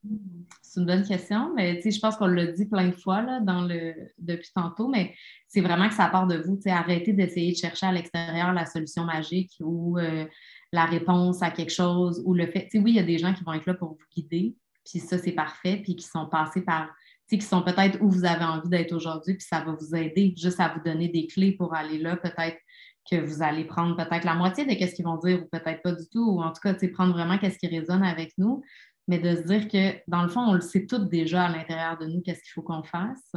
C'est 0.61 0.79
une 0.79 0.85
bonne 0.85 1.05
question, 1.05 1.53
mais 1.55 1.81
je 1.81 1.99
pense 1.99 2.15
qu'on 2.15 2.27
l'a 2.27 2.47
dit 2.47 2.65
plein 2.65 2.87
de 2.87 2.95
fois 2.95 3.23
dans 3.41 3.61
le, 3.61 3.93
depuis 4.17 4.51
tantôt, 4.53 4.87
mais 4.87 5.13
c'est 5.47 5.61
vraiment 5.61 5.89
que 5.89 5.95
ça 5.95 6.07
part 6.07 6.27
de 6.27 6.37
vous. 6.37 6.59
Arrêtez 6.67 7.13
d'essayer 7.13 7.51
de 7.51 7.57
chercher 7.57 7.87
à 7.87 7.91
l'extérieur 7.91 8.53
la 8.53 8.65
solution 8.65 9.03
magique 9.03 9.51
ou 9.59 9.97
la 10.71 10.85
réponse 10.85 11.41
à 11.41 11.51
quelque 11.51 11.73
chose 11.73 12.21
ou 12.25 12.33
le 12.33 12.47
fait. 12.47 12.69
Oui, 12.75 12.91
il 12.91 12.95
y 12.95 12.99
a 12.99 13.03
des 13.03 13.17
gens 13.17 13.33
qui 13.33 13.43
vont 13.43 13.53
être 13.53 13.65
là 13.65 13.73
pour 13.73 13.89
vous 13.89 14.05
guider, 14.15 14.55
puis 14.85 14.99
ça, 14.99 15.17
c'est 15.17 15.33
parfait, 15.33 15.77
puis 15.83 15.95
qui 15.95 16.05
sont 16.07 16.27
passés 16.27 16.61
par, 16.61 16.89
qui 17.37 17.41
sont 17.41 17.61
peut-être 17.61 18.01
où 18.01 18.09
vous 18.09 18.25
avez 18.25 18.43
envie 18.43 18.69
d'être 18.69 18.93
aujourd'hui, 18.93 19.35
puis 19.35 19.45
ça 19.47 19.63
va 19.63 19.73
vous 19.73 19.95
aider 19.95 20.33
juste 20.37 20.59
à 20.59 20.69
vous 20.69 20.81
donner 20.83 21.07
des 21.07 21.27
clés 21.27 21.53
pour 21.53 21.73
aller 21.73 21.97
là. 21.97 22.17
Peut-être 22.17 22.57
que 23.09 23.15
vous 23.17 23.41
allez 23.41 23.65
prendre 23.65 23.95
peut-être 23.95 24.23
la 24.25 24.35
moitié 24.35 24.65
de 24.65 24.71
ce 24.71 24.93
qu'ils 24.93 25.05
vont 25.05 25.17
dire 25.17 25.41
ou 25.43 25.47
peut-être 25.51 25.81
pas 25.81 25.91
du 25.91 26.07
tout, 26.09 26.23
ou 26.23 26.41
en 26.41 26.51
tout 26.51 26.61
cas, 26.61 26.73
tu 26.73 26.81
sais, 26.81 26.87
prendre 26.89 27.13
vraiment 27.13 27.37
qu'est-ce 27.37 27.57
qui 27.57 27.67
résonne 27.67 28.03
avec 28.03 28.33
nous, 28.37 28.61
mais 29.07 29.19
de 29.19 29.35
se 29.35 29.41
dire 29.41 29.67
que, 29.67 29.99
dans 30.07 30.23
le 30.23 30.29
fond, 30.29 30.41
on 30.41 30.53
le 30.53 30.61
sait 30.61 30.85
toutes 30.85 31.09
déjà 31.09 31.45
à 31.45 31.49
l'intérieur 31.49 31.97
de 31.97 32.05
nous, 32.05 32.21
qu'est-ce 32.21 32.41
qu'il 32.41 32.51
faut 32.53 32.61
qu'on 32.61 32.83
fasse. 32.83 33.33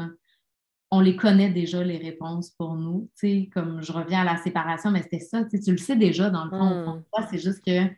On 0.91 1.01
les 1.01 1.17
connaît 1.17 1.51
déjà, 1.51 1.83
les 1.83 1.97
réponses 1.97 2.51
pour 2.51 2.77
nous. 2.77 3.11
Tu 3.19 3.27
sais, 3.27 3.51
comme 3.53 3.83
je 3.83 3.91
reviens 3.91 4.21
à 4.21 4.25
la 4.25 4.37
séparation, 4.37 4.91
mais 4.91 5.03
c'était 5.03 5.19
ça, 5.19 5.45
tu, 5.45 5.59
le 5.71 5.79
sais 5.79 5.97
déjà, 5.97 6.31
dans 6.31 6.45
le 6.45 6.51
fond. 6.51 6.97
Hmm. 6.97 7.25
C'est 7.31 7.39
juste 7.39 7.65
que 7.65 7.89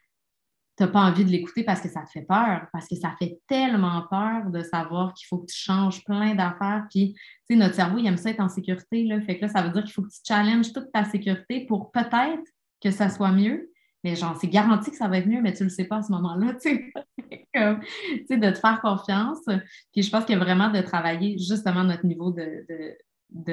n'as 0.84 0.88
pas 0.88 1.00
envie 1.00 1.24
de 1.24 1.30
l'écouter 1.30 1.64
parce 1.64 1.80
que 1.80 1.88
ça 1.88 2.02
te 2.02 2.10
fait 2.10 2.22
peur, 2.22 2.66
parce 2.72 2.86
que 2.88 2.96
ça 2.96 3.14
fait 3.18 3.38
tellement 3.48 4.02
peur 4.10 4.50
de 4.50 4.62
savoir 4.62 5.14
qu'il 5.14 5.26
faut 5.26 5.38
que 5.38 5.46
tu 5.46 5.56
changes 5.56 6.04
plein 6.04 6.34
d'affaires. 6.34 6.86
Puis, 6.90 7.14
tu 7.14 7.54
sais, 7.54 7.56
notre 7.56 7.74
cerveau, 7.74 7.98
il 7.98 8.06
aime 8.06 8.16
ça 8.16 8.30
être 8.30 8.40
en 8.40 8.48
sécurité. 8.48 9.04
Là. 9.04 9.20
Fait 9.20 9.36
que 9.36 9.46
là, 9.46 9.48
ça 9.48 9.62
veut 9.62 9.70
dire 9.70 9.82
qu'il 9.82 9.92
faut 9.92 10.02
que 10.02 10.10
tu 10.10 10.20
challenges 10.26 10.72
toute 10.72 10.92
ta 10.92 11.04
sécurité 11.04 11.66
pour 11.66 11.90
peut-être 11.92 12.44
que 12.82 12.90
ça 12.90 13.08
soit 13.08 13.32
mieux. 13.32 13.70
Mais 14.04 14.14
genre, 14.14 14.36
c'est 14.40 14.48
garanti 14.48 14.90
que 14.90 14.96
ça 14.96 15.08
va 15.08 15.18
être 15.18 15.26
mieux, 15.26 15.42
mais 15.42 15.52
tu 15.52 15.64
le 15.64 15.70
sais 15.70 15.84
pas 15.84 15.96
à 15.96 16.02
ce 16.02 16.12
moment-là, 16.12 16.54
tu 16.54 16.70
sais. 16.70 16.92
de 18.36 18.50
te 18.50 18.58
faire 18.58 18.80
confiance. 18.80 19.40
Puis 19.92 20.02
je 20.02 20.10
pense 20.10 20.28
a 20.28 20.38
vraiment 20.38 20.70
de 20.70 20.80
travailler 20.80 21.38
justement 21.38 21.84
notre 21.84 22.06
niveau 22.06 22.30
de, 22.30 22.64
de 22.68 22.96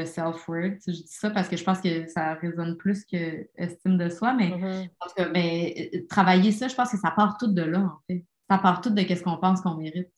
self-worth. 0.06 0.82
Je 0.88 0.92
dis 0.92 1.08
ça 1.08 1.30
parce 1.30 1.48
que 1.48 1.58
je 1.58 1.64
pense 1.64 1.82
que 1.82 2.08
ça 2.08 2.34
résonne 2.36 2.78
plus 2.78 3.06
que 3.06 3.48
estime 3.56 3.98
de 3.98 4.10
soi, 4.10 4.34
mais 4.34 4.50
mm-hmm. 4.50 5.32
ben, 5.32 5.74
euh, 5.78 6.06
travailler 6.10 6.52
ça, 6.52 6.68
je 6.68 6.76
pense 6.76 6.92
que 6.92 6.98
ça 6.98 7.12
part 7.12 7.38
tout 7.38 7.52
de 7.52 7.62
là, 7.62 7.80
en 7.80 8.00
fait. 8.08 8.26
Ça 8.50 8.58
part 8.58 8.82
tout 8.82 8.90
de 8.90 9.02
ce 9.02 9.24
qu'on 9.24 9.38
pense 9.38 9.62
qu'on 9.62 9.76
mérite. 9.76 10.12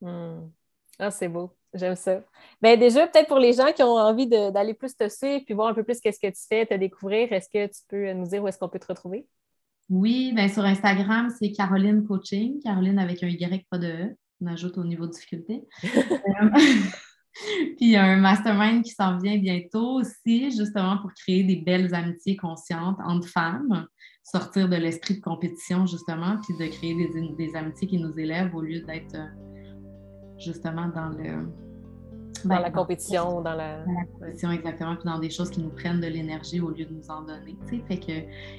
Mm. 0.00 0.48
Ah, 0.98 1.10
c'est 1.10 1.28
beau. 1.28 1.54
J'aime 1.74 1.96
ça. 1.96 2.22
Ben 2.62 2.78
déjà, 2.78 3.06
peut-être 3.06 3.28
pour 3.28 3.38
les 3.38 3.52
gens 3.52 3.72
qui 3.72 3.82
ont 3.82 3.96
envie 3.96 4.26
d'aller 4.26 4.74
plus 4.74 4.96
te 4.96 5.08
suivre 5.08 5.44
puis 5.44 5.54
voir 5.54 5.68
un 5.68 5.74
peu 5.74 5.84
plus 5.84 6.00
qu'est-ce 6.00 6.18
que 6.18 6.28
tu 6.28 6.46
fais, 6.48 6.64
te 6.64 6.74
découvrir, 6.74 7.30
est-ce 7.32 7.48
que 7.48 7.66
tu 7.66 7.80
peux 7.88 8.12
nous 8.12 8.26
dire 8.26 8.42
où 8.42 8.48
est-ce 8.48 8.58
qu'on 8.58 8.68
peut 8.68 8.78
te 8.78 8.86
retrouver? 8.86 9.26
Oui, 9.90 10.32
bien 10.34 10.48
sur 10.48 10.64
Instagram, 10.64 11.30
c'est 11.38 11.52
Caroline 11.52 12.06
Coaching, 12.06 12.60
Caroline 12.62 12.98
avec 12.98 13.22
un 13.22 13.28
Y, 13.28 13.66
pas 13.70 13.78
de 13.78 13.88
E. 13.88 14.16
On 14.40 14.46
ajoute 14.46 14.78
au 14.78 14.84
niveau 14.84 15.06
de 15.06 15.12
difficulté. 15.12 15.66
Puis 17.76 17.76
il 17.80 17.90
y 17.90 17.96
a 17.96 18.04
un 18.04 18.16
mastermind 18.16 18.82
qui 18.82 18.90
s'en 18.90 19.18
vient 19.18 19.38
bientôt 19.38 20.00
aussi, 20.00 20.50
justement 20.50 20.98
pour 20.98 21.12
créer 21.14 21.44
des 21.44 21.56
belles 21.56 21.94
amitiés 21.94 22.36
conscientes 22.36 22.98
entre 23.04 23.28
femmes, 23.28 23.86
sortir 24.22 24.68
de 24.68 24.76
l'esprit 24.76 25.16
de 25.16 25.20
compétition, 25.20 25.86
justement, 25.86 26.36
puis 26.42 26.56
de 26.58 26.70
créer 26.70 26.94
des, 26.94 27.34
des 27.36 27.56
amitiés 27.56 27.88
qui 27.88 27.98
nous 27.98 28.18
élèvent 28.18 28.54
au 28.54 28.62
lieu 28.62 28.80
d'être 28.80 29.14
euh, 29.14 29.26
justement 30.38 30.88
dans 30.88 31.08
le 31.08 31.48
dans 32.44 32.54
ben, 32.54 32.60
la 32.60 32.70
compétition, 32.70 33.40
dans 33.42 33.54
la... 33.54 33.84
Dans 33.84 33.92
la 33.92 34.04
compétition, 34.04 34.50
exactement, 34.52 34.94
puis 34.94 35.04
dans 35.04 35.18
des 35.18 35.30
choses 35.30 35.50
qui 35.50 35.60
nous 35.60 35.70
prennent 35.70 36.00
de 36.00 36.06
l'énergie 36.06 36.60
au 36.60 36.70
lieu 36.70 36.84
de 36.84 36.92
nous 36.92 37.10
en 37.10 37.22
donner. 37.22 37.56
Fait 37.88 37.98
que 37.98 38.12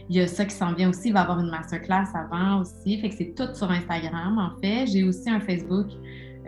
il 0.10 0.16
y 0.16 0.20
a 0.20 0.28
ça 0.28 0.46
qui 0.46 0.56
s'en 0.56 0.74
vient 0.74 0.90
aussi. 0.90 1.10
Il 1.10 1.14
va 1.14 1.22
y 1.22 1.24
avoir 1.24 1.40
une 1.40 1.50
masterclass 1.50 2.08
avant 2.14 2.62
aussi. 2.62 3.00
Fait 3.00 3.10
que 3.10 3.16
c'est 3.16 3.34
tout 3.36 3.54
sur 3.54 3.72
Instagram, 3.72 4.38
en 4.38 4.60
fait. 4.60 4.88
J'ai 4.88 5.04
aussi 5.04 5.30
un 5.30 5.40
Facebook, 5.40 5.88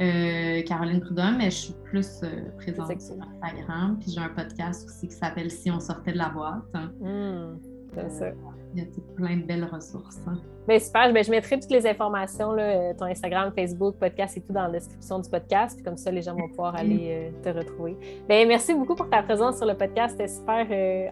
euh, 0.01 0.61
Caroline 0.63 0.99
Prudhomme, 0.99 1.37
mais 1.37 1.51
je 1.51 1.57
suis 1.57 1.73
plus 1.83 2.21
euh, 2.23 2.27
présente 2.57 2.99
sur 2.99 3.15
Instagram. 3.43 3.97
Puis 3.99 4.11
j'ai 4.11 4.19
un 4.19 4.29
podcast 4.29 4.87
aussi 4.87 5.07
qui 5.07 5.13
s'appelle 5.13 5.51
Si 5.51 5.69
on 5.69 5.79
sortait 5.79 6.13
de 6.13 6.17
la 6.17 6.29
boîte. 6.29 6.63
Mmh, 6.99 7.57
c'est 7.93 8.09
ça. 8.09 8.25
Il 8.73 8.83
y 8.83 8.83
a 8.83 8.89
plein 9.15 9.37
de 9.37 9.43
belles 9.43 9.65
ressources. 9.71 10.19
Hein. 10.27 10.39
Bien, 10.67 10.79
super. 10.79 11.11
Bien, 11.13 11.21
je 11.21 11.29
mettrai 11.29 11.59
toutes 11.59 11.71
les 11.71 11.85
informations, 11.85 12.53
là, 12.53 12.63
euh, 12.63 12.93
ton 12.97 13.05
Instagram, 13.05 13.51
Facebook, 13.55 13.95
podcast 13.97 14.37
et 14.37 14.41
tout 14.41 14.53
dans 14.53 14.63
la 14.63 14.71
description 14.71 15.19
du 15.19 15.29
podcast. 15.29 15.75
Puis 15.75 15.83
comme 15.83 15.97
ça, 15.97 16.09
les 16.09 16.21
gens 16.21 16.35
vont 16.35 16.47
pouvoir 16.47 16.75
aller 16.75 17.31
te 17.43 17.49
retrouver. 17.49 17.97
Bien, 18.27 18.45
merci 18.47 18.73
beaucoup 18.73 18.95
pour 18.95 19.09
ta 19.09 19.21
présence 19.21 19.57
sur 19.57 19.65
le 19.65 19.75
podcast. 19.75 20.15
C'était 20.17 20.29
super 20.29 20.65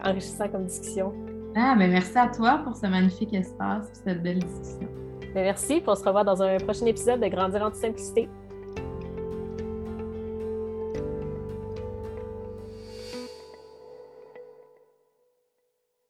enrichissant 0.04 0.48
comme 0.48 0.64
discussion. 0.64 1.12
Ah, 1.54 1.74
bien, 1.76 1.88
merci 1.88 2.16
à 2.16 2.28
toi 2.28 2.60
pour 2.64 2.76
ce 2.76 2.86
magnifique 2.86 3.34
espace 3.34 3.88
et 3.90 4.08
cette 4.08 4.22
belle 4.22 4.38
discussion. 4.38 4.88
Bien, 5.32 5.42
merci. 5.42 5.80
Puis 5.80 5.88
on 5.88 5.94
se 5.94 6.04
revoit 6.04 6.24
dans 6.24 6.42
un 6.42 6.56
prochain 6.56 6.86
épisode 6.86 7.20
de 7.20 7.28
Grandir 7.28 7.62
en 7.62 7.70
toute 7.70 7.76
simplicité. 7.76 8.28